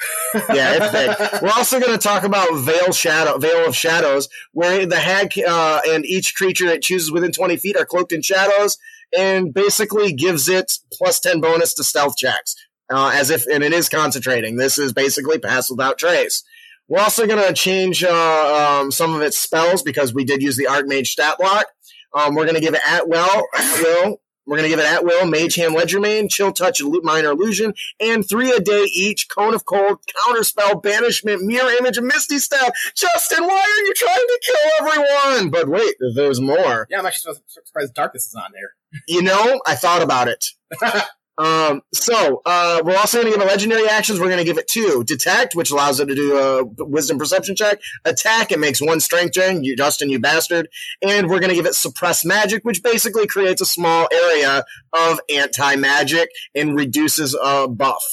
Yeah, 0.55 0.79
it's 0.81 0.93
big. 0.93 1.43
We're 1.43 1.51
also 1.57 1.81
going 1.81 1.93
to 1.93 1.99
talk 1.99 2.23
about 2.23 2.55
Veil 2.55 2.93
Shadow, 2.93 3.37
Veil 3.39 3.67
of 3.67 3.75
Shadows, 3.75 4.29
where 4.53 4.87
the 4.87 4.97
hag 4.97 5.33
uh, 5.47 5.81
and 5.89 6.07
each 6.07 6.37
creature 6.37 6.67
it 6.67 6.83
chooses 6.83 7.11
within 7.11 7.33
20 7.33 7.57
feet 7.57 7.77
are 7.77 7.85
cloaked 7.85 8.13
in 8.13 8.23
shadows, 8.23 8.79
and 9.17 9.53
basically 9.53 10.13
gives 10.13 10.49
it 10.49 10.73
plus 10.93 11.19
10 11.19 11.41
bonus 11.41 11.75
to 11.75 11.85
stealth 11.85 12.17
checks, 12.17 12.55
uh, 12.93 13.11
as 13.13 13.31
if, 13.31 13.45
and 13.49 13.65
it 13.65 13.73
is 13.73 13.89
concentrating. 13.89 14.57
This 14.57 14.79
is 14.79 14.93
basically 14.93 15.39
pass 15.39 15.69
without 15.69 15.99
trace. 15.99 16.45
We're 16.89 17.01
also 17.01 17.27
going 17.27 17.47
to 17.47 17.53
change 17.53 18.03
uh, 18.03 18.81
um, 18.81 18.91
some 18.91 19.15
of 19.15 19.23
its 19.23 19.37
spells 19.37 19.83
because 19.83 20.15
we 20.15 20.25
did 20.25 20.43
use 20.43 20.57
the 20.57 20.67
Archmage 20.67 21.09
stat 21.09 21.37
block. 21.39 21.67
Um, 22.15 22.35
we're 22.35 22.45
going 22.45 22.57
to 22.57 22.61
give 22.61 22.75
it 22.75 22.81
at 22.87 23.09
well, 23.09 23.47
at 23.57 23.83
will. 23.83 24.21
We're 24.51 24.57
going 24.57 24.69
to 24.69 24.77
give 24.77 24.85
it 24.85 24.93
at 24.93 25.05
will, 25.05 25.27
Mage 25.27 25.55
Hand 25.55 25.77
Legerdemain, 25.77 26.29
Chill 26.29 26.53
Touch, 26.53 26.83
Minor 26.83 27.31
Illusion, 27.31 27.73
and 28.01 28.29
three 28.29 28.51
a 28.51 28.59
day 28.59 28.83
each. 28.93 29.29
Cone 29.29 29.55
of 29.55 29.65
Cold, 29.65 30.01
Counterspell, 30.27 30.83
Banishment, 30.83 31.43
Mirror 31.43 31.71
Image, 31.79 31.99
and 31.99 32.09
Misty 32.09 32.41
Step. 32.41 32.75
Justin, 32.97 33.45
why 33.45 33.61
are 33.61 33.87
you 33.87 33.95
trying 33.95 34.17
to 34.17 34.41
kill 34.45 34.89
everyone? 34.89 35.51
But 35.51 35.69
wait, 35.69 35.95
there's 36.17 36.41
more. 36.41 36.89
Yeah, 36.91 36.99
I'm 36.99 37.07
actually 37.07 37.37
surprised 37.47 37.95
Darkness 37.95 38.27
is 38.27 38.35
on 38.35 38.51
there. 38.53 38.73
You 39.07 39.23
know, 39.23 39.61
I 39.69 39.77
thought 39.77 40.03
about 40.03 40.27
it. 40.27 40.45
um, 41.41 41.81
so 41.95 42.43
uh, 42.45 42.83
we're 42.85 42.99
also 42.99 43.23
going 43.23 43.33
to 43.33 43.39
give 43.39 43.47
it 43.47 43.51
legendary 43.51 43.89
actions. 43.89 44.21
We're 44.21 44.27
going 44.27 44.39
to 44.39 44.45
give 44.45 44.59
it 44.59 44.69
two: 44.69 45.03
detect, 45.07 45.55
which 45.55 45.71
allows 45.71 45.99
it 45.99 46.07
to 46.07 46.15
do 46.15 46.37
a 46.37 46.65
wisdom 46.85 47.19
perception 47.19 47.57
check; 47.57 47.81
attack, 48.05 48.53
it 48.53 48.59
makes 48.59 48.83
one 48.83 49.01
strength 49.01 49.33
drain. 49.33 49.65
You, 49.65 49.75
Justin, 49.75 50.11
you 50.11 50.19
bastard! 50.19 50.69
And 51.01 51.31
we're 51.31 51.41
going 51.41 51.49
to 51.49 51.57
give 51.57 51.65
it 51.65 51.75
suppress 51.75 52.27
magic, 52.27 52.63
which 52.63 52.83
basically 52.83 53.27
creates 53.27 53.63
a 53.63 53.67
small 53.67 54.07
area 54.13 54.65
of 54.93 55.19
anti 55.35 55.77
magic 55.77 56.29
and 56.55 56.77
reduces 56.77 57.35
a 57.43 57.67
buff. 57.69 58.05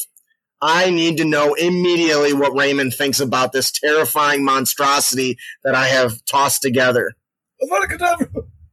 I 0.62 0.90
need 0.90 1.18
to 1.18 1.26
know 1.26 1.54
immediately 1.54 2.34
what 2.34 2.58
Raymond 2.58 2.94
thinks 2.94 3.20
about 3.20 3.52
this 3.52 3.72
terrifying 3.72 4.46
monstrosity 4.46 5.38
that 5.66 5.76
I 5.76 5.88
have 5.88 6.24
tossed 6.24 6.62
together. 6.62 7.12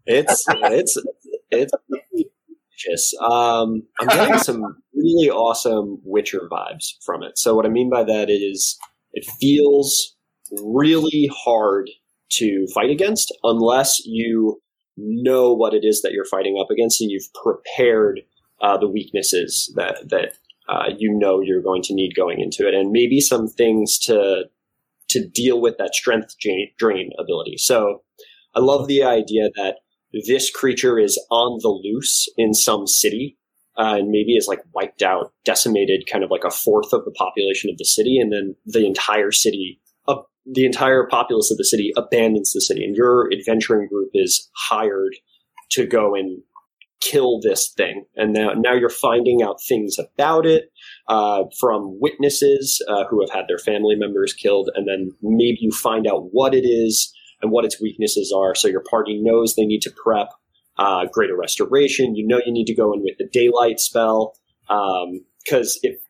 It's 0.07 0.45
it's 0.49 1.03
it's 1.51 1.73
Um, 3.21 3.83
I'm 4.01 4.09
getting 4.09 4.39
some 4.39 4.63
really 4.95 5.31
awesome 5.31 6.01
Witcher 6.05 6.49
vibes 6.51 6.95
from 7.05 7.23
it. 7.23 7.39
So 7.39 7.55
what 7.55 7.67
I 7.67 7.69
mean 7.69 7.91
by 7.91 8.05
that 8.05 8.31
is 8.31 8.79
it 9.13 9.25
feels 9.41 10.15
really 10.63 11.31
hard 11.33 11.91
to 12.33 12.67
fight 12.75 12.91
against 12.91 13.33
unless 13.43 14.01
you 14.05 14.61
know 14.97 15.53
what 15.53 15.75
it 15.75 15.85
is 15.85 16.03
that 16.03 16.13
you're 16.13 16.25
fighting 16.25 16.59
up 16.61 16.71
against 16.71 17.01
and 17.01 17.11
you've 17.11 17.33
prepared 17.43 18.21
uh, 18.61 18.77
the 18.77 18.89
weaknesses 18.89 19.73
that 19.77 20.09
that 20.09 20.37
uh, 20.69 20.89
you 20.97 21.13
know 21.13 21.41
you're 21.41 21.63
going 21.63 21.83
to 21.83 21.95
need 21.95 22.15
going 22.15 22.41
into 22.41 22.67
it, 22.67 22.75
and 22.75 22.91
maybe 22.91 23.21
some 23.21 23.47
things 23.49 23.99
to 23.99 24.45
to 25.11 25.29
deal 25.29 25.61
with 25.61 25.77
that 25.79 25.95
strength 25.95 26.35
drain 26.79 27.11
ability. 27.19 27.57
So 27.59 28.03
I 28.55 28.61
love 28.61 28.89
the 28.89 29.03
idea 29.03 29.51
that 29.57 29.79
this 30.27 30.51
creature 30.51 30.99
is 30.99 31.21
on 31.31 31.59
the 31.63 31.69
loose 31.69 32.29
in 32.37 32.55
some 32.55 32.87
city 32.87 33.37
uh, 33.77 33.97
and 33.99 34.11
maybe 34.11 34.37
is 34.37 34.47
like 34.49 34.61
wiped 34.73 35.03
out, 35.03 35.33
decimated, 35.45 36.05
kind 36.11 36.23
of 36.23 36.31
like 36.31 36.45
a 36.45 36.51
fourth 36.51 36.93
of 36.93 37.05
the 37.05 37.11
population 37.13 37.71
of 37.71 37.79
the 37.79 37.85
city, 37.85 38.19
and 38.19 38.33
then 38.33 38.55
the 38.67 38.87
entire 38.87 39.33
city, 39.33 39.81
uh, 40.07 40.17
the 40.47 40.65
entire 40.65 41.07
populace 41.07 41.51
of 41.51 41.59
the 41.59 41.65
city 41.65 41.93
abandons 41.97 42.53
the 42.53 42.61
city, 42.61 42.85
and 42.85 42.95
your 42.95 43.29
adventuring 43.33 43.89
group 43.89 44.11
is 44.15 44.49
hired 44.69 45.17
to 45.71 45.87
go 45.87 46.15
and 46.15 46.43
kill 47.01 47.41
this 47.41 47.73
thing. 47.77 48.05
And 48.17 48.33
now, 48.33 48.53
now 48.57 48.75
you're 48.75 48.89
finding 48.89 49.43
out 49.43 49.57
things 49.69 49.97
about 49.99 50.47
it 50.47 50.71
uh, 51.09 51.45
from 51.59 51.99
witnesses 52.01 52.83
uh, 52.89 53.05
who 53.11 53.21
have 53.21 53.31
had 53.31 53.47
their 53.49 53.59
family 53.59 53.97
members 53.97 54.33
killed, 54.33 54.71
and 54.75 54.87
then 54.87 55.11
maybe 55.21 55.59
you 55.61 55.73
find 55.73 56.07
out 56.07 56.29
what 56.31 56.55
it 56.55 56.65
is 56.65 57.13
and 57.45 57.53
what 57.53 57.67
its 57.67 57.81
weaknesses 57.81 58.33
are. 58.35 58.55
So 58.55 58.67
your 58.67 58.81
party 58.81 59.21
knows 59.23 59.55
they 59.55 59.67
need 59.67 59.83
to 59.83 59.91
prep 59.91 60.31
uh, 60.79 61.05
greater 61.13 61.37
restoration. 61.37 62.17
You 62.17 62.27
know 62.27 62.41
you 62.45 62.53
need 62.53 62.67
to 62.67 62.75
go 62.75 62.93
in 62.95 63.03
with 63.03 63.19
the 63.19 63.29
daylight 63.31 63.79
spell 63.79 64.35
because 64.67 65.79
if 65.83 66.01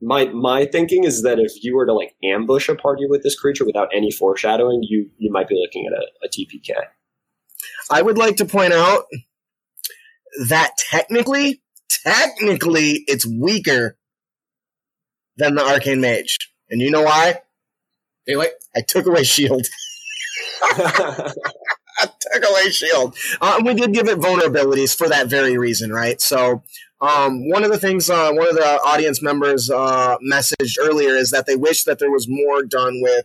my 0.00 0.26
my 0.26 0.64
thinking 0.64 1.04
is 1.04 1.22
that 1.22 1.38
if 1.38 1.62
you 1.62 1.76
were 1.76 1.86
to 1.86 1.92
like 1.92 2.14
ambush 2.24 2.68
a 2.68 2.74
party 2.74 3.04
with 3.06 3.22
this 3.22 3.38
creature 3.38 3.66
without 3.66 3.88
any 3.94 4.10
foreshadowing, 4.10 4.80
you 4.82 5.10
you 5.18 5.30
might 5.30 5.46
be 5.46 5.60
looking 5.60 5.86
at 5.86 5.92
a, 5.92 6.06
a 6.24 6.28
TPK. 6.28 6.74
I 7.90 8.02
would 8.02 8.16
like 8.16 8.36
to 8.36 8.44
point 8.44 8.72
out 8.72 9.04
that 10.48 10.72
technically, 10.78 11.62
technically, 12.04 13.04
it's 13.06 13.26
weaker 13.26 13.98
than 15.36 15.54
the 15.54 15.64
Arcane 15.66 16.00
Mage. 16.00 16.38
And 16.70 16.80
you 16.80 16.90
know 16.90 17.02
why? 17.02 17.42
Daylight. 18.26 18.52
I 18.76 18.82
took 18.82 19.06
away 19.06 19.24
Shield. 19.24 19.66
Took 22.20 22.44
away 22.48 22.70
Shield. 22.70 23.16
Uh, 23.40 23.60
we 23.64 23.74
did 23.74 23.92
give 23.92 24.08
it 24.08 24.18
vulnerabilities 24.18 24.96
for 24.96 25.08
that 25.08 25.26
very 25.28 25.58
reason, 25.58 25.92
right? 25.92 26.20
So 26.20 26.62
Um, 27.00 27.48
one 27.48 27.62
of 27.64 27.70
the 27.70 27.78
things 27.78 28.10
uh, 28.10 28.32
one 28.32 28.48
of 28.48 28.56
the 28.56 28.80
audience 28.84 29.22
members 29.22 29.70
uh, 29.70 30.16
messaged 30.18 30.78
earlier 30.80 31.14
is 31.14 31.30
that 31.30 31.46
they 31.46 31.54
wish 31.56 31.84
that 31.84 31.98
there 32.00 32.10
was 32.10 32.26
more 32.28 32.64
done 32.64 33.00
with 33.00 33.24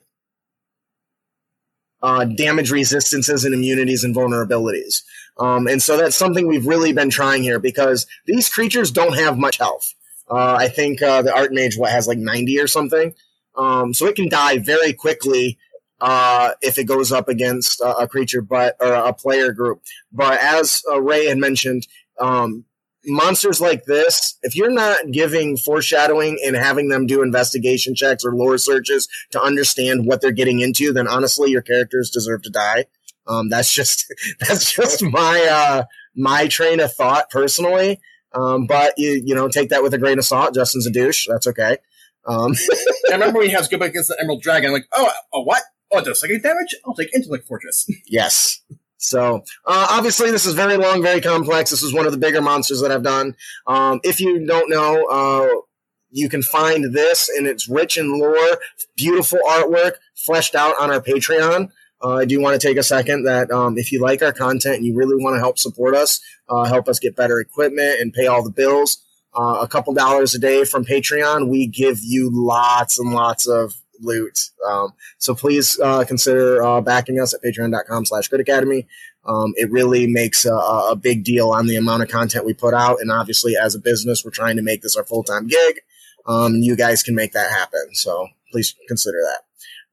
uh, 2.03 2.25
damage 2.25 2.69
resistances 2.69 3.45
and 3.45 3.53
immunities 3.53 4.03
and 4.03 4.15
vulnerabilities. 4.15 5.01
Um, 5.39 5.67
and 5.67 5.81
so 5.81 5.97
that's 5.97 6.15
something 6.15 6.47
we've 6.47 6.67
really 6.67 6.93
been 6.93 7.09
trying 7.09 7.41
here 7.41 7.59
because 7.59 8.05
these 8.27 8.49
creatures 8.49 8.91
don't 8.91 9.17
have 9.17 9.37
much 9.37 9.57
health. 9.57 9.93
Uh, 10.29 10.55
I 10.59 10.67
think 10.67 11.01
uh, 11.01 11.23
the 11.23 11.31
Archmage 11.31 11.77
what 11.77 11.91
has 11.91 12.07
like 12.07 12.19
90 12.19 12.59
or 12.59 12.67
something. 12.67 13.15
Um, 13.55 13.93
so 13.93 14.05
it 14.05 14.15
can 14.15 14.29
die 14.29 14.59
very 14.59 14.93
quickly 14.93 15.57
uh, 16.03 16.51
if 16.61 16.77
it 16.77 16.83
goes 16.83 17.13
up 17.13 17.29
against 17.29 17.79
a, 17.79 17.99
a 17.99 18.07
creature, 18.09 18.41
but 18.41 18.75
or 18.81 18.93
a 18.93 19.13
player 19.13 19.53
group. 19.53 19.81
But 20.11 20.37
as 20.41 20.81
uh, 20.91 21.01
Ray 21.01 21.27
had 21.27 21.37
mentioned, 21.37 21.87
um, 22.19 22.65
monsters 23.05 23.61
like 23.61 23.85
this, 23.85 24.37
if 24.43 24.53
you're 24.53 24.69
not 24.69 25.11
giving 25.11 25.55
foreshadowing 25.55 26.39
and 26.45 26.57
having 26.57 26.89
them 26.89 27.07
do 27.07 27.21
investigation 27.21 27.95
checks 27.95 28.25
or 28.25 28.35
lore 28.35 28.57
searches 28.57 29.07
to 29.31 29.41
understand 29.41 30.05
what 30.05 30.19
they're 30.19 30.33
getting 30.33 30.59
into, 30.59 30.91
then 30.91 31.07
honestly, 31.07 31.51
your 31.51 31.61
characters 31.61 32.09
deserve 32.09 32.41
to 32.43 32.49
die. 32.49 32.85
Um, 33.25 33.47
that's 33.47 33.73
just 33.73 34.05
that's 34.41 34.73
just 34.73 35.01
my 35.01 35.47
uh, 35.49 35.83
my 36.17 36.49
train 36.49 36.81
of 36.81 36.93
thought 36.93 37.29
personally. 37.29 38.01
Um, 38.33 38.67
but 38.67 38.93
you 38.97 39.21
you 39.23 39.35
know 39.35 39.47
take 39.47 39.69
that 39.69 39.83
with 39.83 39.93
a 39.93 39.97
grain 39.97 40.19
of 40.19 40.25
salt. 40.25 40.53
Justin's 40.53 40.85
a 40.85 40.91
douche. 40.91 41.27
That's 41.29 41.47
okay. 41.47 41.77
Um, 42.25 42.53
I 43.09 43.13
remember 43.13 43.39
when 43.39 43.47
he 43.47 43.53
has 43.53 43.69
go 43.69 43.77
back 43.77 43.91
against 43.91 44.09
the 44.09 44.17
Emerald 44.19 44.41
Dragon. 44.41 44.67
I'm 44.67 44.73
like, 44.73 44.87
oh, 44.91 45.11
a 45.33 45.41
what? 45.41 45.63
Oh, 45.93 45.99
it 45.99 46.05
does 46.05 46.19
psychic 46.19 46.41
damage? 46.41 46.75
I'll 46.85 46.95
take 46.95 47.13
Intellect 47.13 47.47
Fortress. 47.47 47.87
Yes. 48.07 48.61
So 48.97 49.43
uh, 49.65 49.87
obviously, 49.89 50.31
this 50.31 50.45
is 50.45 50.53
very 50.53 50.77
long, 50.77 51.01
very 51.01 51.19
complex. 51.19 51.69
This 51.69 51.83
is 51.83 51.93
one 51.93 52.05
of 52.05 52.13
the 52.13 52.17
bigger 52.17 52.41
monsters 52.41 52.81
that 52.81 52.91
I've 52.91 53.03
done. 53.03 53.35
Um, 53.67 53.99
if 54.03 54.21
you 54.21 54.45
don't 54.45 54.69
know, 54.69 55.05
uh, 55.05 55.61
you 56.09 56.29
can 56.29 56.41
find 56.41 56.93
this, 56.93 57.29
and 57.29 57.45
it's 57.45 57.67
rich 57.67 57.97
in 57.97 58.17
lore, 58.17 58.59
beautiful 58.95 59.39
artwork, 59.47 59.93
fleshed 60.15 60.55
out 60.55 60.75
on 60.79 60.89
our 60.89 61.01
Patreon. 61.01 61.69
Uh, 62.01 62.15
I 62.15 62.25
do 62.25 62.39
want 62.39 62.59
to 62.59 62.65
take 62.65 62.77
a 62.77 62.83
second 62.83 63.25
that 63.25 63.51
um, 63.51 63.77
if 63.77 63.91
you 63.91 63.99
like 63.99 64.21
our 64.21 64.31
content 64.31 64.77
and 64.77 64.85
you 64.85 64.95
really 64.95 65.21
want 65.21 65.35
to 65.35 65.39
help 65.39 65.59
support 65.59 65.95
us, 65.95 66.21
uh, 66.47 66.63
help 66.65 66.87
us 66.87 66.99
get 66.99 67.15
better 67.15 67.39
equipment 67.39 67.99
and 67.99 68.13
pay 68.13 68.27
all 68.27 68.43
the 68.43 68.51
bills, 68.51 69.03
uh, 69.35 69.59
a 69.61 69.67
couple 69.67 69.93
dollars 69.93 70.35
a 70.35 70.39
day 70.39 70.63
from 70.63 70.85
Patreon, 70.85 71.49
we 71.49 71.67
give 71.67 71.99
you 72.03 72.29
lots 72.31 72.99
and 72.99 73.11
lots 73.11 73.47
of 73.47 73.73
loot. 74.03 74.37
Um, 74.67 74.93
so 75.17 75.33
please 75.33 75.79
uh, 75.79 76.03
consider 76.05 76.63
uh, 76.63 76.81
backing 76.81 77.19
us 77.19 77.33
at 77.33 77.41
patreon.com 77.43 78.05
slash 78.05 78.27
Grid 78.27 78.41
Academy. 78.41 78.87
Um, 79.25 79.53
it 79.55 79.71
really 79.71 80.05
makes 80.05 80.45
a, 80.45 80.53
a, 80.53 80.95
big 80.95 81.23
deal 81.23 81.51
on 81.51 81.65
the 81.67 81.77
amount 81.77 82.03
of 82.03 82.09
content 82.09 82.45
we 82.45 82.53
put 82.53 82.73
out. 82.73 82.99
And 82.99 83.09
obviously, 83.09 83.55
as 83.55 83.73
a 83.73 83.79
business, 83.79 84.25
we're 84.25 84.31
trying 84.31 84.57
to 84.57 84.61
make 84.61 84.81
this 84.81 84.97
our 84.97 85.05
full 85.05 85.23
time 85.23 85.47
gig. 85.47 85.79
Um, 86.27 86.55
you 86.55 86.75
guys 86.75 87.03
can 87.03 87.15
make 87.15 87.31
that 87.31 87.49
happen. 87.49 87.87
So 87.93 88.27
please 88.51 88.75
consider 88.87 89.17
that. 89.23 89.43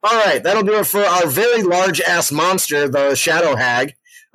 All 0.03 0.19
right, 0.25 0.43
that'll 0.43 0.63
do 0.63 0.79
it 0.79 0.87
for 0.87 1.03
our 1.03 1.27
very 1.27 1.63
large 1.63 2.01
ass 2.01 2.33
monster, 2.33 2.89
the 2.89 3.15
Shadow 3.15 3.55
Hag. 3.55 3.95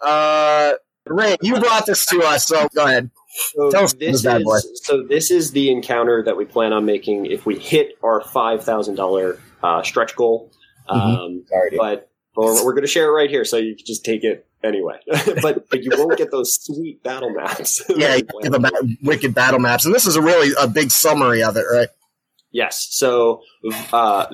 uh, 0.00 0.72
Ray, 1.06 1.36
you 1.42 1.58
brought 1.58 1.86
this 1.86 2.06
to 2.06 2.22
us, 2.22 2.46
so 2.46 2.68
go 2.74 2.84
ahead. 2.84 3.10
So 3.38 3.70
Tell 3.70 3.84
us 3.84 3.92
this 3.94 4.24
is 4.24 4.80
so 4.84 5.02
this 5.02 5.30
is 5.30 5.52
the 5.52 5.70
encounter 5.70 6.22
that 6.24 6.36
we 6.36 6.44
plan 6.44 6.72
on 6.72 6.84
making 6.84 7.26
if 7.26 7.46
we 7.46 7.58
hit 7.58 7.92
our 8.02 8.20
five 8.20 8.64
thousand 8.64 8.98
uh, 8.98 9.82
stretch 9.82 10.16
goal. 10.16 10.50
Mhm. 10.90 10.96
Um, 10.96 11.44
Sorry, 11.48 11.70
dude. 11.70 11.78
but 11.78 12.10
well, 12.36 12.64
we're 12.64 12.72
going 12.72 12.82
to 12.82 12.88
share 12.88 13.08
it 13.08 13.12
right 13.12 13.30
here, 13.30 13.44
so 13.44 13.56
you 13.56 13.74
can 13.76 13.84
just 13.84 14.04
take 14.04 14.24
it 14.24 14.46
anyway. 14.62 14.98
but 15.42 15.68
but 15.70 15.82
you 15.82 15.90
won't 15.96 16.16
get 16.18 16.30
those 16.30 16.54
sweet 16.54 17.02
battle 17.02 17.30
maps. 17.30 17.82
yeah, 17.88 18.14
we 18.14 18.18
you 18.18 18.24
plan 18.24 18.52
give 18.52 18.62
ba- 18.62 18.96
wicked 19.02 19.34
battle 19.34 19.60
maps, 19.60 19.84
and 19.84 19.94
this 19.94 20.06
is 20.06 20.16
a 20.16 20.22
really 20.22 20.52
a 20.60 20.66
big 20.66 20.90
summary 20.90 21.42
of 21.42 21.56
it, 21.56 21.64
right? 21.70 21.88
Yes. 22.50 22.88
So, 22.90 23.42
uh, 23.92 24.26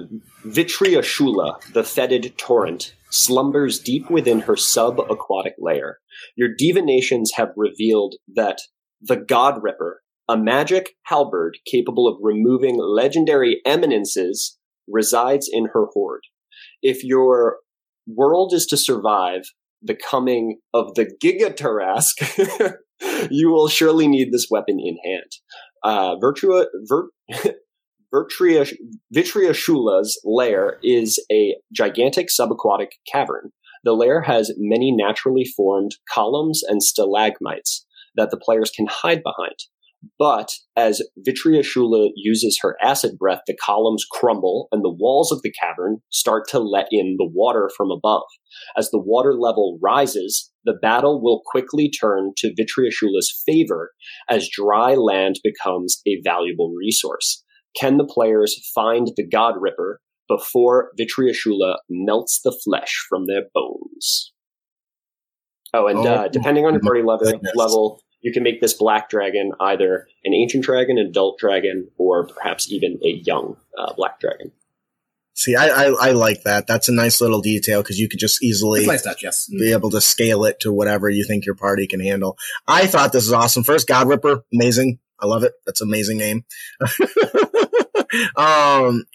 Vitria 0.45 1.01
Shula, 1.01 1.61
the 1.73 1.83
fetid 1.83 2.35
torrent, 2.39 2.95
slumbers 3.11 3.81
deep 3.81 4.09
within 4.09 4.41
her 4.41 4.57
sub-aquatic 4.57 5.55
layer. 5.59 5.99
Your 6.37 6.49
divinations 6.49 7.33
have 7.33 7.53
revealed 7.57 8.15
that 8.37 8.61
the 9.07 9.17
God 9.17 9.63
Ripper, 9.63 10.01
a 10.29 10.37
magic 10.37 10.95
halberd 11.05 11.59
capable 11.71 12.09
of 12.09 12.19
removing 12.23 12.79
legendary 12.79 13.61
eminences, 13.67 14.59
resides 14.89 15.49
in 15.51 15.67
her 15.75 15.87
hoard. 15.93 16.23
If 16.83 17.05
your 17.05 17.59
world 18.07 18.53
is 18.55 18.67
to 18.67 18.77
survive 18.77 19.43
the 19.83 19.95
coming 19.95 20.61
of 20.73 20.95
the 20.95 21.07
Gigatarrasque, 21.23 22.75
you 23.31 23.51
will 23.51 23.69
surely 23.69 24.09
need 24.09 24.33
this 24.33 24.49
weapon 24.51 24.79
in 24.81 24.97
hand. 25.05 25.31
Uh, 25.83 26.17
Virtua, 26.17 26.67
Vir- 26.89 27.11
Vitriashula's 29.15 30.21
lair 30.25 30.79
is 30.83 31.23
a 31.31 31.57
gigantic 31.73 32.29
subaquatic 32.29 32.93
cavern. 33.11 33.51
The 33.83 33.93
lair 33.93 34.23
has 34.23 34.53
many 34.57 34.93
naturally 34.93 35.45
formed 35.45 35.97
columns 36.11 36.63
and 36.63 36.83
stalagmites 36.83 37.85
that 38.17 38.31
the 38.31 38.37
players 38.37 38.71
can 38.71 38.87
hide 38.89 39.23
behind. 39.23 39.57
But 40.19 40.51
as 40.77 41.03
Vitriashula 41.27 42.11
uses 42.15 42.59
her 42.61 42.77
acid 42.83 43.17
breath, 43.19 43.41
the 43.47 43.57
columns 43.57 44.05
crumble 44.11 44.69
and 44.71 44.85
the 44.85 44.93
walls 44.93 45.33
of 45.33 45.41
the 45.43 45.53
cavern 45.53 45.99
start 46.11 46.47
to 46.49 46.59
let 46.59 46.89
in 46.91 47.17
the 47.19 47.29
water 47.33 47.71
from 47.75 47.91
above. 47.91 48.25
As 48.77 48.91
the 48.91 49.01
water 49.01 49.35
level 49.35 49.79
rises, 49.83 50.53
the 50.65 50.75
battle 50.75 51.23
will 51.23 51.43
quickly 51.47 51.91
turn 51.91 52.33
to 52.39 52.55
Vitriashula's 52.55 53.43
favor 53.47 53.93
as 54.29 54.49
dry 54.51 54.95
land 54.95 55.41
becomes 55.43 56.03
a 56.07 56.21
valuable 56.23 56.75
resource. 56.79 57.43
Can 57.79 57.97
the 57.97 58.07
players 58.07 58.55
find 58.75 59.11
the 59.17 59.27
God 59.27 59.55
Ripper 59.59 60.01
before 60.29 60.91
Vitriashula 60.99 61.77
melts 61.89 62.41
the 62.45 62.57
flesh 62.65 62.95
from 63.09 63.27
their 63.27 63.45
bones? 63.55 64.33
Oh, 65.73 65.89
and 65.89 65.99
uh, 65.99 66.25
Oh, 66.25 66.29
depending 66.29 66.67
on 66.67 66.75
your 66.75 66.83
party 66.83 67.03
level, 67.03 67.27
goodness. 67.27 67.53
level, 67.57 68.01
you 68.25 68.33
can 68.33 68.43
make 68.43 68.63
this 68.63 68.73
black 68.73 69.11
dragon 69.11 69.53
either 69.61 70.09
an 70.25 70.33
ancient 70.33 70.65
dragon, 70.65 70.99
an 70.99 71.07
adult 71.07 71.39
dragon, 71.39 71.91
or 71.99 72.27
perhaps 72.27 72.73
even 72.73 72.99
a 73.05 73.09
young 73.09 73.59
uh, 73.79 73.93
black 73.93 74.19
dragon. 74.19 74.51
See, 75.35 75.55
I, 75.55 75.67
I 75.67 76.09
I 76.09 76.11
like 76.13 76.45
that. 76.45 76.67
That's 76.67 76.89
a 76.89 76.93
nice 76.93 77.21
little 77.21 77.43
detail 77.43 77.83
because 77.83 77.99
you 77.99 78.09
could 78.09 78.21
just 78.21 78.43
easily 78.43 78.87
nice 78.87 79.03
touch, 79.03 79.23
yes. 79.23 79.49
be 79.51 79.73
able 79.73 79.91
to 79.91 80.01
scale 80.01 80.45
it 80.45 80.61
to 80.61 80.73
whatever 80.73 81.11
you 81.11 81.25
think 81.25 81.45
your 81.45 81.55
party 81.55 81.87
can 81.87 82.01
handle. 82.01 82.39
I 82.67 82.87
thought 82.87 83.13
this 83.13 83.27
is 83.27 83.33
awesome. 83.33 83.63
First, 83.63 83.87
God 83.87 84.09
Ripper, 84.09 84.43
amazing. 84.55 85.01
I 85.21 85.27
love 85.27 85.45
it. 85.45 85.53
That's 85.67 85.83
an 85.83 85.89
amazing 85.89 86.19
name. 86.19 86.45
um, 86.81 86.89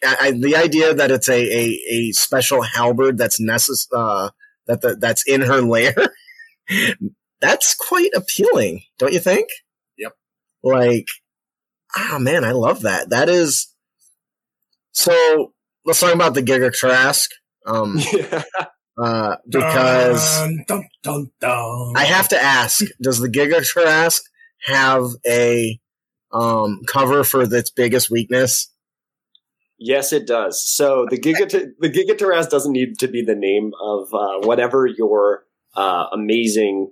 I, 0.03 0.17
I, 0.21 0.31
the 0.39 0.55
idea 0.55 0.93
that 0.93 1.09
it's 1.09 1.29
a, 1.29 1.33
a, 1.33 1.81
a 1.89 2.11
special 2.11 2.61
halberd 2.61 3.17
that's 3.17 3.41
necess- 3.41 3.87
uh, 3.93 4.29
that 4.67 4.81
the, 4.81 4.97
that's 4.97 5.27
in 5.27 5.41
her 5.41 5.61
lair, 5.61 5.95
that's 7.41 7.75
quite 7.75 8.11
appealing, 8.15 8.83
don't 8.97 9.13
you 9.13 9.19
think? 9.19 9.49
Yep. 9.97 10.13
Like, 10.63 11.07
ah, 11.95 12.17
man, 12.19 12.43
I 12.43 12.51
love 12.51 12.81
that. 12.81 13.09
That 13.09 13.29
is 13.29 13.73
so. 14.91 15.53
Let's 15.85 16.01
talk 16.01 16.13
about 16.13 16.33
the 16.33 16.43
Giga 16.43 16.71
Tarrasque. 16.71 17.31
Um, 17.65 17.99
uh, 19.01 19.35
because 19.47 20.37
Dun, 20.39 20.65
dun, 20.67 20.87
dun, 21.01 21.31
dun. 21.39 21.93
I 21.95 22.05
have 22.05 22.29
to 22.29 22.41
ask: 22.41 22.83
Does 23.01 23.19
the 23.19 23.29
Giga 23.29 23.61
Tarrasque 23.61 24.23
have 24.65 25.05
a 25.25 25.79
um, 26.31 26.81
cover 26.87 27.23
for 27.23 27.43
its 27.43 27.69
biggest 27.69 28.09
weakness? 28.09 28.71
Yes, 29.79 30.11
it 30.11 30.27
does. 30.27 30.61
So 30.61 31.07
the 31.09 31.17
Giga 31.17 31.49
the 31.79 31.89
Gigatarrasque 31.89 32.49
doesn't 32.49 32.73
need 32.73 32.99
to 32.99 33.07
be 33.07 33.23
the 33.23 33.35
name 33.35 33.71
of 33.81 34.13
uh, 34.13 34.39
whatever 34.45 34.85
your 34.85 35.45
uh, 35.75 36.07
amazing 36.11 36.91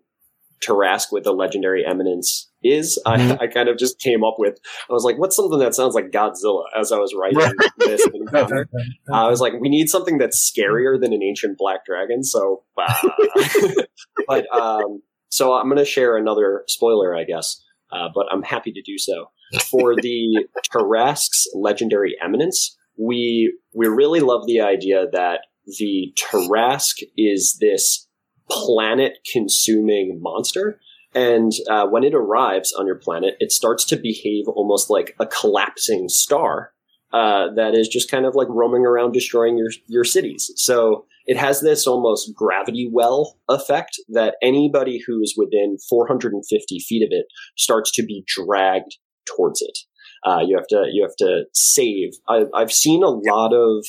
Tarrasque 0.66 1.12
with 1.12 1.26
a 1.28 1.32
legendary 1.32 1.86
eminence 1.86 2.50
is. 2.64 3.02
Mhm. 3.06 3.40
I, 3.40 3.44
I 3.46 3.48
kind 3.48 3.70
of 3.70 3.78
just 3.78 4.00
came 4.00 4.24
up 4.24 4.36
with. 4.38 4.58
I 4.90 4.94
was 4.94 5.04
like, 5.04 5.18
"What's 5.18 5.36
something 5.36 5.60
that 5.60 5.76
sounds 5.76 5.94
like 5.96 6.12
Godzilla?" 6.12 6.64
As 6.78 6.92
I 6.92 6.98
was 6.98 7.14
writing 7.16 7.54
this 7.78 8.06
encounter, 8.14 8.68
I 9.12 9.28
was 9.30 9.42
like, 9.42 9.54
"We 9.60 9.70
need 9.70 9.90
something 9.90 10.18
that's 10.18 10.52
scarier 10.52 11.00
than 11.00 11.14
an 11.14 11.24
ancient 11.24 11.58
black 11.58 11.86
dragon." 11.86 12.24
So, 12.24 12.64
uh, 12.78 12.94
but 14.28 14.46
um, 14.54 15.02
so 15.30 15.54
I'm 15.54 15.66
going 15.66 15.78
to 15.78 15.86
share 15.86 16.18
another 16.18 16.64
spoiler, 16.68 17.16
I 17.16 17.24
guess. 17.24 17.62
Uh, 17.92 18.10
but 18.14 18.26
I'm 18.32 18.44
happy 18.44 18.74
to 18.74 18.82
do 18.82 18.98
so 18.98 19.32
for 19.70 19.96
the 19.96 20.46
Tarrasque's 20.74 21.48
legendary 21.54 22.16
eminence. 22.22 22.78
We 22.98 23.58
we 23.74 23.88
really 23.88 24.20
love 24.20 24.46
the 24.46 24.62
idea 24.62 25.06
that 25.12 25.42
the 25.80 26.14
Tarrasque 26.18 27.04
is 27.16 27.58
this 27.60 28.07
planet 28.50 29.20
consuming 29.32 30.20
monster. 30.22 30.80
And 31.16 31.52
uh, 31.70 31.88
when 31.88 32.04
it 32.04 32.14
arrives 32.14 32.74
on 32.74 32.86
your 32.86 32.96
planet, 32.96 33.36
it 33.40 33.52
starts 33.52 33.86
to 33.86 33.96
behave 33.96 34.48
almost 34.48 34.90
like 34.90 35.16
a 35.20 35.26
collapsing 35.26 36.10
star 36.10 36.74
uh, 37.14 37.48
that 37.56 37.74
is 37.74 37.88
just 37.88 38.12
kind 38.12 38.26
of 38.26 38.36
like 38.36 38.48
roaming 38.50 38.86
around 38.86 39.14
destroying 39.14 39.58
your 39.58 39.70
your 39.88 40.04
cities. 40.04 40.52
So 40.56 41.06
it 41.26 41.38
has 41.38 41.62
this 41.62 41.88
almost 41.88 42.34
gravity 42.36 42.90
well 42.92 43.38
effect 43.50 44.00
that 44.10 44.36
anybody 44.42 45.02
who 45.06 45.22
is 45.22 45.36
within 45.38 45.78
450 45.90 46.80
feet 46.80 47.04
of 47.04 47.10
it 47.12 47.26
starts 47.58 47.92
to 47.94 48.04
be 48.04 48.24
dragged 48.28 48.98
towards 49.26 49.62
it. 49.62 49.78
Uh, 50.26 50.40
you 50.46 50.58
have 50.58 50.68
to 50.68 50.86
you 50.92 51.04
have 51.04 51.16
to 51.18 51.46
save. 51.54 52.10
I, 52.28 52.46
I've 52.54 52.72
seen 52.72 53.04
a 53.04 53.10
lot 53.10 53.54
of 53.54 53.86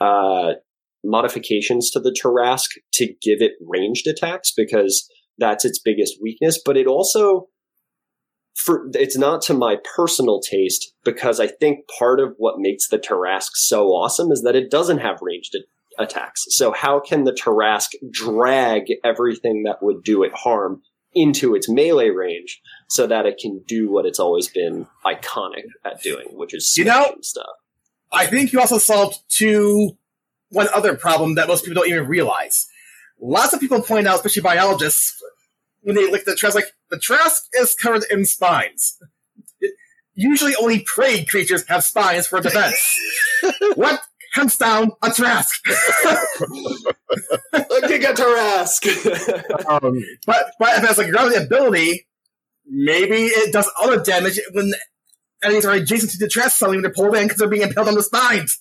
uh, 0.00 0.54
modifications 1.04 1.90
to 1.90 2.00
the 2.00 2.10
Tarrasque 2.12 2.78
to 2.94 3.06
give 3.22 3.40
it 3.40 3.52
ranged 3.64 4.06
attacks 4.06 4.52
because 4.56 5.08
that's 5.38 5.64
its 5.64 5.78
biggest 5.78 6.14
weakness. 6.22 6.60
But 6.64 6.76
it 6.76 6.86
also 6.86 7.48
for 8.54 8.88
it's 8.94 9.18
not 9.18 9.42
to 9.42 9.54
my 9.54 9.76
personal 9.96 10.40
taste 10.40 10.94
because 11.04 11.40
I 11.40 11.48
think 11.48 11.80
part 11.98 12.20
of 12.20 12.34
what 12.38 12.54
makes 12.58 12.88
the 12.88 12.98
Tarrasque 12.98 13.54
so 13.54 13.88
awesome 13.88 14.30
is 14.30 14.42
that 14.42 14.56
it 14.56 14.70
doesn't 14.70 14.98
have 14.98 15.18
ranged 15.20 15.56
attacks. 15.98 16.44
So 16.50 16.72
how 16.72 17.00
can 17.00 17.24
the 17.24 17.32
Tarrasque 17.32 17.94
drag 18.10 18.84
everything 19.04 19.64
that 19.64 19.82
would 19.82 20.02
do 20.04 20.22
it 20.22 20.32
harm 20.34 20.82
into 21.14 21.54
its 21.54 21.68
melee 21.68 22.08
range 22.10 22.60
so 22.88 23.06
that 23.06 23.26
it 23.26 23.38
can 23.40 23.62
do 23.66 23.90
what 23.90 24.06
it's 24.06 24.18
always 24.18 24.48
been 24.48 24.86
iconic 25.04 25.64
at 25.84 26.02
doing, 26.02 26.26
which 26.32 26.54
is 26.54 26.76
You 26.76 26.84
know- 26.84 27.14
stuff. 27.22 27.46
I 28.12 28.26
think 28.26 28.52
you 28.52 28.60
also 28.60 28.78
solved 28.78 29.18
two 29.28 29.96
one 30.50 30.68
other 30.74 30.94
problem 30.94 31.34
that 31.34 31.48
most 31.48 31.64
people 31.64 31.82
don't 31.82 31.90
even 31.90 32.06
realize. 32.06 32.66
Lots 33.20 33.52
of 33.52 33.60
people 33.60 33.80
point 33.82 34.06
out, 34.06 34.16
especially 34.16 34.42
biologists, 34.42 35.22
when 35.82 35.96
they 35.96 36.10
look 36.10 36.20
at 36.20 36.26
the 36.26 36.32
Tarrasque, 36.32 36.54
like 36.54 36.72
the 36.90 36.96
Tarrasque 36.96 37.48
is 37.54 37.74
covered 37.74 38.04
in 38.10 38.24
spines. 38.24 38.98
Usually, 40.14 40.54
only 40.56 40.80
prey 40.80 41.24
creatures 41.24 41.66
have 41.68 41.84
spines 41.84 42.26
for 42.26 42.40
defense. 42.40 42.98
what 43.74 44.00
hunts 44.34 44.56
down 44.56 44.92
a 45.02 45.08
Tarrasque? 45.08 45.60
A 47.52 47.58
at 47.58 48.16
Tarrasque! 48.16 49.66
Um, 49.68 50.04
but 50.26 50.52
but 50.58 50.76
if 50.76 50.84
it 50.84 50.86
has 50.86 50.98
like 50.98 51.10
gravity 51.10 51.36
ability, 51.36 52.06
maybe 52.66 53.26
it 53.26 53.52
does 53.52 53.70
other 53.80 54.02
damage 54.02 54.40
when 54.52 54.72
enemies 55.42 55.66
are 55.66 55.74
adjacent 55.74 56.12
to 56.12 56.18
the 56.18 56.26
Tarrasque 56.26 56.52
suddenly 56.52 56.78
when 56.78 56.82
they're 56.82 56.92
pulled 56.92 57.14
in 57.16 57.24
because 57.24 57.38
they're 57.38 57.48
being 57.48 57.62
impaled 57.62 57.88
on 57.88 57.94
the 57.94 58.02
spines. 58.02 58.60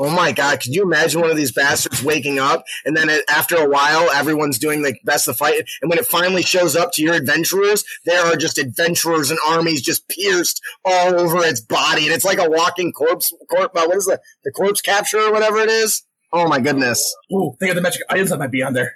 Oh 0.00 0.10
my 0.10 0.32
god, 0.32 0.60
could 0.60 0.74
you 0.74 0.82
imagine 0.82 1.20
one 1.20 1.30
of 1.30 1.36
these 1.36 1.52
bastards 1.52 2.02
waking 2.02 2.38
up 2.38 2.64
and 2.84 2.96
then 2.96 3.10
after 3.28 3.54
a 3.56 3.68
while 3.68 4.10
everyone's 4.10 4.58
doing 4.58 4.82
the 4.82 4.96
best 5.04 5.28
of 5.28 5.36
fight 5.36 5.62
and 5.82 5.90
when 5.90 5.98
it 5.98 6.06
finally 6.06 6.42
shows 6.42 6.74
up 6.74 6.90
to 6.92 7.02
your 7.02 7.14
adventurers, 7.14 7.84
there 8.06 8.24
are 8.24 8.36
just 8.36 8.58
adventurers 8.58 9.30
and 9.30 9.38
armies 9.46 9.82
just 9.82 10.08
pierced 10.08 10.60
all 10.84 11.20
over 11.20 11.44
its 11.44 11.60
body 11.60 12.06
and 12.06 12.14
it's 12.14 12.24
like 12.24 12.38
a 12.38 12.48
walking 12.48 12.92
corpse 12.92 13.32
corpse 13.50 13.76
uh, 13.76 13.86
what 13.86 13.96
is 13.96 14.06
the 14.06 14.18
the 14.44 14.50
corpse 14.50 14.80
capture 14.80 15.20
or 15.20 15.32
whatever 15.32 15.58
it 15.58 15.68
is? 15.68 16.02
Oh 16.32 16.48
my 16.48 16.60
goodness. 16.60 17.14
Ooh, 17.32 17.56
think 17.58 17.70
of 17.70 17.76
the 17.76 17.82
magic 17.82 18.02
items 18.08 18.30
that 18.30 18.38
might 18.38 18.52
be 18.52 18.62
on 18.62 18.72
there. 18.72 18.94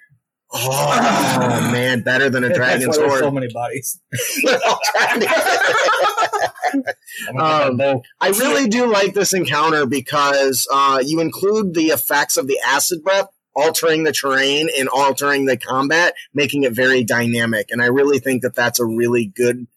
Oh, 0.53 1.69
man, 1.73 2.03
better 2.03 2.31
than 2.31 2.45
a 2.45 2.49
That's 2.49 2.59
dragon 2.59 2.89
why 2.89 2.95
sword. 2.95 3.19
so 3.19 3.31
many 3.31 3.49
bodies. 3.53 4.01
Um, 7.29 7.81
I 8.21 8.29
really 8.31 8.69
do 8.69 8.91
like 8.91 9.15
this 9.15 9.33
encounter 9.33 9.87
because 9.87 10.67
uh, 10.73 11.01
you 11.05 11.21
include 11.21 11.75
the 11.75 11.87
effects 11.89 12.37
of 12.37 12.49
the 12.49 12.59
acid 12.67 13.05
breath, 13.05 13.29
altering 13.55 14.03
the 14.03 14.13
terrain 14.13 14.69
and 14.77 14.89
altering 14.89 15.45
the 15.45 15.57
combat, 15.57 16.15
making 16.33 16.65
it 16.65 16.73
very 16.73 17.05
dynamic. 17.05 17.69
And 17.71 17.81
I 17.81 17.87
really 17.87 18.19
think 18.19 18.43
that 18.43 18.55
that's 18.55 18.81
a 18.81 18.85
really 18.85 19.27
good, 19.27 19.69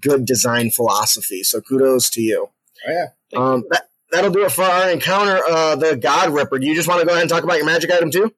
good 0.00 0.24
design 0.24 0.70
philosophy. 0.70 1.42
So 1.42 1.60
kudos 1.60 2.08
to 2.10 2.22
you. 2.22 2.48
Oh, 2.88 2.90
yeah. 2.90 3.06
Um, 3.36 3.64
that, 3.70 3.88
that'll 4.10 4.30
do 4.30 4.44
it 4.44 4.52
for 4.52 4.64
our 4.64 4.90
encounter. 4.90 5.40
Uh, 5.48 5.76
the 5.76 5.96
God 5.96 6.30
Ripper. 6.30 6.58
Do 6.58 6.66
you 6.66 6.74
just 6.74 6.88
want 6.88 7.00
to 7.00 7.06
go 7.06 7.12
ahead 7.12 7.22
and 7.22 7.30
talk 7.30 7.44
about 7.44 7.58
your 7.58 7.66
magic 7.66 7.90
item 7.90 8.10
too? 8.10 8.32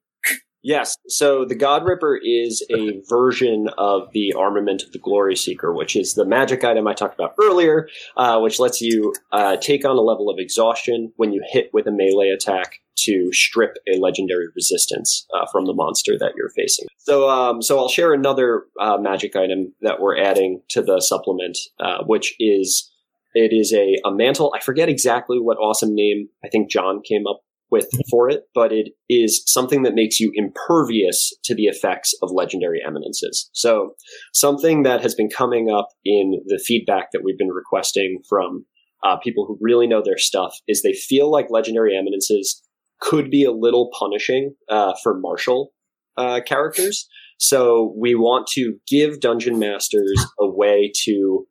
Yes. 0.69 0.99
So 1.09 1.47
the 1.47 1.55
God 1.55 1.87
Ripper 1.87 2.21
is 2.23 2.63
a 2.69 3.01
version 3.09 3.71
of 3.79 4.13
the 4.13 4.35
armament 4.35 4.83
of 4.83 4.93
the 4.93 4.99
Glory 4.99 5.35
Seeker, 5.35 5.73
which 5.73 5.97
is 5.97 6.13
the 6.13 6.27
magic 6.27 6.63
item 6.63 6.87
I 6.87 6.93
talked 6.93 7.15
about 7.15 7.33
earlier, 7.43 7.89
uh, 8.19 8.39
which 8.41 8.61
lets 8.61 8.83
you 8.83 9.15
uh, 9.33 9.57
take 9.57 9.87
on 9.87 9.97
a 9.97 10.03
level 10.03 10.29
of 10.29 10.39
exhaustion 10.39 11.11
when 11.17 11.33
you 11.33 11.43
hit 11.49 11.71
with 11.73 11.87
a 11.87 11.91
melee 11.91 12.29
attack 12.29 12.83
to 12.97 13.33
strip 13.33 13.79
a 13.91 13.99
legendary 13.99 14.49
resistance 14.55 15.27
uh, 15.35 15.47
from 15.51 15.65
the 15.65 15.73
monster 15.73 16.19
that 16.19 16.33
you're 16.37 16.51
facing. 16.51 16.87
So, 16.99 17.31
um, 17.31 17.63
so 17.63 17.79
I'll 17.79 17.89
share 17.89 18.13
another 18.13 18.65
uh, 18.79 18.99
magic 18.99 19.37
item 19.37 19.73
that 19.81 20.01
we're 20.01 20.19
adding 20.19 20.61
to 20.69 20.83
the 20.83 21.01
supplement, 21.01 21.57
uh, 21.81 22.05
which 22.05 22.35
is 22.39 22.93
it 23.33 23.55
is 23.55 23.73
a, 23.73 23.97
a 24.07 24.13
mantle. 24.13 24.53
I 24.55 24.61
forget 24.61 24.91
exactly 24.91 25.39
what 25.41 25.57
awesome 25.57 25.95
name 25.95 26.29
I 26.45 26.49
think 26.49 26.71
John 26.71 27.01
came 27.01 27.27
up 27.27 27.41
with 27.71 27.89
for 28.11 28.31
it, 28.31 28.45
but 28.55 28.73
it 28.73 28.91
is 29.09 29.43
something 29.47 29.83
that 29.83 29.95
makes 29.95 30.19
you 30.21 30.31
impervious 30.35 31.33
to 31.45 31.55
the 31.55 31.65
effects 31.65 32.15
of 32.23 32.31
legendary 32.33 32.81
eminences. 32.87 33.51
So 33.53 33.95
something 34.33 34.83
that 34.85 35.03
has 35.03 35.15
been 35.15 35.29
coming 35.29 35.71
up 35.71 35.89
in 36.05 36.41
the 36.47 36.59
feedback 36.59 37.09
that 37.13 37.23
we've 37.23 37.39
been 37.39 37.49
requesting 37.49 38.21
from 38.29 38.65
uh, 39.05 39.17
people 39.19 39.47
who 39.47 39.59
really 39.61 39.87
know 39.87 40.03
their 40.05 40.19
stuff 40.19 40.55
is 40.67 40.83
they 40.83 40.93
feel 40.93 41.31
like 41.31 41.47
legendary 41.51 41.97
eminences 41.97 42.63
could 43.01 43.31
be 43.31 43.45
a 43.45 43.53
little 43.53 43.91
punishing 43.99 44.55
uh, 44.69 44.95
for 45.03 45.19
martial 45.19 45.73
uh, 46.17 46.41
characters. 46.45 47.09
So 47.39 47.95
we 47.97 48.17
want 48.17 48.49
to 48.55 48.75
give 48.89 49.21
dungeon 49.21 49.59
masters 49.59 50.27
a 50.41 50.49
way 50.49 50.91
to 51.05 51.47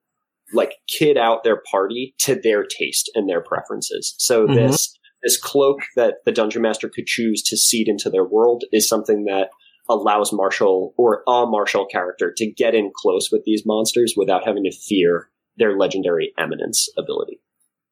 like 0.54 0.74
kid 0.98 1.18
out 1.18 1.44
their 1.44 1.62
party 1.72 2.14
to 2.20 2.36
their 2.42 2.64
taste 2.64 3.10
and 3.16 3.30
their 3.30 3.42
preferences. 3.42 4.16
So 4.18 4.48
Mhm. 4.48 4.56
this 4.56 4.98
this 5.28 5.38
cloak 5.38 5.82
that 5.98 6.24
the 6.24 6.32
dungeon 6.32 6.62
master 6.62 6.88
could 6.88 7.06
choose 7.06 7.42
to 7.44 7.58
seed 7.58 7.90
into 7.90 8.10
their 8.10 8.24
world 8.24 8.64
is 8.72 8.88
something 8.88 9.26
that 9.26 9.50
allows 9.90 10.32
martial 10.32 10.94
or 10.98 11.22
a 11.28 11.46
martial 11.46 11.86
character 11.86 12.34
to 12.38 12.50
get 12.50 12.74
in 12.74 12.92
close 12.96 13.28
with 13.30 13.44
these 13.46 13.64
monsters 13.66 14.14
without 14.16 14.46
having 14.46 14.64
to 14.64 14.72
fear 14.72 15.30
their 15.58 15.78
legendary 15.78 16.32
eminence 16.40 16.88
ability. 16.98 17.42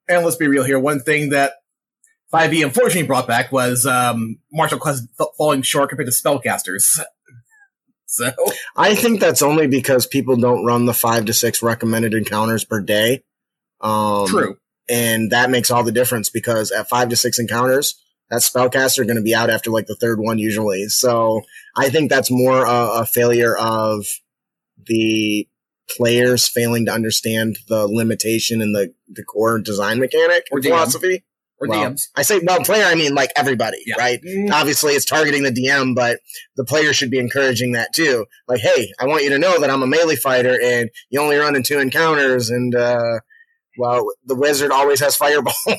And 0.08 0.24
let's 0.24 0.38
be 0.38 0.48
real 0.48 0.64
here. 0.64 0.80
One 0.80 1.02
thing 1.02 1.32
that 1.32 1.56
5e 2.34 2.64
unfortunately 2.64 3.04
brought 3.04 3.28
back 3.28 3.52
was 3.52 3.86
um, 3.86 4.38
martial 4.54 4.80
class 4.80 5.06
falling 5.38 5.62
short 5.62 5.90
compared 5.90 6.08
to 6.08 6.14
spellcasters. 6.14 7.02
So 8.08 8.32
I 8.78 8.96
think 8.96 9.20
that's 9.20 9.42
only 9.42 9.68
because 9.68 10.08
people 10.08 10.38
don't 10.38 10.64
run 10.64 10.86
the 10.86 10.94
five 10.94 11.26
to 11.26 11.34
six 11.34 11.62
recommended 11.62 12.14
encounters 12.14 12.64
per 12.64 12.80
day. 12.80 13.24
Um, 13.82 14.28
true. 14.28 14.58
And 14.90 15.32
that 15.32 15.50
makes 15.50 15.72
all 15.72 15.84
the 15.84 15.92
difference 15.92 16.30
because 16.30 16.72
at 16.72 16.90
five 16.90 17.10
to 17.10 17.16
six 17.16 17.40
encounters, 17.40 17.96
that 18.30 18.42
spellcaster 18.42 19.00
are 19.00 19.06
going 19.06 19.18
to 19.18 19.22
be 19.22 19.36
out 19.36 19.50
after 19.50 19.70
like 19.72 19.86
the 19.88 19.96
third 19.96 20.20
one 20.20 20.40
usually. 20.40 20.88
So 20.90 21.42
I 21.76 21.90
think 21.90 22.10
that's 22.10 22.32
more 22.32 22.66
a, 22.66 23.02
a 23.02 23.06
failure 23.06 23.56
of 23.58 24.06
the 24.86 25.48
players 25.96 26.48
failing 26.48 26.86
to 26.88 26.92
understand 26.92 27.58
the 27.68 27.88
limitation 27.88 28.62
and 28.62 28.76
the 28.76 28.94
the 29.08 29.24
core 29.24 29.60
design 29.60 30.00
mechanic 30.00 30.46
Or 30.52 30.62
philosophy. 30.62 31.24
Or 31.60 31.68
Well, 31.70 31.92
DMs. 31.92 32.08
I 32.16 32.24
say 32.24 32.40
well 32.44 32.60
player, 32.64 32.84
I 32.86 32.96
mean 32.96 33.14
like 33.14 33.30
everybody, 33.36 33.78
Yeah. 33.86 33.96
right? 33.98 34.20
obviously 34.52 34.94
it's 34.94 35.06
targeting 35.06 35.44
the 35.44 35.52
DM, 35.52 35.96
but 35.96 36.20
the 36.58 36.66
player 36.66 36.92
should 36.92 37.12
be 37.12 37.20
encouraging 37.20 37.74
that 37.74 37.94
too. 37.94 38.26
Like, 38.48 38.62
hey, 38.62 38.92
I 39.00 39.06
want 39.06 39.24
you 39.24 39.30
to 39.30 39.40
know 39.40 39.60
that 39.60 39.70
I'm 39.70 39.84
a 39.84 39.88
melee 39.88 40.16
fighter 40.16 40.60
and 40.62 40.90
you 41.12 41.22
only 41.22 41.38
run 41.38 41.56
in 41.56 41.64
two 41.64 41.80
encounters 41.80 42.50
and 42.50 42.74
uh 42.76 43.20
well 43.78 44.06
the 44.26 44.36
wizard 44.36 44.72
always 44.72 45.00
has 45.00 45.16
fireball. 45.16 45.54
and 45.68 45.78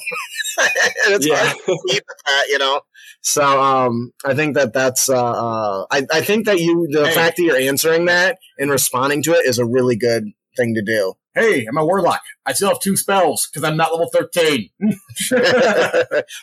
it's 1.08 1.26
Yeah. 1.26 1.36
hard 1.36 1.56
to 1.66 1.78
beat 1.86 2.02
that, 2.26 2.44
you 2.48 2.58
know. 2.58 2.80
So 3.22 3.42
um 3.62 4.12
I 4.24 4.34
think 4.34 4.54
that 4.54 4.72
that's 4.72 5.08
uh, 5.08 5.14
uh 5.16 5.86
I, 5.90 6.06
I 6.12 6.20
think 6.22 6.46
that 6.46 6.58
you 6.60 6.86
the 6.90 7.08
Hey. 7.08 7.14
fact 7.14 7.36
that 7.36 7.42
you're 7.42 7.56
answering 7.56 8.06
that 8.06 8.38
and 8.58 8.70
responding 8.70 9.22
to 9.24 9.32
it 9.32 9.46
is 9.46 9.58
a 9.58 9.64
really 9.66 9.96
good 9.96 10.24
thing 10.56 10.74
to 10.74 10.82
do. 10.82 11.14
Hey, 11.34 11.66
I'm 11.66 11.76
a 11.76 11.84
warlock. 11.84 12.22
I 12.46 12.54
still 12.54 12.68
have 12.70 12.80
two 12.80 12.96
spells 12.96 13.46
because 13.52 13.62
I'm 13.62 13.76
not 13.76 13.92
level 13.92 14.08
13. 14.10 14.70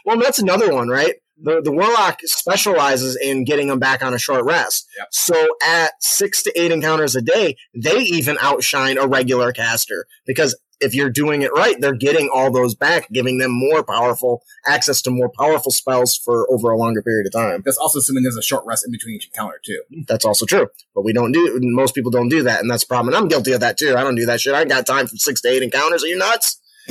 well, 0.05 0.19
that's 0.19 0.39
another 0.39 0.71
one, 0.73 0.87
right? 0.87 1.15
The 1.41 1.61
the 1.63 1.71
warlock 1.71 2.19
specializes 2.23 3.15
in 3.15 3.43
getting 3.43 3.67
them 3.67 3.79
back 3.79 4.03
on 4.03 4.13
a 4.13 4.19
short 4.19 4.45
rest. 4.45 4.87
Yep. 4.97 5.07
So 5.11 5.47
at 5.65 5.91
six 5.99 6.43
to 6.43 6.59
eight 6.59 6.71
encounters 6.71 7.15
a 7.15 7.21
day, 7.23 7.55
they 7.75 7.97
even 8.01 8.37
outshine 8.39 8.99
a 8.99 9.07
regular 9.07 9.51
caster 9.51 10.05
because 10.27 10.55
if 10.79 10.93
you're 10.93 11.09
doing 11.09 11.41
it 11.41 11.51
right, 11.53 11.79
they're 11.79 11.95
getting 11.95 12.29
all 12.33 12.51
those 12.51 12.75
back, 12.75 13.09
giving 13.11 13.37
them 13.37 13.51
more 13.51 13.83
powerful 13.83 14.43
access 14.65 15.01
to 15.03 15.11
more 15.11 15.31
powerful 15.37 15.71
spells 15.71 16.17
for 16.17 16.49
over 16.51 16.69
a 16.71 16.77
longer 16.77 17.01
period 17.01 17.25
of 17.25 17.33
time. 17.33 17.61
That's 17.65 17.77
also 17.77 17.99
assuming 17.99 18.23
there's 18.23 18.37
a 18.37 18.41
short 18.41 18.65
rest 18.65 18.85
in 18.85 18.91
between 18.91 19.15
each 19.15 19.27
encounter, 19.27 19.59
too. 19.63 19.81
That's 20.07 20.25
also 20.25 20.45
true, 20.45 20.67
but 20.93 21.03
we 21.03 21.13
don't 21.13 21.31
do. 21.31 21.59
Most 21.61 21.95
people 21.95 22.11
don't 22.11 22.29
do 22.29 22.43
that, 22.43 22.59
and 22.61 22.69
that's 22.69 22.83
a 22.83 22.87
problem. 22.87 23.13
And 23.13 23.21
I'm 23.21 23.27
guilty 23.27 23.53
of 23.53 23.61
that 23.61 23.77
too. 23.77 23.95
I 23.95 24.03
don't 24.03 24.15
do 24.15 24.25
that 24.25 24.41
shit. 24.41 24.53
I 24.53 24.65
got 24.65 24.85
time 24.85 25.07
for 25.07 25.15
six 25.17 25.41
to 25.41 25.49
eight 25.49 25.63
encounters. 25.63 26.03
Are 26.03 26.07
you 26.07 26.17
nuts? 26.17 26.59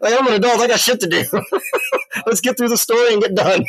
like 0.00 0.14
I'm 0.18 0.26
an 0.28 0.34
adult. 0.34 0.60
I 0.60 0.68
got 0.68 0.78
shit 0.78 1.00
to 1.00 1.08
do. 1.08 1.24
Let's 2.26 2.40
get 2.40 2.56
through 2.56 2.68
the 2.68 2.76
story 2.76 3.12
and 3.12 3.22
get 3.22 3.34
done. 3.34 3.64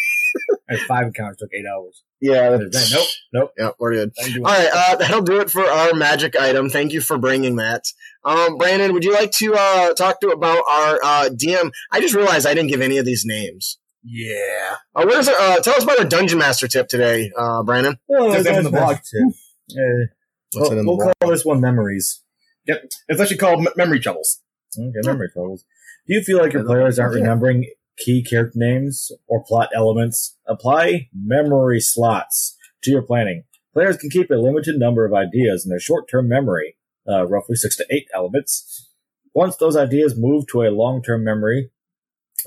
And 0.68 0.80
five 0.82 1.08
encounters 1.08 1.38
took 1.38 1.50
eight 1.54 1.66
hours. 1.66 2.04
Yeah. 2.22 2.58
That's, 2.58 2.92
Nope, 2.92 3.08
nope. 3.34 3.52
Yeah, 3.58 3.70
we're 3.78 3.94
good. 3.94 4.12
I 4.20 4.24
ain't 4.26 4.34
doing 4.34 4.46
All 4.46 4.52
right, 4.52 4.70
uh, 4.74 4.96
that'll 4.96 5.22
do 5.22 5.40
it 5.40 5.52
for 5.52 5.64
our 5.64 5.94
magic 5.94 6.36
item. 6.40 6.70
Thank 6.70 6.92
you 6.92 7.02
for 7.02 7.18
bringing 7.20 7.58
that. 7.58 7.84
Um, 8.24 8.58
Brandon, 8.58 8.92
would 8.94 9.04
you 9.04 9.14
like 9.14 9.32
to 9.34 9.54
uh, 9.56 9.94
talk 9.94 10.20
to 10.22 10.30
about 10.30 10.64
our 10.70 11.00
uh, 11.04 11.30
DM? 11.30 11.72
I 11.92 12.02
just 12.02 12.16
realized 12.16 12.48
I 12.48 12.54
didn't 12.56 12.70
give 12.72 12.82
any 12.82 12.98
of 12.98 13.06
these 13.06 13.24
names. 13.26 13.78
Yeah. 14.04 14.76
Uh, 14.96 15.06
where's 15.06 15.28
it? 15.28 15.36
Uh, 15.40 15.60
tell 15.60 15.76
us 15.76 15.84
about 15.84 16.00
a 16.02 16.06
dungeon 16.08 16.40
master 16.40 16.68
tip 16.68 16.88
today, 16.88 17.32
uh, 17.38 17.62
Brandon. 17.64 17.98
Says 18.10 18.44
that 18.46 18.58
in 18.58 18.64
the 18.64 18.72
blog. 18.72 18.98
too. 19.10 19.32
Uh, 19.72 20.06
we'll 20.54 20.66
it 20.72 20.72
in 20.74 20.78
the 20.78 20.84
we'll 20.86 20.98
blog? 20.98 21.14
call 21.20 21.32
this 21.32 21.44
one 21.44 21.60
memories. 21.60 22.22
Yep. 22.68 22.84
It's 23.08 23.20
actually 23.20 23.38
called 23.38 23.66
M- 23.66 23.74
Memory 23.76 24.00
Troubles. 24.00 24.42
Okay, 24.78 25.00
memory 25.04 25.28
troubles. 25.34 25.66
Do 26.08 26.14
you 26.14 26.22
feel 26.22 26.38
like 26.38 26.54
your 26.54 26.64
players 26.64 27.00
aren't 27.00 27.16
remembering 27.16 27.66
key 27.98 28.24
character 28.24 28.58
names 28.58 29.12
or 29.28 29.44
plot 29.44 29.70
elements? 29.76 30.38
Apply 30.48 31.10
memory 31.14 31.80
slots 31.80 32.58
to 32.84 32.92
your 32.92 33.02
planning. 33.02 33.44
Players 33.74 33.98
can 33.98 34.10
keep 34.10 34.30
a 34.30 34.36
limited 34.36 34.78
number 34.78 35.06
of 35.06 35.14
ideas 35.14 35.66
in 35.66 35.70
their 35.70 35.80
short-term 35.80 36.30
memory, 36.30 36.78
uh, 37.10 37.28
roughly 37.28 37.56
six 37.56 37.76
to 37.78 37.86
eight 37.90 38.08
elements. 38.14 38.90
Once 39.34 39.58
those 39.58 39.76
ideas 39.76 40.16
move 40.18 40.48
to 40.48 40.62
a 40.62 40.72
long-term 40.72 41.24
memory, 41.24 41.72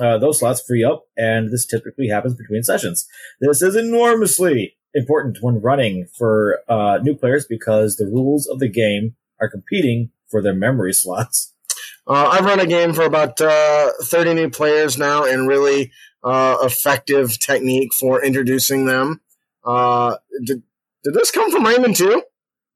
uh, 0.01 0.16
those 0.18 0.38
slots 0.38 0.62
free 0.66 0.84
up, 0.84 1.05
and 1.16 1.53
this 1.53 1.66
typically 1.66 2.09
happens 2.09 2.34
between 2.34 2.62
sessions. 2.62 3.07
This 3.40 3.62
is 3.62 3.76
enormously 3.76 4.76
important 4.94 5.38
when 5.40 5.61
running 5.61 6.07
for 6.16 6.61
uh, 6.68 6.99
new 7.03 7.14
players 7.14 7.46
because 7.46 7.96
the 7.96 8.07
rules 8.07 8.46
of 8.46 8.59
the 8.59 8.68
game 8.68 9.16
are 9.40 9.51
competing 9.51 10.11
for 10.30 10.42
their 10.42 10.55
memory 10.55 10.92
slots. 10.94 11.55
Uh, 12.09 12.28
I've 12.32 12.44
run 12.44 12.61
a 12.61 12.66
game 12.66 12.94
for 12.94 13.02
about 13.02 13.40
uh, 13.40 13.90
30 14.02 14.34
new 14.34 14.50
players 14.50 14.96
now, 14.96 15.24
and 15.24 15.46
really 15.46 15.92
uh, 16.24 16.56
effective 16.62 17.38
technique 17.38 17.92
for 17.92 18.24
introducing 18.24 18.86
them. 18.86 19.20
Uh, 19.64 20.16
did, 20.44 20.62
did 21.04 21.14
this 21.14 21.30
come 21.30 21.50
from 21.50 21.66
Raymond 21.66 21.96
too? 21.96 22.22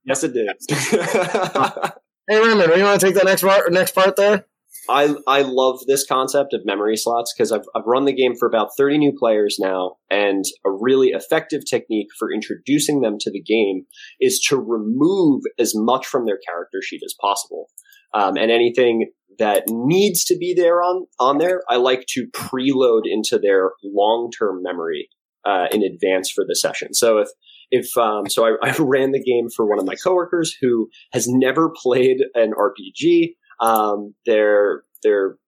yes, 0.05 0.25
it 0.25 0.35
did. 0.35 0.49
Hey 2.29 2.39
Raymond, 2.39 2.71
do 2.73 2.79
you 2.79 2.85
want 2.85 3.01
to 3.01 3.07
take 3.07 3.17
that 3.17 3.25
next 3.25 3.43
part? 3.43 3.73
Next 3.73 3.97
part 3.97 4.15
there? 4.15 4.47
I 4.89 5.15
I 5.27 5.43
love 5.43 5.81
this 5.87 6.07
concept 6.07 6.55
of 6.55 6.65
memory 6.65 6.97
slots 6.97 7.35
because 7.37 7.51
I've 7.51 7.65
I've 7.75 7.85
run 7.85 8.05
the 8.05 8.15
game 8.15 8.35
for 8.39 8.47
about 8.47 8.71
30 8.77 8.99
new 8.99 9.13
players 9.13 9.57
now, 9.59 9.97
and 10.09 10.45
a 10.65 10.71
really 10.71 11.09
effective 11.09 11.63
technique 11.69 12.09
for 12.17 12.33
introducing 12.33 13.01
them 13.01 13.17
to 13.21 13.31
the 13.31 13.43
game 13.43 13.87
is 14.21 14.41
to 14.49 14.57
remove 14.57 15.43
as 15.59 15.73
much 15.75 16.07
from 16.07 16.25
their 16.25 16.39
character 16.49 16.81
sheet 16.81 17.03
as 17.05 17.15
possible, 17.21 17.69
um, 18.15 18.37
and 18.37 18.53
anything 18.53 19.11
that 19.43 19.65
needs 19.67 20.25
to 20.27 20.37
be 20.39 20.55
there 20.55 20.81
on 20.81 21.09
on 21.19 21.39
there, 21.39 21.63
I 21.69 21.75
like 21.75 22.05
to 22.11 22.29
preload 22.33 23.03
into 23.07 23.41
their 23.41 23.73
long 23.83 24.31
term 24.31 24.63
memory 24.63 25.09
uh, 25.45 25.67
in 25.73 25.83
advance 25.83 26.31
for 26.31 26.45
the 26.47 26.55
session. 26.55 26.95
So 26.95 27.19
if 27.19 27.29
if 27.73 27.97
um, 27.97 28.29
so, 28.29 28.47
I, 28.47 28.55
I 28.63 28.77
ran 28.79 29.11
the 29.11 29.23
game 29.23 29.49
for 29.51 29.69
one 29.69 29.81
of 29.81 29.85
my 29.85 29.97
coworkers 29.97 30.57
who 30.61 30.89
has 31.13 31.27
never 31.27 31.73
played 31.75 32.19
an 32.37 32.53
RPG. 32.53 33.35
Um, 33.61 34.15
they're 34.27 34.85
they're 35.03 35.39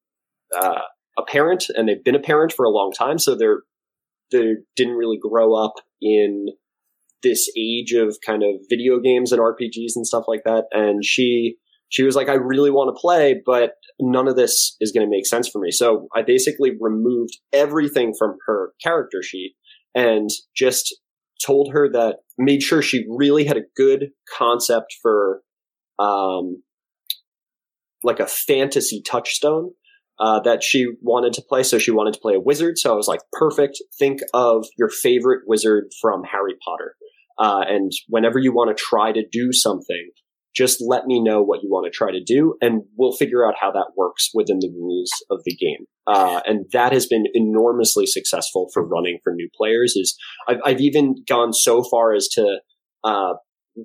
uh, 0.61 0.81
a 1.17 1.23
parent 1.29 1.67
and 1.69 1.89
they've 1.89 2.03
been 2.03 2.17
a 2.17 2.21
parent 2.21 2.53
for 2.53 2.65
a 2.65 2.71
long 2.71 2.91
time, 2.91 3.21
so 3.21 3.37
they're 3.37 3.63
they 4.33 4.55
didn't 4.75 4.97
really 4.97 5.21
grow 5.23 5.55
up 5.55 5.75
in 6.03 6.49
this 7.23 7.49
age 7.57 7.93
of 7.93 8.17
kind 8.27 8.43
of 8.43 8.61
video 8.69 8.99
games 8.99 9.31
and 9.31 9.41
RPGs 9.41 9.95
and 9.95 10.05
stuff 10.05 10.25
like 10.27 10.43
that. 10.45 10.65
And 10.73 11.05
she 11.05 11.59
she 11.95 12.03
was 12.03 12.17
like, 12.17 12.29
I 12.29 12.35
really 12.35 12.73
want 12.73 12.95
to 12.95 13.01
play, 13.01 13.41
but 13.47 13.75
none 14.01 14.27
of 14.27 14.35
this 14.35 14.77
is 14.81 14.91
going 14.91 15.07
to 15.07 15.11
make 15.11 15.27
sense 15.27 15.49
for 15.49 15.61
me. 15.61 15.71
So 15.71 16.09
I 16.15 16.23
basically 16.23 16.73
removed 16.81 17.39
everything 17.53 18.15
from 18.19 18.37
her 18.47 18.73
character 18.83 19.23
sheet 19.23 19.55
and 19.95 20.29
just 20.57 20.93
told 21.45 21.71
her 21.73 21.89
that 21.93 22.17
made 22.37 22.63
sure 22.63 22.83
she 22.83 23.07
really 23.09 23.45
had 23.45 23.57
a 23.57 23.63
good 23.77 24.09
concept 24.37 24.97
for 25.01 25.43
um 26.01 26.63
like 28.03 28.19
a 28.19 28.27
fantasy 28.27 29.01
touchstone 29.01 29.71
uh, 30.19 30.41
that 30.41 30.63
she 30.63 30.89
wanted 31.01 31.33
to 31.35 31.43
play. 31.49 31.63
So 31.63 31.79
she 31.79 31.91
wanted 31.93 32.15
to 32.15 32.21
play 32.21 32.35
a 32.35 32.41
wizard. 32.41 32.77
So 32.77 32.93
I 32.93 32.97
was 32.97 33.09
like, 33.09 33.21
perfect. 33.33 33.81
Think 33.99 34.19
of 34.35 34.67
your 34.77 34.91
favorite 34.91 35.43
wizard 35.47 35.85
from 36.03 36.23
Harry 36.25 36.55
Potter. 36.63 36.97
Uh, 37.39 37.65
and 37.67 37.93
whenever 38.09 38.39
you 38.39 38.53
want 38.53 38.77
to 38.77 38.81
try 38.81 39.11
to 39.13 39.25
do 39.33 39.53
something, 39.53 40.11
just 40.55 40.83
let 40.87 41.07
me 41.07 41.23
know 41.23 41.43
what 41.43 41.63
you 41.63 41.69
want 41.69 41.85
to 41.87 41.91
try 41.91 42.11
to 42.11 42.23
do, 42.23 42.55
and 42.61 42.83
we'll 42.97 43.13
figure 43.13 43.47
out 43.47 43.55
how 43.61 43.71
that 43.73 43.93
works 43.97 44.31
within 44.35 44.59
the 44.61 44.73
rules 44.75 45.11
of 45.31 45.41
the 45.45 45.55
game. 45.55 45.87
Uh, 46.07 46.41
and 46.47 46.67
that 46.73 46.93
has 46.93 47.07
been 47.07 47.25
enormously 47.35 48.07
successful 48.07 48.69
for 48.73 48.87
running 48.87 49.19
for 49.25 49.33
new 49.35 49.49
players. 49.57 49.95
Is 49.97 50.17
I've, 50.49 50.59
I've 50.65 50.81
even 50.81 51.17
gone 51.29 51.53
so 51.53 51.83
far 51.83 52.15
as 52.15 52.29
to 52.29 52.59
uh, 53.03 53.35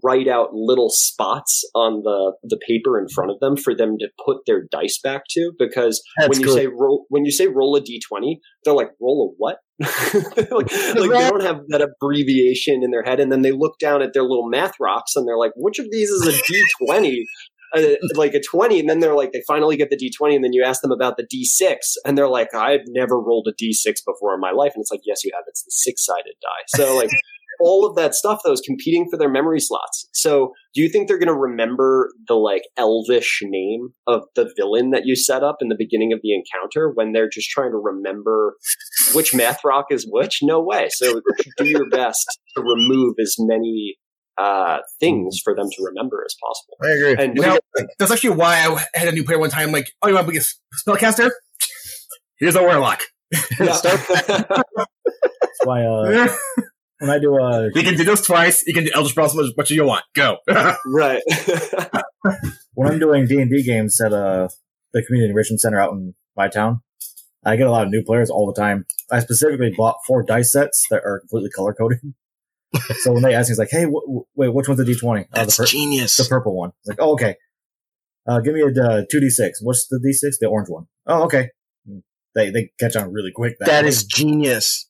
write 0.03 0.27
out 0.27 0.53
little 0.53 0.89
spots 0.89 1.63
on 1.75 2.01
the 2.03 2.33
the 2.43 2.59
paper 2.67 2.99
in 2.99 3.07
front 3.13 3.31
of 3.31 3.39
them 3.39 3.55
for 3.57 3.75
them 3.75 3.97
to 3.99 4.07
put 4.25 4.37
their 4.45 4.63
dice 4.71 4.99
back 5.03 5.23
to 5.29 5.51
because 5.57 6.01
That's 6.17 6.29
when 6.29 6.39
you 6.39 6.45
good. 6.45 6.55
say 6.55 6.67
roll 6.67 7.05
when 7.09 7.25
you 7.25 7.31
say 7.31 7.47
roll 7.47 7.75
a 7.75 7.81
d20 7.81 8.37
they're 8.63 8.73
like 8.73 8.91
roll 9.01 9.29
a 9.29 9.35
what? 9.37 9.57
Like, 9.79 10.51
like 10.51 10.69
they 10.69 11.29
don't 11.29 11.43
have 11.43 11.61
that 11.69 11.81
abbreviation 11.81 12.83
in 12.83 12.91
their 12.91 13.03
head 13.03 13.19
and 13.19 13.31
then 13.31 13.41
they 13.41 13.51
look 13.51 13.79
down 13.79 14.01
at 14.01 14.13
their 14.13 14.23
little 14.23 14.49
math 14.49 14.73
rocks 14.79 15.15
and 15.15 15.27
they're 15.27 15.37
like 15.37 15.51
which 15.55 15.79
of 15.79 15.85
these 15.91 16.09
is 16.09 16.27
a 16.27 16.31
d20 16.91 17.23
uh, 17.75 17.95
like 18.15 18.33
a 18.33 18.41
20 18.41 18.79
and 18.79 18.89
then 18.89 18.99
they're 18.99 19.15
like 19.15 19.31
they 19.31 19.43
finally 19.47 19.77
get 19.77 19.89
the 19.89 19.97
d20 19.97 20.35
and 20.35 20.43
then 20.43 20.53
you 20.53 20.63
ask 20.63 20.81
them 20.81 20.91
about 20.91 21.17
the 21.17 21.23
d6 21.23 21.75
and 22.05 22.17
they're 22.17 22.27
like 22.27 22.53
i've 22.53 22.81
never 22.87 23.19
rolled 23.19 23.47
a 23.47 23.63
d6 23.63 23.99
before 24.05 24.33
in 24.33 24.39
my 24.39 24.51
life 24.51 24.71
and 24.75 24.81
it's 24.81 24.91
like 24.91 25.01
yes 25.05 25.23
you 25.23 25.31
have. 25.33 25.45
It's 25.47 25.63
the 25.63 25.71
six 25.71 26.05
sided 26.05 26.35
die. 26.41 26.63
So 26.67 26.95
like 26.95 27.09
all 27.59 27.85
of 27.85 27.95
that 27.95 28.15
stuff 28.15 28.41
though 28.43 28.51
is 28.51 28.61
competing 28.61 29.07
for 29.09 29.17
their 29.17 29.29
memory 29.29 29.59
slots. 29.59 30.07
So 30.13 30.53
do 30.73 30.81
you 30.81 30.89
think 30.89 31.07
they're 31.07 31.19
going 31.19 31.27
to 31.27 31.33
remember 31.33 32.11
the 32.27 32.35
like 32.35 32.63
elvish 32.77 33.39
name 33.43 33.89
of 34.07 34.23
the 34.35 34.51
villain 34.57 34.91
that 34.91 35.03
you 35.05 35.15
set 35.15 35.43
up 35.43 35.57
in 35.61 35.69
the 35.69 35.75
beginning 35.77 36.13
of 36.13 36.19
the 36.21 36.33
encounter 36.33 36.91
when 36.93 37.11
they're 37.11 37.29
just 37.29 37.49
trying 37.49 37.71
to 37.71 37.77
remember 37.77 38.55
which 39.13 39.33
math 39.33 39.61
rock 39.63 39.85
is 39.91 40.07
which? 40.09 40.39
No 40.41 40.61
way. 40.61 40.87
So 40.89 41.21
do 41.57 41.67
your 41.67 41.89
best 41.89 42.39
to 42.55 42.61
remove 42.61 43.15
as 43.21 43.35
many 43.39 43.97
uh, 44.37 44.77
things 44.99 45.39
for 45.43 45.53
them 45.53 45.67
to 45.69 45.83
remember 45.83 46.23
as 46.25 46.35
possible. 46.41 46.77
I 46.83 46.95
agree. 46.95 47.25
And 47.25 47.35
You 47.35 47.41
know, 47.41 47.59
that's 47.97 48.11
actually 48.11 48.37
why 48.37 48.55
I 48.65 48.97
had 48.97 49.07
a 49.09 49.11
new 49.11 49.23
player 49.23 49.39
one 49.39 49.49
time. 49.49 49.71
Like, 49.71 49.91
oh, 50.01 50.07
you 50.07 50.15
want 50.15 50.27
to 50.27 50.31
be 50.31 50.37
a 50.37 50.41
spellcaster? 50.87 51.31
Here's 52.39 52.55
a 52.55 52.61
warlock. 52.61 53.01
Yeah. 53.59 53.77
That's 55.59 55.65
why 55.65 55.83
uh, 55.83 56.33
when 56.99 57.09
I 57.09 57.19
do 57.19 57.35
uh, 57.41 57.69
You 57.73 57.83
can 57.83 57.95
do 57.97 58.03
this 58.03 58.21
twice. 58.21 58.63
You 58.67 58.73
can 58.73 58.83
do 58.85 58.91
Eldritch 58.93 59.11
Spells 59.13 59.37
as 59.37 59.51
much 59.57 59.71
as 59.71 59.75
you 59.77 59.85
want. 59.85 60.03
Go. 60.15 60.37
right. 60.85 61.21
when 62.73 62.91
I'm 62.91 62.99
doing 62.99 63.25
D 63.27 63.39
and 63.41 63.49
D 63.49 63.63
games 63.63 63.99
at 64.01 64.13
uh 64.13 64.47
the 64.93 65.03
community 65.03 65.29
enrichment 65.31 65.61
center 65.61 65.79
out 65.79 65.91
in 65.93 66.13
my 66.35 66.47
town, 66.47 66.81
I 67.45 67.55
get 67.55 67.67
a 67.67 67.71
lot 67.71 67.83
of 67.85 67.89
new 67.89 68.03
players 68.03 68.29
all 68.29 68.45
the 68.51 68.59
time. 68.59 68.85
I 69.11 69.19
specifically 69.19 69.73
bought 69.75 69.97
four 70.05 70.23
dice 70.23 70.51
sets 70.51 70.85
that 70.91 71.01
are 71.05 71.19
completely 71.21 71.49
color 71.51 71.73
coded. 71.73 71.99
so 72.99 73.13
when 73.13 73.23
they 73.23 73.33
ask 73.33 73.49
me, 73.49 73.53
it's 73.53 73.59
like, 73.59 73.69
"Hey, 73.71 73.85
wh- 73.85 74.05
wh- 74.07 74.37
wait, 74.37 74.53
which 74.53 74.67
one's 74.67 74.83
the 74.83 74.91
D20?" 74.91 75.25
Oh, 75.25 75.27
That's 75.33 75.57
the, 75.57 75.63
pur- 75.63 75.67
genius. 75.67 76.17
the 76.17 76.25
purple 76.25 76.55
one. 76.55 76.71
It's 76.81 76.89
like, 76.89 76.97
"Oh, 77.01 77.13
okay." 77.13 77.35
Uh, 78.27 78.39
give 78.41 78.53
me 78.53 78.61
a 78.61 78.67
uh, 78.67 79.01
two 79.09 79.19
D6. 79.19 79.53
What's 79.61 79.87
the 79.87 79.97
D6? 79.97 80.35
The 80.39 80.47
orange 80.47 80.69
one. 80.69 80.85
Oh, 81.07 81.23
okay. 81.23 81.49
They 82.35 82.51
they 82.51 82.69
catch 82.79 82.95
on 82.95 83.11
really 83.11 83.31
quick. 83.33 83.55
that 83.59 83.83
way. 83.83 83.89
is 83.89 84.03
genius. 84.03 84.88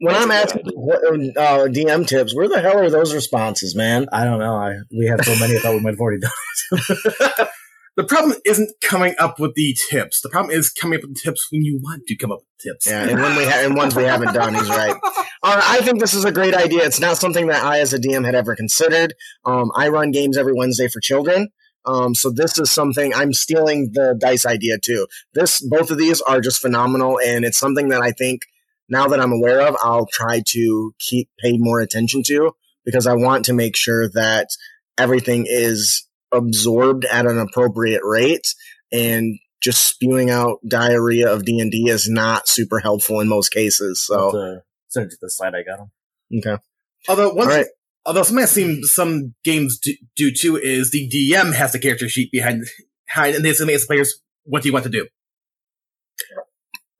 When 0.00 0.14
That's 0.14 0.24
I'm 0.24 0.30
asking 0.30 1.32
uh, 1.36 1.66
DM 1.66 2.06
tips, 2.06 2.34
where 2.34 2.48
the 2.48 2.60
hell 2.60 2.78
are 2.78 2.90
those 2.90 3.12
responses, 3.12 3.74
man? 3.74 4.06
I 4.12 4.24
don't 4.24 4.38
know. 4.38 4.54
I 4.54 4.76
we 4.96 5.06
have 5.06 5.24
so 5.24 5.34
many. 5.40 5.56
I 5.56 5.60
thought 5.60 5.74
we 5.74 5.80
might 5.80 5.94
have 5.94 6.00
already 6.00 6.20
done. 6.20 6.30
it. 6.72 7.48
the 7.96 8.04
problem 8.04 8.38
isn't 8.44 8.70
coming 8.80 9.16
up 9.18 9.40
with 9.40 9.54
the 9.56 9.76
tips. 9.90 10.20
The 10.20 10.28
problem 10.28 10.54
is 10.54 10.70
coming 10.70 10.98
up 10.98 11.02
with 11.02 11.14
the 11.16 11.20
tips 11.24 11.48
when 11.50 11.62
you 11.62 11.80
want 11.82 12.06
to 12.06 12.16
come 12.16 12.30
up 12.30 12.38
with 12.38 12.72
tips. 12.72 12.86
Yeah, 12.86 13.08
and 13.08 13.20
when 13.20 13.36
we 13.36 13.44
ha- 13.44 13.64
and 13.64 13.76
ones 13.76 13.96
we 13.96 14.04
haven't 14.04 14.34
done, 14.34 14.54
he's 14.54 14.68
right, 14.68 14.94
I 15.42 15.80
think 15.82 15.98
this 15.98 16.14
is 16.14 16.24
a 16.24 16.32
great 16.32 16.54
idea. 16.54 16.84
It's 16.84 17.00
not 17.00 17.16
something 17.16 17.48
that 17.48 17.64
I, 17.64 17.80
as 17.80 17.92
a 17.92 17.98
DM, 17.98 18.24
had 18.24 18.36
ever 18.36 18.54
considered. 18.54 19.14
Um, 19.44 19.72
I 19.74 19.88
run 19.88 20.12
games 20.12 20.38
every 20.38 20.54
Wednesday 20.54 20.86
for 20.86 21.00
children. 21.00 21.48
Um, 21.84 22.14
so 22.14 22.30
this 22.30 22.58
is 22.58 22.70
something 22.70 23.14
I'm 23.14 23.32
stealing 23.32 23.90
the 23.94 24.16
dice 24.20 24.44
idea 24.44 24.78
too. 24.78 25.06
This, 25.34 25.60
both 25.60 25.90
of 25.90 25.98
these 25.98 26.20
are 26.20 26.40
just 26.40 26.60
phenomenal, 26.60 27.18
and 27.24 27.44
it's 27.44 27.58
something 27.58 27.88
that 27.88 28.02
I 28.02 28.12
think 28.12 28.42
now 28.88 29.06
that 29.08 29.20
I'm 29.20 29.32
aware 29.32 29.60
of, 29.66 29.76
I'll 29.82 30.06
try 30.06 30.42
to 30.48 30.94
keep 30.98 31.28
pay 31.38 31.56
more 31.58 31.80
attention 31.80 32.22
to 32.24 32.52
because 32.84 33.06
I 33.06 33.14
want 33.14 33.44
to 33.46 33.52
make 33.52 33.76
sure 33.76 34.08
that 34.10 34.48
everything 34.96 35.44
is 35.48 36.06
absorbed 36.32 37.04
at 37.04 37.26
an 37.26 37.38
appropriate 37.38 38.02
rate 38.04 38.46
and 38.92 39.38
just 39.60 39.86
spewing 39.88 40.30
out 40.30 40.58
diarrhea 40.66 41.32
of 41.32 41.44
D 41.44 41.60
and 41.60 41.70
D 41.70 41.88
is 41.88 42.08
not 42.08 42.48
super 42.48 42.78
helpful 42.78 43.20
in 43.20 43.28
most 43.28 43.50
cases. 43.50 44.04
So 44.04 44.60
send 44.88 45.06
it 45.06 45.10
to 45.10 45.16
the 45.20 45.30
slide 45.30 45.54
I 45.54 45.62
got 45.62 45.78
them. 45.78 45.90
okay, 46.38 46.62
Although 47.08 47.34
one 47.34 47.48
all 47.48 47.54
right. 47.54 47.66
although 48.06 48.22
something 48.22 48.42
I've 48.42 48.48
seen 48.48 48.82
some 48.84 49.34
games 49.44 49.78
do, 49.78 49.94
do 50.16 50.30
too 50.30 50.56
is 50.56 50.90
the 50.90 51.08
DM 51.08 51.54
has 51.54 51.72
the 51.72 51.78
character 51.78 52.08
sheet 52.08 52.30
behind, 52.30 52.64
behind 53.06 53.34
and 53.36 53.44
they 53.44 53.52
say 53.52 53.72
as 53.74 53.84
players, 53.84 54.20
what 54.44 54.62
do 54.62 54.68
you 54.68 54.72
want 54.72 54.84
to 54.84 54.90
do? 54.90 55.06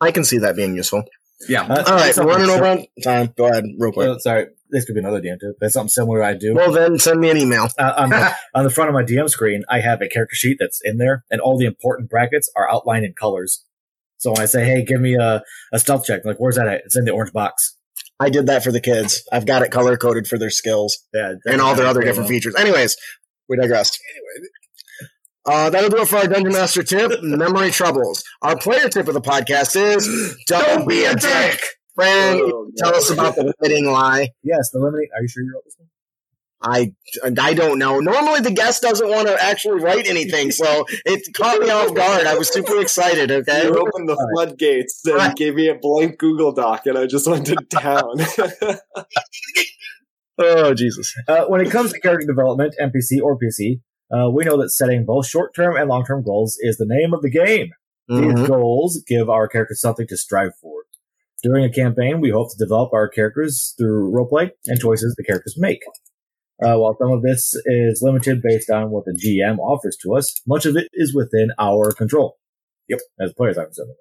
I 0.01 0.13
can 0.13 0.25
see 0.25 0.39
that 0.39 0.55
being 0.57 0.77
useful. 0.77 1.05
Yeah. 1.49 1.63
Uh, 1.63 1.85
All 1.87 1.95
right, 1.95 2.15
something 2.15 2.27
we're 2.35 2.39
running 2.39 2.51
over 2.51 2.67
on 2.67 2.87
time. 3.03 3.35
Go 3.37 3.47
ahead, 3.47 3.65
real 3.79 3.93
quick. 3.93 4.09
Uh, 4.09 4.19
sorry, 4.19 4.47
this 4.71 4.85
could 4.85 4.95
be 4.95 5.01
another 5.01 5.21
DM 5.21 5.39
tip. 5.39 5.57
That's 5.61 5.75
something 5.75 5.89
similar 5.89 6.23
I 6.23 6.35
do. 6.35 6.55
Well, 6.55 6.73
then 6.73 6.99
send 6.99 7.21
me 7.21 7.31
an 7.31 7.37
email. 7.37 7.69
uh, 7.79 7.95
on, 7.97 8.11
the, 8.11 8.35
on 8.55 8.65
the 8.65 8.71
front 8.71 8.89
of 8.91 8.95
my 8.95 9.05
DM 9.05 9.29
screen, 9.29 9.63
I 9.69 9.81
have 9.81 10.03
a 10.03 10.09
character 10.09 10.35
sheet 10.35 10.57
that's 10.59 10.81
in 10.83 10.99
there, 10.99 11.25
and 11.31 11.41
all 11.41 11.57
the 11.59 11.67
important 11.67 12.11
brackets 12.11 12.51
are 12.57 12.69
outlined 12.71 13.05
in 13.05 13.13
colors. 13.13 13.65
So 14.17 14.33
when 14.33 14.41
I 14.41 14.47
say, 14.47 14.65
"Hey, 14.65 14.85
give 14.85 15.01
me 15.01 15.15
a, 15.15 15.43
a 15.73 15.79
stealth 15.79 16.05
check," 16.05 16.25
like, 16.25 16.39
"Where's 16.39 16.57
that 16.57 16.67
at?" 16.67 16.83
It's 16.85 16.97
in 16.97 17.05
the 17.05 17.13
orange 17.13 17.33
box. 17.33 17.77
I 18.21 18.31
did 18.31 18.47
that 18.49 18.65
for 18.65 18.73
the 18.73 18.81
kids. 18.81 19.23
I've 19.31 19.47
got 19.47 19.63
it 19.63 19.71
color 19.71 19.97
coded 19.97 20.27
for 20.27 20.39
their 20.39 20.51
skills 20.51 20.99
Yeah, 21.15 21.35
and 21.47 21.61
all 21.61 21.77
their 21.77 21.87
other 21.87 22.03
different 22.03 22.29
features. 22.29 22.57
Anyways, 22.57 22.97
we 23.49 23.57
digress. 23.57 23.97
Uh, 25.51 25.71
that'll 25.71 25.89
do 25.91 26.03
it 26.03 26.09
for 26.09 26.17
our 26.17 26.27
Dungeon 26.27 26.53
Master 26.53 26.83
tip, 26.83 27.23
memory 27.23 27.71
troubles. 27.71 28.23
Our 28.43 28.57
player 28.59 28.89
tip 28.89 29.09
of 29.09 29.15
the 29.15 29.21
podcast 29.21 29.77
is 29.77 30.37
don't 30.47 30.87
be 30.87 31.05
a 31.05 31.15
dick. 31.15 31.61
Fran, 31.95 32.41
Oh, 32.43 32.71
tell 32.77 32.95
us 32.95 33.11
about 33.11 33.35
the 33.35 33.53
limiting 33.61 33.91
lie. 33.91 34.29
Yes, 34.43 34.71
the 34.71 34.79
limiting. 34.79 35.09
Are 35.17 35.23
you 35.23 35.29
sure 35.29 35.43
you 35.43 35.53
wrote 35.55 35.65
this 35.65 35.77
one? 35.79 35.89
I 36.61 36.93
I 37.41 37.55
don't 37.55 37.79
know. 37.79 38.01
Normally 38.01 38.41
the 38.41 38.51
guest 38.51 38.83
doesn't 38.83 39.09
want 39.09 39.29
to 39.29 39.41
actually 39.43 39.81
write 39.81 40.07
anything, 40.09 40.51
so 40.51 40.85
it 41.07 41.23
caught 41.35 41.61
me 41.61 41.71
off 41.71 41.95
guard. 41.95 42.27
I 42.27 42.37
was 42.37 42.53
super 42.53 42.81
excited. 42.81 43.31
Okay. 43.31 43.63
You 43.65 43.71
opened 43.77 44.09
the 44.09 44.17
floodgates 44.35 45.01
and 45.07 45.15
Right. 45.17 45.37
gave 45.37 45.55
me 45.55 45.69
a 45.69 45.77
blank 45.77 46.19
Google 46.19 46.53
Doc, 46.53 46.87
and 46.87 46.99
I 46.99 47.07
just 47.07 47.27
went 47.29 47.47
to 47.47 47.57
town. 47.71 48.17
Oh 50.41 50.73
Jesus. 50.73 51.13
Uh, 51.27 51.47
when 51.47 51.61
it 51.61 51.71
comes 51.71 51.93
to 51.93 51.99
character 52.01 52.25
development, 52.27 52.73
NPC 52.81 53.21
or 53.21 53.37
PC, 53.37 53.81
uh, 54.13 54.31
we 54.31 54.45
know 54.45 54.61
that 54.61 54.71
setting 54.71 55.05
both 55.05 55.27
short-term 55.27 55.77
and 55.77 55.89
long-term 55.89 56.23
goals 56.25 56.57
is 56.61 56.77
the 56.77 56.87
name 56.89 57.13
of 57.13 57.23
the 57.23 57.31
game. 57.31 57.69
Mhm. 58.11 58.37
These 58.37 58.49
goals 58.49 59.03
give 59.07 59.29
our 59.29 59.49
characters 59.49 59.81
something 59.81 60.07
to 60.09 60.17
strive 60.17 60.53
for. 60.61 60.83
During 61.43 61.65
a 61.65 61.73
campaign, 61.73 62.21
we 62.21 62.31
hope 62.31 62.51
to 62.51 62.57
develop 62.65 62.93
our 62.93 63.09
characters 63.09 63.75
through 63.79 64.11
roleplay 64.13 64.51
and 64.67 64.81
choices 64.81 65.15
the 65.17 65.25
characters 65.25 65.57
make. 65.59 65.81
Uh, 66.61 66.77
while 66.77 66.97
some 67.01 67.13
of 67.13 67.23
this 67.23 67.55
is 67.67 68.01
limited 68.03 68.43
based 68.43 68.69
on 68.71 68.91
what 68.91 69.05
the 69.05 69.13
GM 69.13 69.59
offers 69.61 69.97
to 70.03 70.15
us, 70.17 70.41
much 70.47 70.67
of 70.67 70.77
it 70.77 70.89
is 70.95 71.15
within 71.15 71.51
our 71.59 71.93
control. 71.93 72.39
Yep, 72.89 72.99
as 73.21 73.33
players, 73.35 73.57
I'm 73.59 73.69
assuming. 73.69 73.95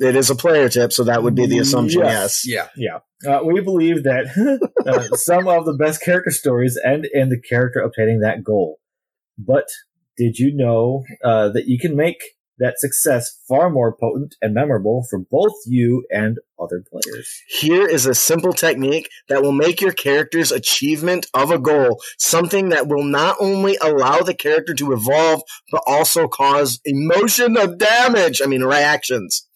It 0.00 0.16
is 0.16 0.30
a 0.30 0.34
player 0.34 0.68
tip, 0.68 0.92
so 0.92 1.04
that 1.04 1.22
would 1.22 1.34
be 1.34 1.46
the 1.46 1.58
assumption. 1.58 2.00
Yes. 2.00 2.42
Yes. 2.46 2.70
Yeah. 2.74 3.00
Uh, 3.26 3.44
we 3.44 3.60
believe 3.60 4.04
that 4.04 4.26
uh, 4.86 5.14
some 5.16 5.46
of 5.46 5.66
the 5.66 5.74
best 5.74 6.02
character 6.02 6.30
stories 6.30 6.80
end 6.82 7.06
in 7.12 7.28
the 7.28 7.40
character 7.40 7.80
obtaining 7.80 8.20
that 8.20 8.42
goal. 8.42 8.80
But 9.36 9.66
did 10.16 10.38
you 10.38 10.56
know 10.56 11.04
uh, 11.22 11.50
that 11.50 11.66
you 11.66 11.78
can 11.78 11.96
make 11.96 12.18
that 12.60 12.78
success 12.78 13.40
far 13.48 13.70
more 13.70 13.96
potent 13.96 14.36
and 14.40 14.54
memorable 14.54 15.04
for 15.10 15.18
both 15.18 15.54
you 15.66 16.04
and 16.10 16.38
other 16.58 16.84
players? 16.88 17.42
Here 17.48 17.86
is 17.86 18.06
a 18.06 18.14
simple 18.14 18.52
technique 18.52 19.08
that 19.28 19.42
will 19.42 19.52
make 19.52 19.80
your 19.80 19.92
character's 19.92 20.52
achievement 20.52 21.26
of 21.34 21.50
a 21.50 21.58
goal 21.58 22.00
something 22.18 22.68
that 22.68 22.86
will 22.86 23.04
not 23.04 23.36
only 23.40 23.76
allow 23.82 24.20
the 24.20 24.34
character 24.34 24.74
to 24.74 24.92
evolve, 24.92 25.42
but 25.72 25.82
also 25.86 26.28
cause 26.28 26.80
emotional 26.84 27.74
damage. 27.76 28.40
I 28.42 28.46
mean, 28.46 28.62
reactions. 28.62 29.46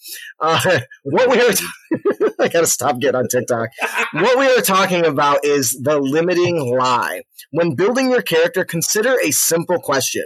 Uh, 0.41 0.81
what 1.05 1.31
we 1.31 1.41
are, 1.41 2.33
I 2.41 2.49
gotta 2.49 2.67
stop 2.67 2.99
getting 2.99 3.17
on 3.17 3.29
TikTok. 3.29 3.71
What 4.13 4.39
we 4.39 4.47
are 4.47 4.61
talking 4.61 5.05
about 5.07 5.45
is 5.45 5.73
the 5.73 5.99
limiting 5.99 6.77
lie. 6.77 7.23
When 7.51 7.75
building 7.75 8.11
your 8.11 8.23
character, 8.23 8.65
consider 8.65 9.17
a 9.23 9.31
simple 9.31 9.79
question. 9.79 10.25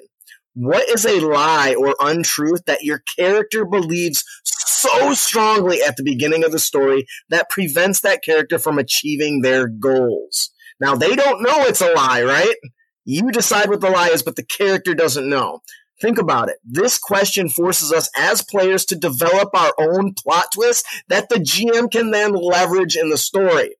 What 0.61 0.89
is 0.89 1.07
a 1.07 1.21
lie 1.21 1.77
or 1.79 1.95
untruth 2.01 2.65
that 2.65 2.83
your 2.83 3.05
character 3.17 3.65
believes 3.65 4.25
so 4.43 5.15
strongly 5.15 5.81
at 5.87 5.97
the 5.97 6.03
beginning 6.03 6.43
of 6.43 6.51
the 6.51 6.59
story 6.59 7.07
that 7.29 7.49
prevents 7.49 8.01
that 8.01 8.25
character 8.25 8.59
from 8.59 8.77
achieving 8.77 9.43
their 9.43 9.69
goals? 9.69 10.51
Now, 10.81 10.97
they 10.97 11.15
don't 11.15 11.45
know 11.45 11.63
it's 11.63 11.81
a 11.81 11.93
lie, 11.93 12.25
right? 12.25 12.57
You 13.05 13.31
decide 13.31 13.69
what 13.69 13.81
the 13.81 13.89
lie 13.89 14.09
is, 14.09 14.25
but 14.25 14.35
the 14.35 14.43
character 14.43 14.97
doesn't 14.97 15.31
know. 15.31 15.61
Think 16.01 16.19
about 16.19 16.49
it. 16.49 16.57
This 16.65 16.99
question 16.99 17.49
forces 17.49 17.93
us 17.93 18.11
as 18.17 18.43
players 18.43 18.85
to 18.87 18.97
develop 18.97 19.51
our 19.55 19.73
own 19.79 20.15
plot 20.15 20.47
twist 20.53 20.85
that 21.07 21.29
the 21.29 21.37
GM 21.37 21.89
can 21.89 22.11
then 22.11 22.33
leverage 22.33 22.97
in 22.97 23.11
the 23.11 23.17
story. 23.17 23.77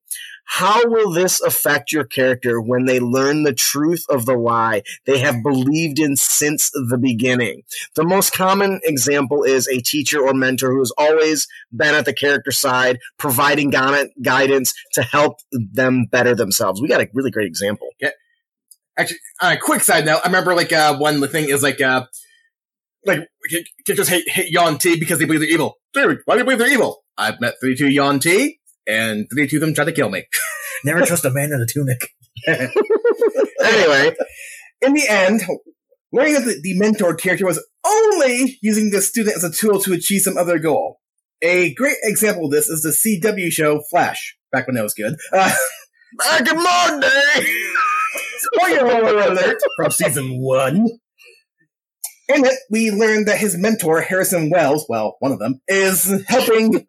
How 0.49 0.87
will 0.87 1.13
this 1.13 1.41
affect 1.43 1.93
your 1.93 2.05
character 2.05 2.61
when 2.61 2.87
they 2.87 3.01
learn 3.01 3.43
the 3.43 3.53
truth 3.53 4.05
of 4.09 4.25
the 4.25 4.35
lie 4.35 4.83
they 5.05 5.19
have 5.19 5.43
believed 5.43 5.99
in 5.99 6.17
since 6.17 6.71
the 6.71 6.99
beginning? 6.99 7.63
The 7.95 8.05
most 8.05 8.33
common 8.33 8.81
example 8.83 9.45
is 9.45 9.69
a 9.69 9.83
teacher 9.83 10.21
or 10.27 10.33
mentor 10.33 10.73
who 10.73 10.79
has 10.79 10.93
always 10.97 11.47
been 11.71 11.95
at 11.95 12.07
the 12.07 12.15
character 12.15 12.51
side, 12.51 12.99
providing 13.19 13.71
guidance 13.71 14.73
to 14.95 15.03
help 15.03 15.39
them 15.53 16.07
better 16.11 16.35
themselves. 16.35 16.81
We 16.81 16.89
got 16.89 17.03
a 17.03 17.11
really 17.13 17.31
great 17.31 17.47
example. 17.47 17.89
Actually, 18.97 19.19
on 19.43 19.53
a 19.53 19.59
quick 19.59 19.83
side 19.83 20.07
note, 20.07 20.23
I 20.25 20.29
remember 20.29 20.55
like 20.55 20.73
uh, 20.73 20.97
one 20.97 21.27
thing 21.29 21.51
is 21.51 21.63
like 21.63 21.81
uh, 21.81 22.07
like 23.05 23.29
characters 23.87 24.09
hate 24.09 24.29
hate 24.29 24.51
Yuan-ti 24.51 24.99
because 24.99 25.19
they 25.19 25.27
believe 25.27 25.41
they're 25.41 25.51
evil. 25.51 25.77
Dude, 25.93 26.21
why 26.25 26.35
do 26.35 26.39
you 26.39 26.45
believe 26.45 26.59
they're 26.59 26.73
evil? 26.73 27.05
I've 27.17 27.41
met 27.41 27.55
32 27.61 27.89
Yuan-ti, 27.89 28.58
and 28.89 29.27
32 29.31 29.57
of 29.57 29.61
them 29.61 29.75
tried 29.75 29.85
to 29.85 29.93
kill 29.93 30.11
me. 30.11 30.25
Never 30.85 31.05
trust 31.05 31.25
a 31.25 31.31
man 31.31 31.53
in 31.53 31.61
a 31.61 31.67
tunic. 31.67 32.09
Anyway, 33.61 34.15
In 34.83 34.95
the 34.95 35.09
end, 35.09 35.43
learning 36.13 36.35
that 36.35 36.45
the, 36.45 36.61
the 36.63 36.79
mentor 36.79 37.15
character 37.17 37.45
was 37.45 37.65
only 37.85 38.57
using 38.63 38.91
the 38.91 39.03
student 39.03 39.37
as 39.37 39.43
a 39.43 39.51
tool 39.51 39.81
to 39.81 39.93
achieve 39.93 40.23
some 40.23 40.37
other 40.37 40.59
goal. 40.61 41.01
A 41.43 41.75
great 41.75 41.97
example 42.05 42.47
of 42.47 42.53
this 42.53 42.69
is 42.69 42.83
the 42.83 42.91
CW 42.91 43.51
show 43.51 43.81
Flash, 43.91 44.37
back 44.53 44.67
when 44.67 44.77
that 44.77 44.83
was 44.83 44.95
good. 44.95 45.17
Uh, 45.33 45.53
back 46.19 46.49
in 46.49 46.57
my 46.57 46.99
day. 47.01 47.47
spoiler 48.55 49.31
alert 49.33 49.59
from 49.77 49.91
season 49.91 50.41
one. 50.41 50.87
In 52.29 52.45
it, 52.45 52.59
we 52.71 52.91
learned 52.91 53.27
that 53.27 53.39
his 53.39 53.57
mentor, 53.57 54.03
Harrison 54.03 54.51
Wells, 54.51 54.87
well, 54.89 55.17
one 55.21 55.33
of 55.33 55.39
them, 55.39 55.61
is 55.67 56.13
helping 56.29 56.85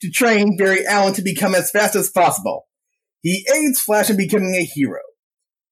to 0.00 0.10
train 0.10 0.56
Barry 0.56 0.86
Allen 0.86 1.14
to 1.14 1.22
become 1.22 1.54
as 1.54 1.70
fast 1.70 1.94
as 1.94 2.10
possible. 2.10 2.66
He 3.22 3.46
aids 3.54 3.80
Flash 3.80 4.10
in 4.10 4.16
becoming 4.16 4.54
a 4.54 4.64
hero. 4.64 5.00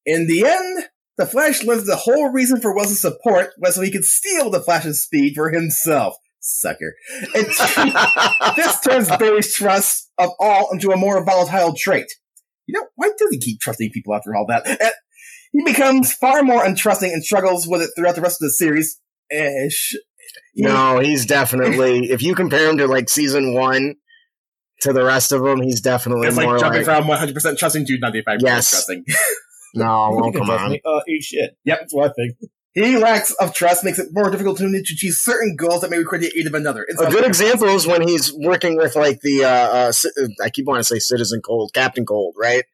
In 0.06 0.26
the 0.26 0.46
end, 0.46 0.84
the 1.18 1.26
Flash 1.26 1.62
learns 1.62 1.86
the 1.86 1.96
whole 1.96 2.30
reason 2.30 2.60
for 2.60 2.74
Wells' 2.74 3.00
support 3.00 3.50
was 3.58 3.74
so 3.74 3.82
he 3.82 3.92
could 3.92 4.04
steal 4.04 4.50
the 4.50 4.60
Flash's 4.60 5.02
speed 5.02 5.34
for 5.34 5.50
himself. 5.50 6.16
Sucker. 6.40 6.94
This 8.56 8.80
turns 8.80 9.08
Barry's 9.16 9.54
trust 9.54 10.10
of 10.18 10.30
all 10.40 10.70
into 10.72 10.90
a 10.90 10.96
more 10.96 11.24
volatile 11.24 11.74
trait. 11.74 12.10
You 12.66 12.78
know, 12.78 12.86
why 12.96 13.10
does 13.16 13.30
he 13.30 13.38
keep 13.38 13.60
trusting 13.60 13.90
people 13.90 14.14
after 14.14 14.34
all 14.34 14.46
that? 14.46 14.66
Uh, 14.66 14.90
he 15.52 15.62
becomes 15.64 16.12
far 16.12 16.42
more 16.42 16.64
untrusting 16.64 17.12
and 17.12 17.24
struggles 17.24 17.68
with 17.68 17.82
it 17.82 17.90
throughout 17.96 18.14
the 18.14 18.22
rest 18.22 18.42
of 18.42 18.46
the 18.46 18.50
series. 18.50 18.98
Ish. 19.30 19.94
No, 20.56 20.98
he's 20.98 21.26
definitely. 21.26 22.10
If 22.10 22.22
you 22.22 22.34
compare 22.34 22.68
him 22.68 22.78
to 22.78 22.86
like 22.86 23.08
season 23.08 23.54
one 23.54 23.96
to 24.82 24.92
the 24.92 25.04
rest 25.04 25.32
of 25.32 25.42
them, 25.42 25.60
he's 25.62 25.80
definitely 25.80 26.28
It's 26.28 26.36
more 26.36 26.52
like 26.58 26.60
jumping 26.60 26.86
like. 26.86 27.04
from 27.04 27.04
100% 27.34 27.58
trusting 27.58 27.86
to 27.86 27.98
95% 27.98 28.38
Yes. 28.42 28.70
trusting. 28.70 29.04
No, 29.74 30.10
well, 30.14 30.30
come 30.32 30.50
on. 30.50 30.72
me. 30.72 30.82
Uh, 30.86 31.00
eat 31.08 31.22
shit. 31.22 31.56
Yep. 31.64 31.80
That's 31.80 31.94
what 31.94 32.10
I 32.10 32.12
think. 32.12 32.36
He 32.74 32.98
lacks 32.98 33.32
of 33.40 33.54
trust 33.54 33.84
makes 33.84 33.98
it 33.98 34.08
more 34.12 34.30
difficult 34.30 34.58
to 34.58 34.66
achieve 34.66 35.14
certain 35.14 35.56
goals 35.56 35.80
that 35.80 35.90
may 35.90 35.96
require 35.96 36.20
the 36.20 36.30
aid 36.38 36.46
of 36.46 36.52
another. 36.52 36.84
It's 36.86 37.00
A 37.00 37.08
good 37.10 37.24
example 37.24 37.68
is 37.68 37.86
when 37.86 38.06
he's 38.06 38.32
working 38.34 38.76
with 38.76 38.96
like 38.96 39.20
the 39.20 39.44
uh, 39.44 39.48
uh 39.48 39.92
I 40.44 40.50
keep 40.50 40.66
wanting 40.66 40.80
to 40.80 40.84
say 40.84 40.98
Citizen 40.98 41.40
Cold, 41.42 41.72
Captain 41.74 42.04
Cold, 42.04 42.34
right? 42.38 42.64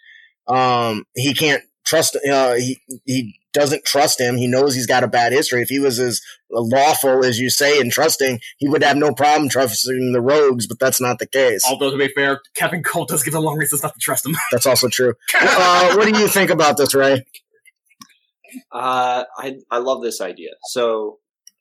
Um, 0.49 1.05
he 1.15 1.35
can't 1.35 1.63
trust. 1.85 2.17
Uh, 2.17 2.55
he 2.55 2.81
he 3.05 3.38
doesn't 3.53 3.85
trust 3.85 4.21
him. 4.21 4.37
He 4.37 4.47
knows 4.47 4.75
he's 4.75 4.87
got 4.87 5.05
a 5.05 5.09
bad 5.09 5.33
history. 5.33 5.63
If 5.63 5.69
he 5.69 5.79
was 5.79 5.99
as 5.99 6.21
lawful 6.51 7.25
as 7.25 7.39
you 7.39 7.51
say 7.51 7.81
and 7.81 7.91
trusting, 7.91 8.41
he 8.59 8.69
would 8.69 8.83
have 8.83 8.97
no 8.97 9.13
problem 9.13 9.49
trusting 9.49 10.13
the 10.13 10.21
rogues. 10.21 10.67
But 10.67 10.79
that's 10.79 11.01
not 11.01 11.19
the 11.19 11.27
case. 11.27 11.65
Although, 11.69 11.91
to 11.91 11.97
be 11.99 12.09
fair, 12.09 12.41
Captain 12.55 12.83
Cold 12.83 13.09
does 13.09 13.23
give 13.23 13.35
a 13.35 13.41
long 13.41 13.57
reasons 13.59 13.83
not 13.83 13.95
to 13.95 14.01
trust 14.01 14.27
him. 14.27 14.37
That's 14.53 14.67
also 14.67 14.89
true. 14.89 15.15
Uh, 15.41 15.95
what 15.97 16.13
do 16.13 16.19
you 16.19 16.29
think 16.29 16.51
about 16.51 16.77
this, 16.77 16.95
Ray? 16.95 17.25
uh, 18.73 19.25
I 19.37 19.57
I 19.71 19.79
love 19.79 20.03
this 20.03 20.21
idea. 20.21 20.51
So 20.65 21.19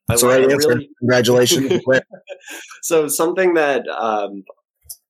I, 0.10 0.14
That's 0.14 0.22
the 0.22 0.28
I 0.28 0.40
right 0.40 0.52
answer. 0.52 0.70
really 0.70 0.90
Congratulations. 1.00 1.82
so 2.82 3.08
something 3.08 3.56
that 3.56 3.88
um, 3.88 4.44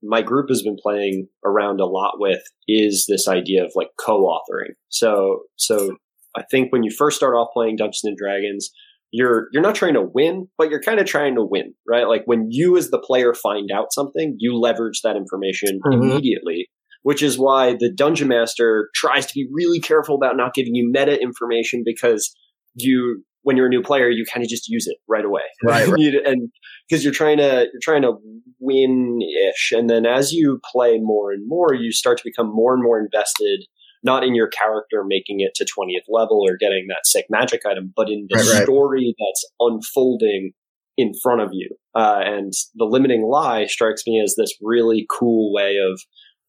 my 0.01 0.21
group 0.21 0.49
has 0.49 0.61
been 0.61 0.78
playing 0.82 1.28
around 1.45 1.80
a 1.80 1.86
lot 1.86 2.15
with 2.19 2.41
is 2.67 3.05
this 3.07 3.28
idea 3.28 3.63
of 3.63 3.71
like 3.75 3.89
co-authoring. 3.99 4.73
So 4.89 5.43
so 5.55 5.97
I 6.38 6.43
think 6.51 6.71
when 6.71 6.83
you 6.83 6.91
first 6.91 7.17
start 7.17 7.33
off 7.35 7.49
playing 7.53 7.77
Dungeons 7.77 8.03
and 8.03 8.17
Dragons, 8.17 8.69
you're 9.11 9.47
you're 9.51 9.63
not 9.63 9.75
trying 9.75 9.93
to 9.95 10.01
win, 10.03 10.47
but 10.57 10.69
you're 10.69 10.81
kind 10.81 10.99
of 10.99 11.05
trying 11.05 11.35
to 11.35 11.43
win, 11.43 11.73
right? 11.88 12.07
Like 12.07 12.23
when 12.25 12.47
you 12.49 12.77
as 12.77 12.89
the 12.89 12.99
player 12.99 13.33
find 13.33 13.69
out 13.71 13.91
something, 13.91 14.35
you 14.38 14.57
leverage 14.59 15.01
that 15.03 15.15
information 15.15 15.79
Mhm. 15.85 15.93
immediately. 15.93 16.67
Which 17.03 17.23
is 17.23 17.39
why 17.39 17.73
the 17.79 17.91
dungeon 17.93 18.27
master 18.27 18.89
tries 18.93 19.25
to 19.27 19.33
be 19.33 19.47
really 19.51 19.79
careful 19.79 20.15
about 20.15 20.35
not 20.35 20.53
giving 20.53 20.75
you 20.75 20.89
meta 20.91 21.17
information 21.21 21.83
because 21.85 22.35
you 22.75 23.23
when 23.43 23.55
you're 23.55 23.67
a 23.67 23.69
new 23.69 23.81
player, 23.81 24.09
you 24.09 24.25
kind 24.25 24.43
of 24.43 24.49
just 24.49 24.67
use 24.67 24.88
it 24.88 24.97
right 25.07 25.23
away. 25.23 25.43
Right, 25.63 25.88
right. 25.88 26.13
And 26.25 26.49
because 26.89 27.05
you're 27.05 27.13
trying 27.13 27.38
to 27.38 27.67
you're 27.71 27.81
trying 27.81 28.01
to 28.01 28.13
win 28.59 29.19
ish, 29.49 29.71
and 29.71 29.89
then 29.89 30.05
as 30.05 30.33
you 30.33 30.59
play 30.69 30.97
more 30.99 31.31
and 31.31 31.43
more, 31.47 31.73
you 31.73 31.93
start 31.93 32.17
to 32.17 32.23
become 32.25 32.49
more 32.53 32.73
and 32.73 32.83
more 32.83 32.99
invested, 32.99 33.63
not 34.04 34.24
in 34.24 34.36
your 34.36 34.48
character 34.48 35.04
making 35.06 35.39
it 35.41 35.52
to 35.56 35.66
twentieth 35.66 36.04
level 36.10 36.41
or 36.45 36.58
getting 36.58 36.86
that 36.89 37.06
sick 37.06 37.26
magic 37.30 37.62
item, 37.66 37.93
but 37.95 38.10
in 38.10 38.28
the 38.30 38.38
Right, 38.38 38.54
right. 38.54 38.64
story 38.64 39.16
that's 39.18 39.45
unfolding 39.60 40.52
in 40.98 41.12
front 41.22 41.41
of 41.41 41.50
you. 41.52 41.70
Uh, 41.95 42.20
and 42.24 42.54
the 42.76 42.86
limiting 42.86 43.24
lie 43.30 43.66
strikes 43.68 44.04
me 44.08 44.22
as 44.24 44.36
this 44.38 44.54
really 44.62 45.06
cool 45.10 45.54
way 45.54 45.76
of 45.78 46.00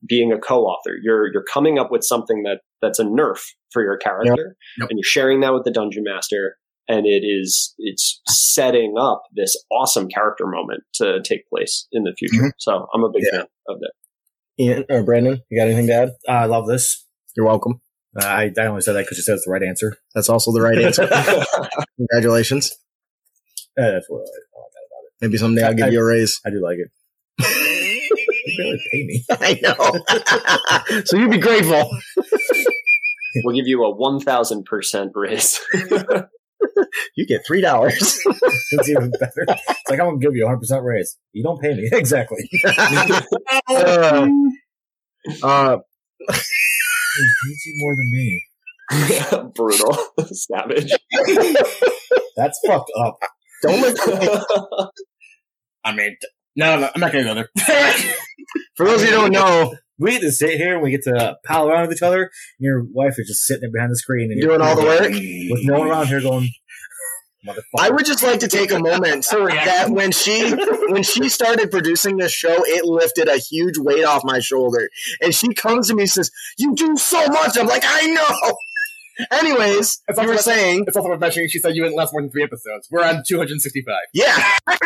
being 0.08 0.32
a 0.32 0.38
co-author. 0.38 0.92
You're 1.02 1.32
you're 1.32 1.44
coming 1.52 1.78
up 1.78 1.90
with 1.90 2.02
something 2.04 2.42
that 2.44 2.60
that's 2.80 2.98
a 2.98 3.04
nerf 3.04 3.40
for 3.72 3.82
your 3.82 3.96
character, 3.96 4.56
Yep. 4.78 4.88
and 4.90 4.98
you're 4.98 5.02
sharing 5.04 5.40
that 5.40 5.52
with 5.52 5.64
the 5.64 5.70
dungeon 5.72 6.04
master. 6.04 6.56
And 6.90 7.04
it 7.04 7.22
is 7.26 7.74
it's 7.78 8.22
setting 8.28 8.94
up 8.98 9.24
this 9.34 9.62
awesome 9.70 10.08
character 10.08 10.46
moment 10.46 10.84
to 10.94 11.20
take 11.22 11.46
place 11.48 11.86
in 11.92 12.04
the 12.04 12.14
future. 12.18 12.44
Mhm. 12.46 12.52
So 12.58 12.86
I'm 12.94 13.04
a 13.04 13.10
big 13.10 13.24
Yeah. 13.30 13.40
fan 13.40 13.46
of 13.68 13.80
that. 13.80 13.92
Ian 14.60 14.84
or 14.88 15.02
Brandon, 15.02 15.42
you 15.50 15.58
got 15.60 15.66
anything 15.68 15.86
to 15.88 15.92
add? 15.92 16.10
I 16.28 16.46
love 16.46 16.66
this. 16.66 17.04
You're 17.38 17.46
welcome. 17.46 17.80
Uh, 18.20 18.26
I, 18.26 18.52
I 18.58 18.66
only 18.66 18.80
said 18.80 18.94
that 18.94 19.04
because 19.04 19.16
you 19.16 19.22
said 19.22 19.34
it's 19.36 19.44
the 19.44 19.52
right 19.52 19.62
answer. 19.62 19.96
That's 20.12 20.28
also 20.28 20.50
the 20.50 20.60
right 20.60 20.76
answer. 20.76 21.06
Congratulations. 21.96 22.72
Uh, 23.78 23.92
that's 23.92 24.10
what 24.10 24.22
I, 24.22 24.22
I 24.22 24.58
like 24.58 24.72
about 24.88 25.04
it. 25.04 25.12
Maybe 25.20 25.36
someday 25.38 25.62
I'll 25.62 25.72
give 25.74 25.86
I- 25.86 25.90
you 25.90 26.00
a 26.00 26.04
raise. 26.04 26.40
I 26.44 26.50
do 26.50 26.60
like 26.60 26.78
it. 26.78 26.90
You 28.48 28.56
barely 28.56 28.80
pay 28.90 29.04
me. 29.04 29.24
I 29.30 29.60
know. 29.62 31.02
so 31.04 31.16
you'd 31.18 31.30
be 31.30 31.36
grateful. 31.38 31.90
we'll 33.44 33.54
give 33.54 33.66
you 33.66 33.84
a 33.84 33.94
one 33.94 34.20
thousand 34.20 34.64
percent 34.64 35.12
raise. 35.14 35.60
You 37.14 37.26
get 37.26 37.42
three 37.46 37.60
dollars. 37.60 38.18
It's 38.72 38.88
even 38.88 39.10
better. 39.20 39.44
It's 39.48 39.90
like 39.90 40.00
I'm 40.00 40.06
gonna 40.06 40.18
give 40.18 40.34
you 40.34 40.44
a 40.44 40.48
hundred 40.48 40.60
percent 40.60 40.82
raise. 40.82 41.18
You 41.32 41.42
don't 41.42 41.60
pay 41.60 41.74
me 41.74 41.90
exactly. 41.92 42.48
uh, 43.68 44.28
uh, 45.42 45.76
He 47.16 47.28
pays 47.44 47.62
you 47.66 47.74
more 47.76 47.94
than 47.96 48.10
me. 48.10 48.44
Brutal, 49.54 49.96
savage. 50.32 50.92
That's 52.36 52.58
fucked 52.66 52.90
up. 52.98 53.18
don't 53.62 53.80
look. 53.80 53.98
I 55.84 55.94
mean, 55.94 56.16
no, 56.56 56.78
no, 56.80 56.90
I'm 56.94 57.00
not 57.00 57.12
going 57.12 57.24
to 57.24 57.30
go 57.30 57.34
there. 57.34 57.48
For 58.76 58.86
those 58.86 59.02
of 59.02 59.08
you 59.08 59.14
who 59.14 59.20
don't 59.22 59.32
know, 59.32 59.74
We 59.98 60.12
get 60.12 60.20
to 60.22 60.30
sit 60.32 60.56
here 60.58 60.74
and 60.74 60.82
we 60.82 60.90
get 60.90 61.02
to 61.04 61.36
pal 61.44 61.68
around 61.68 61.88
with 61.88 61.96
each 61.96 62.02
other. 62.02 62.22
And 62.22 62.30
your 62.60 62.84
wife 62.92 63.18
is 63.18 63.26
just 63.28 63.44
sitting 63.46 63.62
there 63.62 63.70
behind 63.72 63.90
the 63.90 63.96
screen 63.96 64.30
and 64.30 64.40
doing 64.40 64.60
all 64.60 64.76
the 64.76 64.82
work. 64.82 65.10
with 65.10 65.66
no 65.66 65.80
one 65.80 65.88
around 65.88 66.06
here 66.06 66.20
going. 66.20 66.50
Motherfucker. 67.46 67.60
I 67.78 67.90
would 67.90 68.04
just 68.04 68.22
like 68.22 68.40
to 68.40 68.48
take 68.48 68.72
a 68.72 68.78
moment 68.80 69.24
so 69.24 69.46
that 69.48 69.90
when 69.90 70.10
she 70.12 70.50
when 70.88 71.02
she 71.02 71.28
started 71.28 71.70
producing 71.70 72.16
this 72.16 72.32
show, 72.32 72.64
it 72.64 72.84
lifted 72.84 73.28
a 73.28 73.36
huge 73.36 73.78
weight 73.78 74.04
off 74.04 74.22
my 74.24 74.40
shoulder. 74.40 74.88
And 75.20 75.34
she 75.34 75.54
comes 75.54 75.88
to 75.88 75.94
me 75.94 76.02
and 76.02 76.10
says, 76.10 76.30
"You 76.58 76.74
do 76.74 76.96
so 76.96 77.26
much." 77.28 77.56
I'm 77.56 77.66
like, 77.68 77.84
"I 77.86 78.06
know." 78.08 78.56
Anyways, 79.32 80.00
It's 80.08 80.18
you 80.20 80.26
were 80.26 80.32
also- 80.34 80.50
saying, 80.52 80.84
It's 80.86 80.96
also 80.96 81.08
worth 81.08 81.20
mentioning 81.20 81.48
she 81.48 81.58
said 81.58 81.74
you 81.74 81.82
didn't 81.82 81.96
last 81.96 82.12
more 82.12 82.22
than 82.22 82.30
three 82.30 82.44
episodes. 82.44 82.86
We're 82.90 83.02
on 83.02 83.22
265. 83.26 83.96
yeah. 84.14 84.54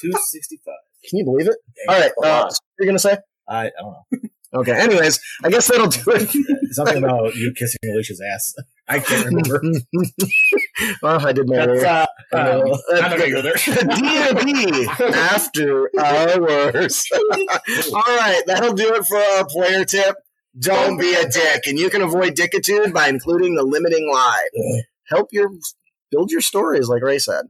two 0.00 0.12
sixty 0.26 0.60
five. 0.64 0.74
Can 1.08 1.18
you 1.18 1.24
believe 1.24 1.48
it? 1.48 1.56
All 1.88 1.98
right, 1.98 2.10
uh, 2.22 2.44
what 2.44 2.58
you're 2.78 2.86
gonna 2.86 2.98
say? 2.98 3.16
I, 3.48 3.66
I 3.66 3.70
don't 3.80 3.92
know. 3.92 4.60
Okay. 4.60 4.72
Anyways, 4.72 5.20
I 5.42 5.50
guess 5.50 5.68
that'll 5.68 5.88
do 5.88 6.00
it. 6.06 6.30
Something 6.72 6.98
about 7.02 7.34
you 7.34 7.52
kissing 7.56 7.78
Alicia's 7.92 8.20
ass. 8.34 8.54
I 8.86 8.98
can't 9.00 9.26
remember. 9.26 9.62
well, 11.02 11.26
I 11.26 11.32
did 11.32 11.48
my 11.48 11.66
That's, 11.66 11.84
uh, 11.84 12.06
Uh, 12.32 12.36
um, 12.36 12.78
I'm 12.92 13.00
not 13.10 13.18
going 13.18 13.30
to 13.30 13.30
go 13.30 13.42
there. 13.42 13.54
D&D 13.56 14.88
after 15.00 15.90
hours. 15.98 17.06
All 17.92 18.16
right, 18.16 18.42
that'll 18.46 18.74
do 18.74 18.92
it 18.94 19.04
for 19.06 19.16
our 19.16 19.46
player 19.46 19.84
tip. 19.84 20.16
Don't 20.58 20.98
be 20.98 21.14
a 21.14 21.28
dick, 21.28 21.66
and 21.66 21.78
you 21.78 21.90
can 21.90 22.02
avoid 22.02 22.34
dickitude 22.34 22.92
by 22.92 23.08
including 23.08 23.54
the 23.54 23.64
limiting 23.64 24.10
lie. 24.12 24.48
Help 25.08 25.28
your 25.32 25.50
build 26.10 26.30
your 26.30 26.40
stories, 26.40 26.88
like 26.88 27.02
Ray 27.02 27.18
said. 27.18 27.46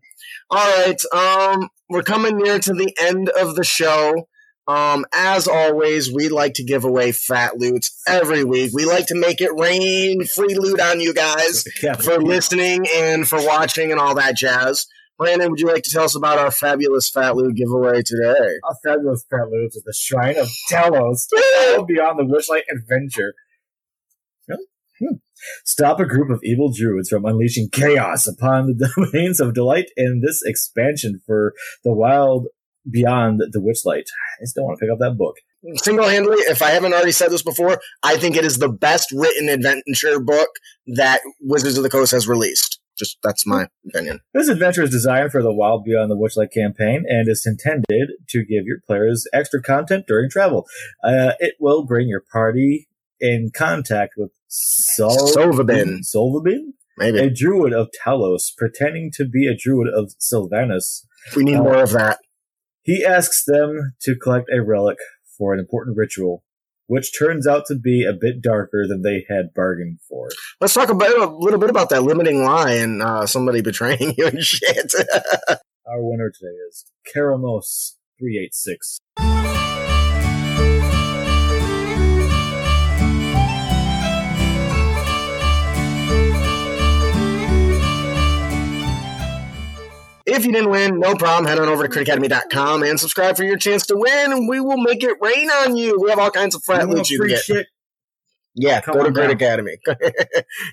All 0.51 0.87
right, 0.87 1.03
um, 1.13 1.69
we're 1.91 2.03
coming 2.03 2.39
near 2.39 2.59
to 2.61 2.73
the 2.73 2.97
end 3.01 3.29
of 3.31 3.57
the 3.57 3.65
show. 3.65 4.27
Um, 4.67 5.05
as 5.13 5.47
always, 5.47 6.13
we 6.13 6.29
like 6.29 6.55
to 6.55 6.65
give 6.65 6.85
away 6.85 7.13
fat 7.13 7.59
loot 7.59 7.87
every 8.09 8.45
week. 8.45 8.73
We 8.73 8.87
like 8.87 9.07
to 9.07 9.15
make 9.15 9.41
it 9.41 9.51
rain 9.59 10.25
free 10.25 10.55
loot 10.55 10.81
on 10.81 11.01
you 11.01 11.13
guys 11.13 11.65
for 12.01 12.19
listening 12.19 12.87
and 12.95 13.29
for 13.29 13.45
watching 13.45 13.91
and 13.91 14.01
all 14.01 14.15
that 14.15 14.37
jazz. 14.37 14.87
Brandon, 15.19 15.51
would 15.51 15.61
you 15.61 15.69
like 15.69 15.85
to 15.85 15.91
tell 15.91 16.05
us 16.05 16.17
about 16.17 16.39
our 16.39 16.51
fabulous 16.51 17.09
Fat 17.09 17.37
Loot 17.37 17.55
giveaway 17.55 18.03
today? 18.03 18.55
Our 18.65 18.77
fabulous 18.85 19.25
Fat 19.31 19.49
Loot 19.49 19.71
is 19.77 19.83
the 19.85 19.95
Shrine 19.97 20.37
of 20.37 20.49
Talos, 20.69 21.29
beyond 21.87 22.19
the 22.19 22.25
Witchlight 22.25 22.63
Adventure. 22.69 23.35
Hmm. 25.01 25.17
Stop 25.65 26.01
a 26.01 26.07
group 26.07 26.31
of 26.31 26.41
evil 26.43 26.73
druids 26.73 27.09
from 27.09 27.25
unleashing 27.25 27.69
chaos 27.71 28.27
upon 28.27 28.77
the 28.79 28.91
domains 29.13 29.41
of 29.41 29.55
delight 29.55 29.87
in 29.97 30.21
this 30.25 30.41
expansion 30.45 31.21
for 31.27 31.53
the 31.83 31.93
wild 31.93 32.47
beyond 32.91 33.41
the 33.41 33.61
Witchlight. 33.61 34.05
I 34.41 34.45
still 34.45 34.65
want 34.65 34.79
to 34.79 34.85
pick 34.85 34.93
up 34.93 34.99
that 35.01 35.17
book. 35.17 35.37
Single 35.77 36.07
handedly, 36.09 36.37
if 36.43 36.61
I 36.63 36.71
haven't 36.71 36.93
already 36.93 37.13
said 37.13 37.31
this 37.31 37.43
before, 37.43 37.81
I 38.03 38.17
think 38.17 38.37
it 38.37 38.45
is 38.45 38.59
the 38.59 38.69
best 38.69 39.11
written 39.13 39.49
adventure 39.49 40.21
book 40.21 40.49
that 40.87 41.21
Wizards 41.41 41.77
of 41.79 41.83
the 41.83 41.91
Coast 41.91 42.13
has 42.13 42.29
released. 42.29 42.81
Just 42.99 43.19
that's 43.23 43.47
my 43.47 43.67
opinion. 43.89 44.21
This 44.35 44.49
adventure 44.49 44.83
is 44.83 44.91
designed 44.91 45.33
for 45.33 45.43
the 45.43 45.53
Wild 45.53 45.85
Beyond 45.85 46.11
the 46.11 46.17
Witchlight 46.17 46.53
campaign 46.53 47.05
and 47.09 47.29
is 47.29 47.45
intended 47.45 48.11
to 48.29 48.39
give 48.45 48.67
your 48.67 48.79
players 48.87 49.27
extra 49.33 49.61
content 49.61 50.05
during 50.07 50.31
travel. 50.31 50.67
Uh, 51.03 51.33
it 51.41 51.55
will 51.59 51.85
bring 51.85 52.09
your 52.09 52.23
party 52.33 52.87
in 53.19 53.51
contact 53.53 54.15
with 54.17 54.31
Sol- 54.49 55.33
Solvabin. 55.35 56.01
Solvabin? 56.15 56.75
Maybe 56.97 57.19
a 57.19 57.31
druid 57.31 57.73
of 57.73 57.89
Talos, 58.05 58.55
pretending 58.57 59.11
to 59.15 59.25
be 59.27 59.49
a 59.49 59.57
druid 59.57 59.89
of 59.93 60.13
Silvanus. 60.19 61.05
we 61.35 61.43
need 61.43 61.57
more 61.57 61.83
of 61.83 61.91
that. 61.91 62.19
He 62.85 63.05
asks 63.05 63.45
them 63.45 63.95
to 64.03 64.15
collect 64.15 64.51
a 64.53 64.63
relic 64.63 64.99
for 65.39 65.55
an 65.55 65.59
important 65.59 65.97
ritual, 65.97 66.45
which 66.87 67.19
turns 67.19 67.47
out 67.47 67.65
to 67.67 67.75
be 67.75 68.05
a 68.05 68.13
bit 68.13 68.43
darker 68.43 68.87
than 68.87 69.01
they 69.03 69.25
had 69.29 69.55
bargained 69.55 70.01
for. 70.07 70.29
Let's 70.61 70.75
talk 70.75 70.91
about 70.91 71.17
a 71.17 71.35
little 71.35 71.59
bit 71.59 71.71
about 71.71 71.89
that 71.89 72.03
limiting 72.03 72.45
lie 72.45 72.75
and 72.75 73.03
uh, 73.03 73.27
somebody 73.27 73.63
betraying 73.63 74.15
you 74.19 74.27
and 74.27 74.43
shit. 74.43 74.93
Our 75.87 76.03
winner 76.03 76.31
today 76.31 76.55
is 76.69 76.85
Karamos. 77.15 77.95
386. 78.21 79.01
If 90.35 90.45
you 90.45 90.53
didn't 90.53 90.71
win, 90.71 90.99
no 90.99 91.15
problem. 91.15 91.47
Head 91.47 91.61
on 91.61 91.69
over 91.69 91.87
to 91.87 91.89
critacademy.com 91.89 92.83
and 92.83 92.99
subscribe 92.99 93.37
for 93.37 93.45
your 93.45 93.57
chance 93.57 93.87
to 93.87 93.97
win, 93.97 94.33
and 94.33 94.49
we 94.49 94.59
will 94.61 94.79
make 94.79 95.05
it 95.05 95.17
rain 95.21 95.49
on 95.49 95.77
you. 95.77 95.97
We 96.03 96.11
have 96.11 96.19
all 96.19 96.31
kinds 96.33 96.57
of 96.57 96.63
frat 96.65 96.89
loot 96.89 97.09
you 97.09 97.21
can 97.21 97.29
get. 97.29 97.39
shit? 97.41 97.67
Yeah, 98.57 98.81
Come 98.81 98.95
go 98.95 99.01
to 99.01 99.07
on 99.07 99.13
Grit 99.13 99.27
down. 99.29 99.37
Academy. 99.37 99.77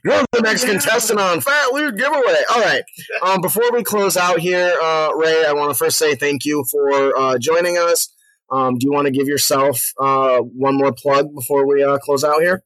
You're 0.03 0.23
the 0.31 0.41
next 0.41 0.65
contestant 0.65 1.19
on 1.19 1.41
Fat 1.41 1.73
Loot 1.73 1.95
Giveaway. 1.97 2.41
All 2.51 2.61
right. 2.61 2.83
Um, 3.23 3.41
before 3.41 3.71
we 3.71 3.83
close 3.83 4.17
out 4.17 4.39
here, 4.39 4.73
uh, 4.81 5.11
Ray, 5.15 5.45
I 5.45 5.53
want 5.53 5.71
to 5.71 5.75
first 5.75 5.97
say 5.97 6.13
thank 6.15 6.45
you 6.45 6.63
for 6.69 7.17
uh, 7.17 7.37
joining 7.39 7.77
us. 7.77 8.13
Um, 8.51 8.77
do 8.77 8.85
you 8.85 8.91
want 8.91 9.05
to 9.05 9.11
give 9.11 9.27
yourself 9.27 9.93
uh, 9.99 10.39
one 10.39 10.75
more 10.75 10.91
plug 10.91 11.33
before 11.33 11.65
we 11.67 11.83
uh, 11.83 11.97
close 11.99 12.23
out 12.23 12.41
here? 12.41 12.63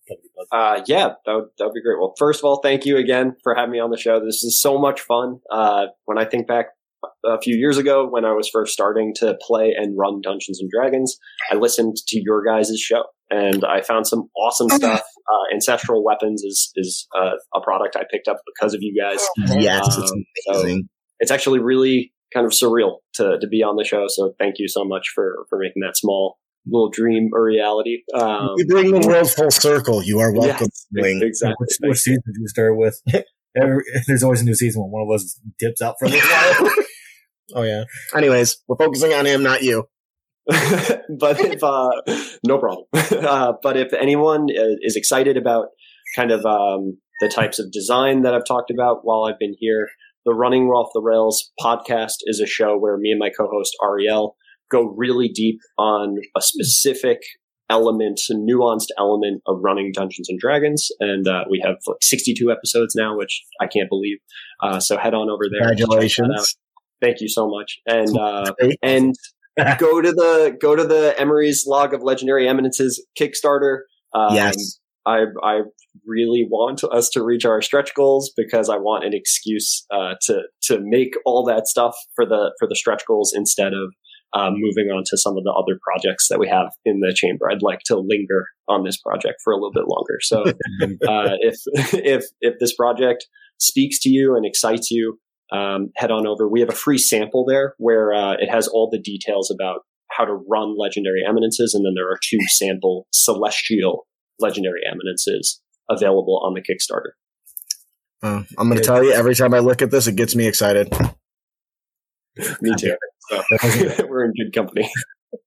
Uh, 0.52 0.82
yeah, 0.88 1.14
that 1.26 1.34
would, 1.34 1.46
that 1.60 1.66
would 1.66 1.74
be 1.74 1.82
great. 1.82 1.98
Well, 2.00 2.14
first 2.18 2.42
of 2.42 2.46
all, 2.46 2.60
thank 2.62 2.86
you 2.86 2.98
again 2.98 3.36
for 3.44 3.56
having 3.56 3.72
me 3.72 3.80
on 3.80 3.92
the 3.92 3.98
show. 3.98 4.20
This 4.20 4.44
is 4.44 4.60
so 4.62 4.78
much 4.78 5.00
fun. 5.00 5.40
Uh, 5.50 5.86
when 6.06 6.18
I 6.18 6.26
think 6.26 6.48
back 6.48 6.68
a 7.26 7.40
few 7.42 7.56
years 7.56 7.78
ago 7.78 8.08
when 8.10 8.26
I 8.26 8.34
was 8.34 8.50
first 8.50 8.74
starting 8.74 9.14
to 9.18 9.38
play 9.42 9.74
and 9.78 9.98
run 9.98 10.22
Dungeons 10.22 10.60
and 10.60 10.70
Dragons, 10.70 11.18
I 11.52 11.56
listened 11.56 11.96
to 12.08 12.22
your 12.24 12.44
guys' 12.44 12.80
show 12.80 13.04
and 13.30 13.64
I 13.66 13.82
found 13.82 14.08
some 14.08 14.30
awesome 14.38 14.70
stuff. 14.70 15.02
Uh, 15.02 15.54
Ancestral 15.56 16.04
Weapons 16.04 16.44
is, 16.44 16.72
is 16.76 17.08
uh, 17.20 17.32
a 17.56 17.62
product 17.62 17.96
I 17.96 18.04
picked 18.12 18.28
up 18.28 18.38
because 18.56 18.74
of 18.76 18.82
you 18.82 18.94
guys. 19.02 19.26
Yes, 19.60 19.88
it's 19.98 20.12
Um, 20.12 20.24
amazing. 20.50 20.90
It's 21.20 21.32
actually 21.32 21.60
really 21.60 22.14
kind 22.34 22.46
of 22.46 22.52
surreal 22.52 22.98
to, 23.16 23.38
to 23.40 23.48
be 23.48 23.64
on 23.64 23.76
the 23.76 23.84
show. 23.84 24.06
So 24.08 24.34
thank 24.38 24.56
you 24.60 24.68
so 24.68 24.84
much 24.84 25.08
for, 25.16 25.46
for 25.50 25.58
making 25.58 25.82
that 25.82 25.98
small 25.98 26.38
little 26.68 26.90
dream 26.90 27.30
a 27.36 27.42
reality. 27.42 28.00
Um, 28.14 28.50
you 28.58 28.66
bring 28.68 28.92
the 28.92 29.08
world 29.08 29.30
full 29.32 29.52
circle. 29.52 30.04
You 30.04 30.20
are 30.20 30.32
welcome. 30.34 30.68
yes, 30.92 31.22
exactly. 31.22 31.56
Which, 31.60 31.78
Thank 31.82 31.90
which 31.92 32.00
season 32.00 32.22
did 32.26 32.36
you 32.40 32.48
start 32.48 32.78
with? 32.78 33.02
Every, 33.58 33.84
there's 34.08 34.22
always 34.22 34.42
a 34.42 34.46
new 34.46 34.54
season 34.54 34.82
when 34.82 34.92
one 34.92 35.04
of 35.04 35.16
us 35.16 35.40
dips 35.58 35.82
out 35.82 35.96
for 35.98 36.06
a 36.06 36.10
little 36.10 36.30
while. 36.30 36.72
Oh 37.54 37.64
yeah. 37.64 37.84
Anyways, 38.16 38.58
we're 38.68 38.78
focusing 38.78 39.14
on 39.14 39.26
him, 39.26 39.44
not 39.44 39.62
you. 39.62 39.88
but 40.48 41.40
if 41.40 41.64
uh, 41.64 41.90
no 42.46 42.58
problem. 42.60 42.86
uh, 42.94 43.54
but 43.62 43.78
if 43.78 43.94
anyone 43.94 44.48
uh, 44.52 44.78
is 44.82 44.96
excited 44.96 45.38
about 45.38 45.68
kind 46.16 46.32
of 46.32 46.46
um, 46.46 46.98
the 47.20 47.30
types 47.30 47.60
of 47.60 47.72
design 47.72 48.22
that 48.24 48.34
I've 48.34 48.46
talked 48.46 48.72
about 48.72 49.00
while 49.04 49.24
I've 49.24 49.40
been 49.40 49.56
here, 49.60 49.90
the 50.26 50.34
Running 50.34 50.68
Off 50.68 50.92
the 50.94 51.02
Rails 51.02 51.52
podcast 51.60 52.18
is 52.26 52.40
a 52.40 52.48
show 52.48 52.78
where 52.78 52.98
me 52.98 53.12
and 53.12 53.20
my 53.20 53.30
co-host 53.30 53.76
Ariel 53.84 54.36
go 54.72 54.84
really 54.84 55.30
deep 55.30 55.60
on 55.78 56.18
a 56.36 56.42
specific 56.42 57.20
element, 57.70 58.20
a 58.30 58.34
nuanced 58.34 58.90
element 58.98 59.42
of 59.48 59.58
running 59.64 59.92
Dungeons 59.94 60.30
and 60.30 60.40
Dragons, 60.40 60.90
and 61.00 61.28
uh, 61.28 61.46
we 61.50 61.62
have 61.64 61.78
like 61.88 61.98
62 62.02 62.52
episodes 62.52 62.96
now, 62.96 63.18
which 63.18 63.44
I 63.60 63.68
can't 63.68 63.90
believe. 63.90 64.18
Uh, 64.62 64.80
so 64.80 64.98
head 64.98 65.14
on 65.14 65.30
over 65.30 65.46
there. 65.50 65.70
and 65.70 65.78
check 65.78 65.88
that 65.88 65.94
out. 65.94 66.00
Congratulations. 66.00 66.58
Thank 67.02 67.22
you 67.22 67.28
so 67.28 67.48
much. 67.48 67.80
And 67.86 68.18
uh, 68.18 68.54
and 68.82 69.16
go 69.78 70.02
to 70.02 70.12
the 70.12 70.58
go 70.60 70.76
to 70.76 70.84
the 70.84 71.14
Emery's 71.18 71.66
Log 71.68 71.94
of 71.94 72.02
Legendary 72.04 72.48
Eminences 72.48 73.06
Kickstarter. 73.20 73.80
Um, 74.14 74.36
Yes. 74.36 74.80
I 75.06 75.26
I 75.44 75.60
really 76.06 76.48
want 76.50 76.84
us 76.84 77.10
to 77.10 77.24
reach 77.24 77.46
our 77.46 77.62
stretch 77.62 77.94
goals 77.94 78.32
because 78.36 78.70
I 78.70 78.78
want 78.78 79.06
an 79.06 79.14
excuse 79.14 79.86
uh, 79.92 80.16
to 80.24 80.44
to 80.64 80.80
make 80.82 81.14
all 81.26 81.46
that 81.46 81.68
stuff 81.68 81.96
for 82.16 82.26
the 82.26 82.54
for 82.60 82.68
the 82.68 82.76
stretch 82.76 83.06
goals 83.06 83.32
instead 83.36 83.74
of 83.74 83.94
um, 84.34 84.56
moving 84.58 84.92
on 84.92 85.04
to 85.06 85.18
some 85.18 85.38
of 85.38 85.44
the 85.44 85.52
other 85.52 85.80
projects 85.82 86.28
that 86.30 86.40
we 86.40 86.48
have 86.50 86.70
in 86.84 87.00
the 87.00 87.14
chamber. 87.16 87.50
I'd 87.50 87.62
like 87.62 87.80
to 87.86 87.96
linger 87.96 88.48
on 88.68 88.84
this 88.84 88.98
project 88.98 89.38
for 89.44 89.54
a 89.54 89.56
little 89.56 89.72
bit 89.72 89.86
longer. 89.88 90.18
So 90.22 90.42
uh, 91.08 91.38
if 91.40 91.56
if 91.94 92.26
if 92.42 92.56
this 92.60 92.76
project 92.76 93.28
speaks 93.58 94.00
to 94.02 94.10
you 94.10 94.36
and 94.36 94.46
excites 94.46 94.92
you, 94.92 95.20
um, 95.52 95.92
head 95.96 96.12
on 96.12 96.28
over. 96.28 96.48
We 96.48 96.60
have 96.62 96.70
a 96.70 96.76
free 96.76 96.98
sample 96.98 97.46
there 97.46 97.76
where 97.78 98.14
uh, 98.14 98.34
it 98.34 98.50
has 98.50 98.68
all 98.68 98.90
the 98.92 99.00
details 99.00 99.52
about 99.52 99.82
how 100.12 100.26
to 100.26 100.34
run 100.34 100.78
legendary 100.78 101.22
eminences, 101.28 101.74
and 101.74 101.86
then 101.86 101.94
there 101.96 102.10
are 102.10 102.20
two 102.24 102.40
sample 102.58 103.08
celestial 103.12 104.08
legendary 104.40 104.82
eminences 104.90 105.62
available 105.90 106.42
on 106.44 106.54
the 106.54 106.62
Kickstarter. 106.62 107.12
Uh, 108.24 108.44
I'm 108.58 108.70
going 108.70 108.80
to 108.80 108.84
tell 108.84 109.04
you, 109.04 109.12
every 109.12 109.36
time 109.36 109.54
I 109.54 109.60
look 109.60 109.82
at 109.82 109.92
this, 109.92 110.08
it 110.08 110.16
gets 110.16 110.36
me 110.36 110.48
excited. 110.48 110.92
Me 112.62 112.74
too. 112.78 112.96
So 113.30 113.44
we're 114.08 114.26
in 114.26 114.34
good 114.34 114.54
company. 114.54 114.90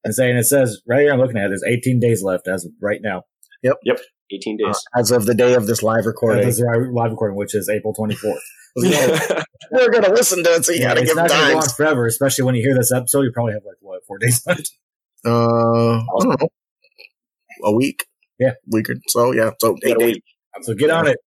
And 0.05 0.15
saying 0.15 0.37
it 0.37 0.45
says 0.45 0.81
right 0.87 1.01
here, 1.01 1.13
I'm 1.13 1.19
looking 1.19 1.37
at 1.37 1.47
it, 1.47 1.49
there's 1.49 1.65
18 1.67 2.01
days 2.01 2.23
left 2.23 2.47
as 2.49 2.65
of 2.65 2.73
right 2.81 3.01
now. 3.03 3.23
18 4.33 4.57
days. 4.57 4.77
Uh, 4.95 5.01
as 5.01 5.11
of 5.11 5.27
the 5.27 5.35
day 5.35 5.55
of 5.55 5.67
this 5.67 5.83
live 5.83 6.07
recording. 6.07 6.45
This 6.45 6.57
is 6.59 6.65
our 6.65 6.91
live 6.93 7.11
recording, 7.11 7.37
which 7.37 7.55
is 7.55 7.69
April 7.69 7.95
24th. 7.95 8.39
We're 8.77 9.91
going 9.91 10.05
to 10.05 10.13
listen 10.13 10.45
to 10.45 10.55
it, 10.55 10.65
so 10.65 10.73
you 10.73 10.81
got 10.81 10.95
to 10.95 11.01
it's 11.01 11.11
give 11.11 11.17
not 11.17 11.29
going 11.29 11.41
to 11.41 11.53
time. 11.55 11.61
go 11.61 11.67
forever, 11.69 12.07
especially 12.07 12.45
when 12.45 12.55
you 12.55 12.63
hear 12.63 12.77
this 12.77 12.93
episode. 12.93 13.23
You 13.23 13.33
probably 13.33 13.55
have 13.55 13.65
like 13.65 13.77
what 13.81 14.05
four 14.07 14.19
days 14.19 14.43
left. 14.47 14.71
Uh, 15.25 15.97
I 15.99 16.07
don't 16.21 16.41
know. 16.41 16.49
A 17.65 17.73
week? 17.73 18.07
Yeah. 18.39 18.53
Week 18.71 18.89
or 18.89 18.95
so, 19.09 19.33
yeah. 19.33 19.51
So 19.61 19.77
eight 19.85 19.99
days. 19.99 20.17
So 20.63 20.75
get 20.75 20.91
on 20.91 21.09
it. 21.09 21.19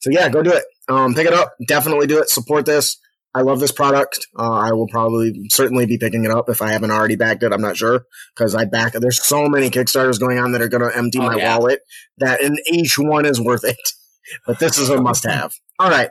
So 0.00 0.10
yeah, 0.10 0.28
go 0.28 0.42
do 0.42 0.52
it. 0.52 0.64
Um, 0.88 1.14
pick 1.14 1.26
it 1.26 1.32
up. 1.32 1.54
Definitely 1.66 2.06
do 2.06 2.18
it. 2.18 2.28
Support 2.28 2.66
this. 2.66 2.98
I 3.38 3.42
love 3.42 3.60
this 3.60 3.72
product. 3.72 4.26
Uh, 4.38 4.50
I 4.50 4.72
will 4.72 4.88
probably 4.88 5.32
certainly 5.50 5.86
be 5.86 5.96
picking 5.96 6.24
it 6.24 6.30
up 6.30 6.48
if 6.48 6.60
I 6.60 6.72
haven't 6.72 6.90
already 6.90 7.16
backed 7.16 7.42
it. 7.44 7.52
I'm 7.52 7.62
not 7.62 7.76
sure 7.76 8.04
because 8.36 8.54
I 8.54 8.64
back. 8.64 8.94
There's 8.94 9.24
so 9.24 9.46
many 9.48 9.70
Kickstarters 9.70 10.18
going 10.18 10.38
on 10.38 10.52
that 10.52 10.60
are 10.60 10.68
going 10.68 10.82
to 10.88 10.96
empty 10.96 11.18
Oh, 11.20 11.26
my 11.26 11.36
yeah. 11.36 11.56
wallet 11.56 11.80
that, 12.18 12.42
and 12.42 12.58
each 12.70 12.98
one 12.98 13.24
is 13.24 13.40
worth 13.40 13.64
it. 13.64 13.76
But 14.46 14.58
this 14.58 14.76
is 14.76 14.90
a 14.90 15.00
must-have. 15.00 15.52
All 15.78 15.88
right, 15.88 16.10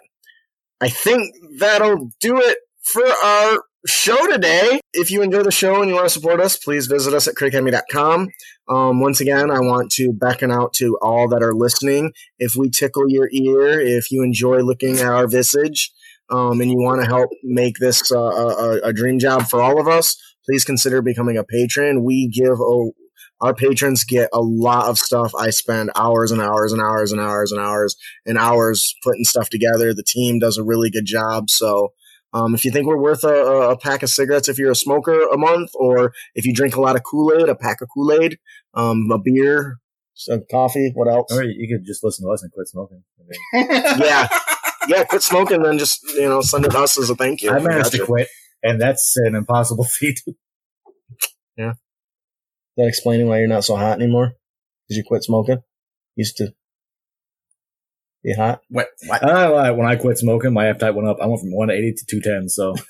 I 0.81 0.89
think 0.89 1.35
that'll 1.59 2.09
do 2.19 2.39
it 2.41 2.57
for 2.81 3.05
our 3.05 3.59
show 3.85 4.25
today. 4.31 4.79
If 4.91 5.11
you 5.11 5.21
enjoy 5.21 5.43
the 5.43 5.51
show 5.51 5.81
and 5.81 5.87
you 5.89 5.93
want 5.93 6.07
to 6.07 6.13
support 6.13 6.39
us, 6.41 6.57
please 6.57 6.87
visit 6.87 7.13
us 7.13 7.27
at 7.27 7.35
critacademy.com. 7.35 8.29
Um, 8.69 9.01
once 9.01 9.21
again, 9.21 9.51
I 9.51 9.59
want 9.59 9.91
to 9.91 10.13
beckon 10.13 10.51
out 10.51 10.73
to 10.77 10.97
all 10.99 11.27
that 11.29 11.43
are 11.43 11.53
listening 11.53 12.11
if 12.39 12.55
we 12.55 12.71
tickle 12.71 13.03
your 13.07 13.29
ear, 13.31 13.79
if 13.79 14.09
you 14.11 14.23
enjoy 14.23 14.61
looking 14.61 14.97
at 14.97 15.05
our 15.05 15.27
visage, 15.27 15.91
um, 16.29 16.59
and 16.61 16.69
you 16.69 16.77
want 16.77 17.01
to 17.01 17.07
help 17.07 17.29
make 17.43 17.77
this 17.79 18.11
uh, 18.11 18.17
a, 18.17 18.79
a 18.83 18.93
dream 18.93 19.19
job 19.19 19.47
for 19.47 19.61
all 19.61 19.79
of 19.79 19.87
us, 19.87 20.17
please 20.45 20.63
consider 20.65 21.01
becoming 21.01 21.37
a 21.37 21.43
patron. 21.43 22.03
We 22.03 22.27
give 22.27 22.59
a, 22.59 22.89
our 23.41 23.53
patrons 23.53 24.03
get 24.03 24.29
a 24.33 24.41
lot 24.41 24.87
of 24.87 24.97
stuff. 24.97 25.31
I 25.37 25.51
spend 25.51 25.91
hours 25.95 26.31
and 26.31 26.41
hours 26.41 26.73
and 26.73 26.81
hours 26.81 27.11
and 27.11 27.21
hours 27.21 27.51
and 27.51 27.61
hours 27.61 27.95
and 28.25 28.37
hours 28.37 28.95
putting 29.03 29.23
stuff 29.23 29.49
together. 29.49 29.93
The 29.93 30.03
team 30.03 30.39
does 30.39 30.57
a 30.57 30.63
really 30.63 30.89
good 30.89 31.05
job. 31.05 31.49
So, 31.49 31.93
um, 32.33 32.53
if 32.53 32.65
you 32.65 32.71
think 32.71 32.87
we're 32.87 33.01
worth 33.01 33.23
a, 33.23 33.29
a 33.29 33.77
pack 33.77 34.03
of 34.03 34.09
cigarettes 34.09 34.49
if 34.49 34.59
you're 34.59 34.71
a 34.71 34.75
smoker 34.75 35.27
a 35.29 35.37
month, 35.37 35.71
or 35.75 36.13
if 36.35 36.45
you 36.45 36.53
drink 36.53 36.75
a 36.75 36.81
lot 36.81 36.95
of 36.95 37.03
Kool 37.03 37.33
Aid, 37.33 37.47
a 37.47 37.55
pack 37.55 37.81
of 37.81 37.87
Kool 37.93 38.11
Aid, 38.11 38.37
um, 38.73 39.09
a 39.11 39.17
beer, 39.17 39.79
some 40.13 40.43
coffee, 40.51 40.91
what 40.93 41.07
else? 41.07 41.31
Or 41.31 41.43
you 41.43 41.67
could 41.73 41.85
just 41.85 42.03
listen 42.03 42.25
to 42.25 42.31
us 42.31 42.43
and 42.43 42.51
quit 42.51 42.67
smoking. 42.67 43.03
Yeah, 43.53 44.27
yeah, 44.87 45.03
quit 45.03 45.23
smoking, 45.23 45.61
then 45.63 45.77
just 45.77 46.03
you 46.15 46.27
know 46.27 46.41
send 46.41 46.65
it 46.65 46.75
us 46.75 46.97
as 46.97 47.09
a 47.09 47.15
thank 47.15 47.41
you. 47.41 47.51
I 47.51 47.59
managed 47.59 47.91
Gotcha. 47.91 47.97
to 47.97 48.05
quit, 48.05 48.27
and 48.63 48.81
that's 48.81 49.15
an 49.17 49.35
impossible 49.35 49.83
feat. 49.99 50.21
Yeah. 51.57 51.71
Is 51.71 51.75
that 52.77 52.87
explaining 52.87 53.27
why 53.27 53.39
you're 53.39 53.47
not 53.47 53.63
so 53.63 53.75
hot 53.75 53.99
anymore? 53.99 54.33
Because 54.87 54.97
you 54.97 55.03
quit 55.07 55.23
smoking? 55.23 55.59
Used 56.15 56.37
to 56.37 56.53
be 58.23 58.33
hot. 58.33 58.61
what? 58.69 58.87
What? 59.07 59.21
Well, 59.23 59.75
when 59.75 59.87
I 59.87 59.95
quit 59.95 60.17
smoking, 60.17 60.53
my 60.53 60.67
appetite 60.67 60.95
went 60.95 61.07
up. 61.07 61.17
I 61.21 61.25
went 61.27 61.41
from 61.41 61.53
180 61.55 61.93
to 61.97 62.05
210. 62.21 62.49
So 62.49 62.71
Well, 62.71 62.81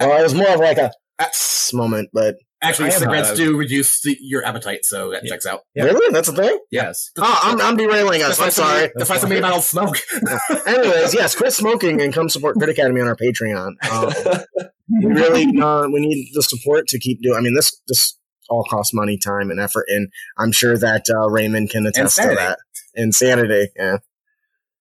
oh, 0.00 0.18
it 0.18 0.22
was 0.22 0.34
more 0.34 0.48
of 0.48 0.60
like 0.60 0.78
a 0.78 0.92
"Tss" 1.20 1.72
moment, 1.72 2.10
but 2.12 2.36
Actually, 2.60 2.90
cigarettes 2.90 3.28
hot. 3.28 3.36
do 3.36 3.56
reduce 3.56 4.00
the, 4.00 4.16
your 4.20 4.44
appetite, 4.44 4.84
so 4.84 5.10
that 5.10 5.22
Yeah. 5.24 5.30
checks 5.30 5.46
out. 5.46 5.60
Yeah. 5.76 5.84
really, 5.84 6.12
that's 6.12 6.26
a 6.28 6.32
thing. 6.32 6.58
yes, 6.72 7.10
Oh, 7.16 7.40
I'm, 7.44 7.60
I'm 7.60 7.76
derailing 7.76 8.22
us. 8.22 8.40
I'm 8.40 8.50
so 8.50 8.62
many- 8.64 8.78
sorry. 8.80 8.92
That's 8.96 9.08
why 9.10 9.18
so 9.18 9.28
many 9.28 9.40
bottles 9.40 9.68
smoke. 9.68 9.96
Anyways, 10.66 11.14
yes, 11.14 11.36
quit 11.36 11.52
smoking 11.52 12.00
and 12.00 12.12
come 12.12 12.28
support 12.28 12.56
Crit 12.56 12.70
Academy 12.70 13.00
on 13.00 13.06
our 13.06 13.14
Patreon. 13.16 13.74
Um, 13.90 14.42
we 15.02 15.06
really 15.06 15.44
uh, 15.60 15.86
we 15.92 16.00
need 16.00 16.30
the 16.34 16.42
support 16.42 16.88
to 16.88 16.98
keep 16.98 17.22
doing. 17.22 17.36
I 17.38 17.40
mean, 17.42 17.54
this 17.54 17.80
this 17.86 18.18
all 18.50 18.64
costs 18.68 18.92
money, 18.92 19.18
time, 19.18 19.50
and 19.50 19.60
effort, 19.60 19.84
and 19.88 20.08
I'm 20.36 20.50
sure 20.52 20.76
that 20.78 21.04
uh, 21.14 21.28
Raymond 21.30 21.70
can 21.70 21.86
attest 21.86 22.16
to 22.16 22.22
that. 22.34 22.58
Insanity, 22.94 23.68
yeah. 23.76 23.98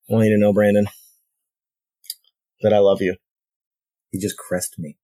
I 0.10 0.14
want 0.14 0.26
you 0.26 0.32
to 0.36 0.40
know, 0.40 0.52
Brandon, 0.54 0.88
that 2.62 2.74
I 2.74 2.80
love 2.80 3.02
you. 3.02 3.18
he 4.10 4.18
just 4.20 4.36
caressed 4.38 4.80
me. 4.80 4.98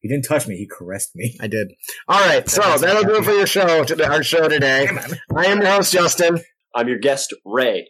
He 0.00 0.08
didn't 0.08 0.24
touch 0.24 0.46
me. 0.46 0.56
He 0.56 0.66
caressed 0.66 1.14
me. 1.14 1.36
I 1.40 1.46
did. 1.46 1.72
All 2.08 2.20
right, 2.20 2.48
so 2.48 2.60
that'll 2.78 3.04
do 3.04 3.16
it 3.16 3.24
for 3.24 3.32
your 3.32 3.46
show. 3.46 3.84
Our 4.04 4.22
show 4.22 4.48
today. 4.48 4.88
I 5.34 5.46
am 5.46 5.60
your 5.60 5.70
host, 5.70 5.92
Justin. 5.92 6.40
I'm 6.74 6.88
your 6.88 6.98
guest, 6.98 7.34
Ray. 7.44 7.88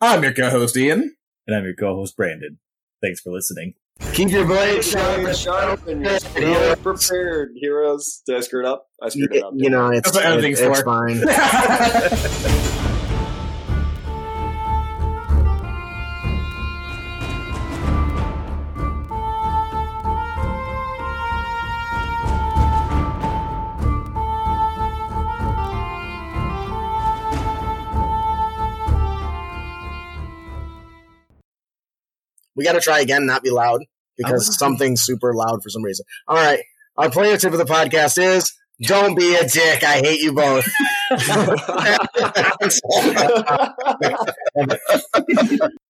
I'm 0.00 0.22
your 0.22 0.32
co-host 0.32 0.76
Ian. 0.76 1.16
And 1.46 1.56
I'm 1.56 1.64
your 1.64 1.74
co-host 1.74 2.16
Brandon. 2.16 2.58
Thanks 3.02 3.20
for 3.20 3.32
listening. 3.32 3.74
Keep 4.12 4.30
your 4.30 4.46
blade 4.46 4.84
sharp. 4.84 5.34
sharp 5.34 5.86
and 5.86 6.02
your 6.02 6.18
well 6.36 6.76
prepared, 6.76 7.52
heroes. 7.56 8.22
Did 8.26 8.36
I 8.36 8.40
screw 8.40 8.60
it 8.60 8.66
up? 8.66 8.86
I 9.02 9.08
screwed 9.08 9.34
it 9.34 9.42
up. 9.42 9.54
You 9.56 9.70
know, 9.70 9.88
it's, 9.88 10.10
That's 10.10 10.16
what 10.16 10.26
everything's 10.26 10.60
it's 10.60 10.82
fine. 10.82 11.20
We 32.58 32.64
got 32.64 32.72
to 32.72 32.80
try 32.80 33.00
again, 33.00 33.24
not 33.24 33.42
be 33.42 33.50
loud 33.50 33.84
because 34.18 34.48
Oh. 34.48 34.52
something's 34.52 35.00
super 35.00 35.32
loud 35.34 35.62
for 35.62 35.70
some 35.70 35.82
reason. 35.82 36.04
All 36.26 36.36
right. 36.36 36.60
Our 36.96 37.08
player 37.08 37.38
tip 37.38 37.52
of 37.52 37.58
the 37.58 37.64
podcast 37.64 38.18
is 38.20 38.52
don't 38.82 39.14
be 39.16 39.34
a 39.36 39.46
dick. 39.48 39.84
I 39.84 39.98
hate 39.98 40.20
you 40.20 40.34
both. 40.34 40.66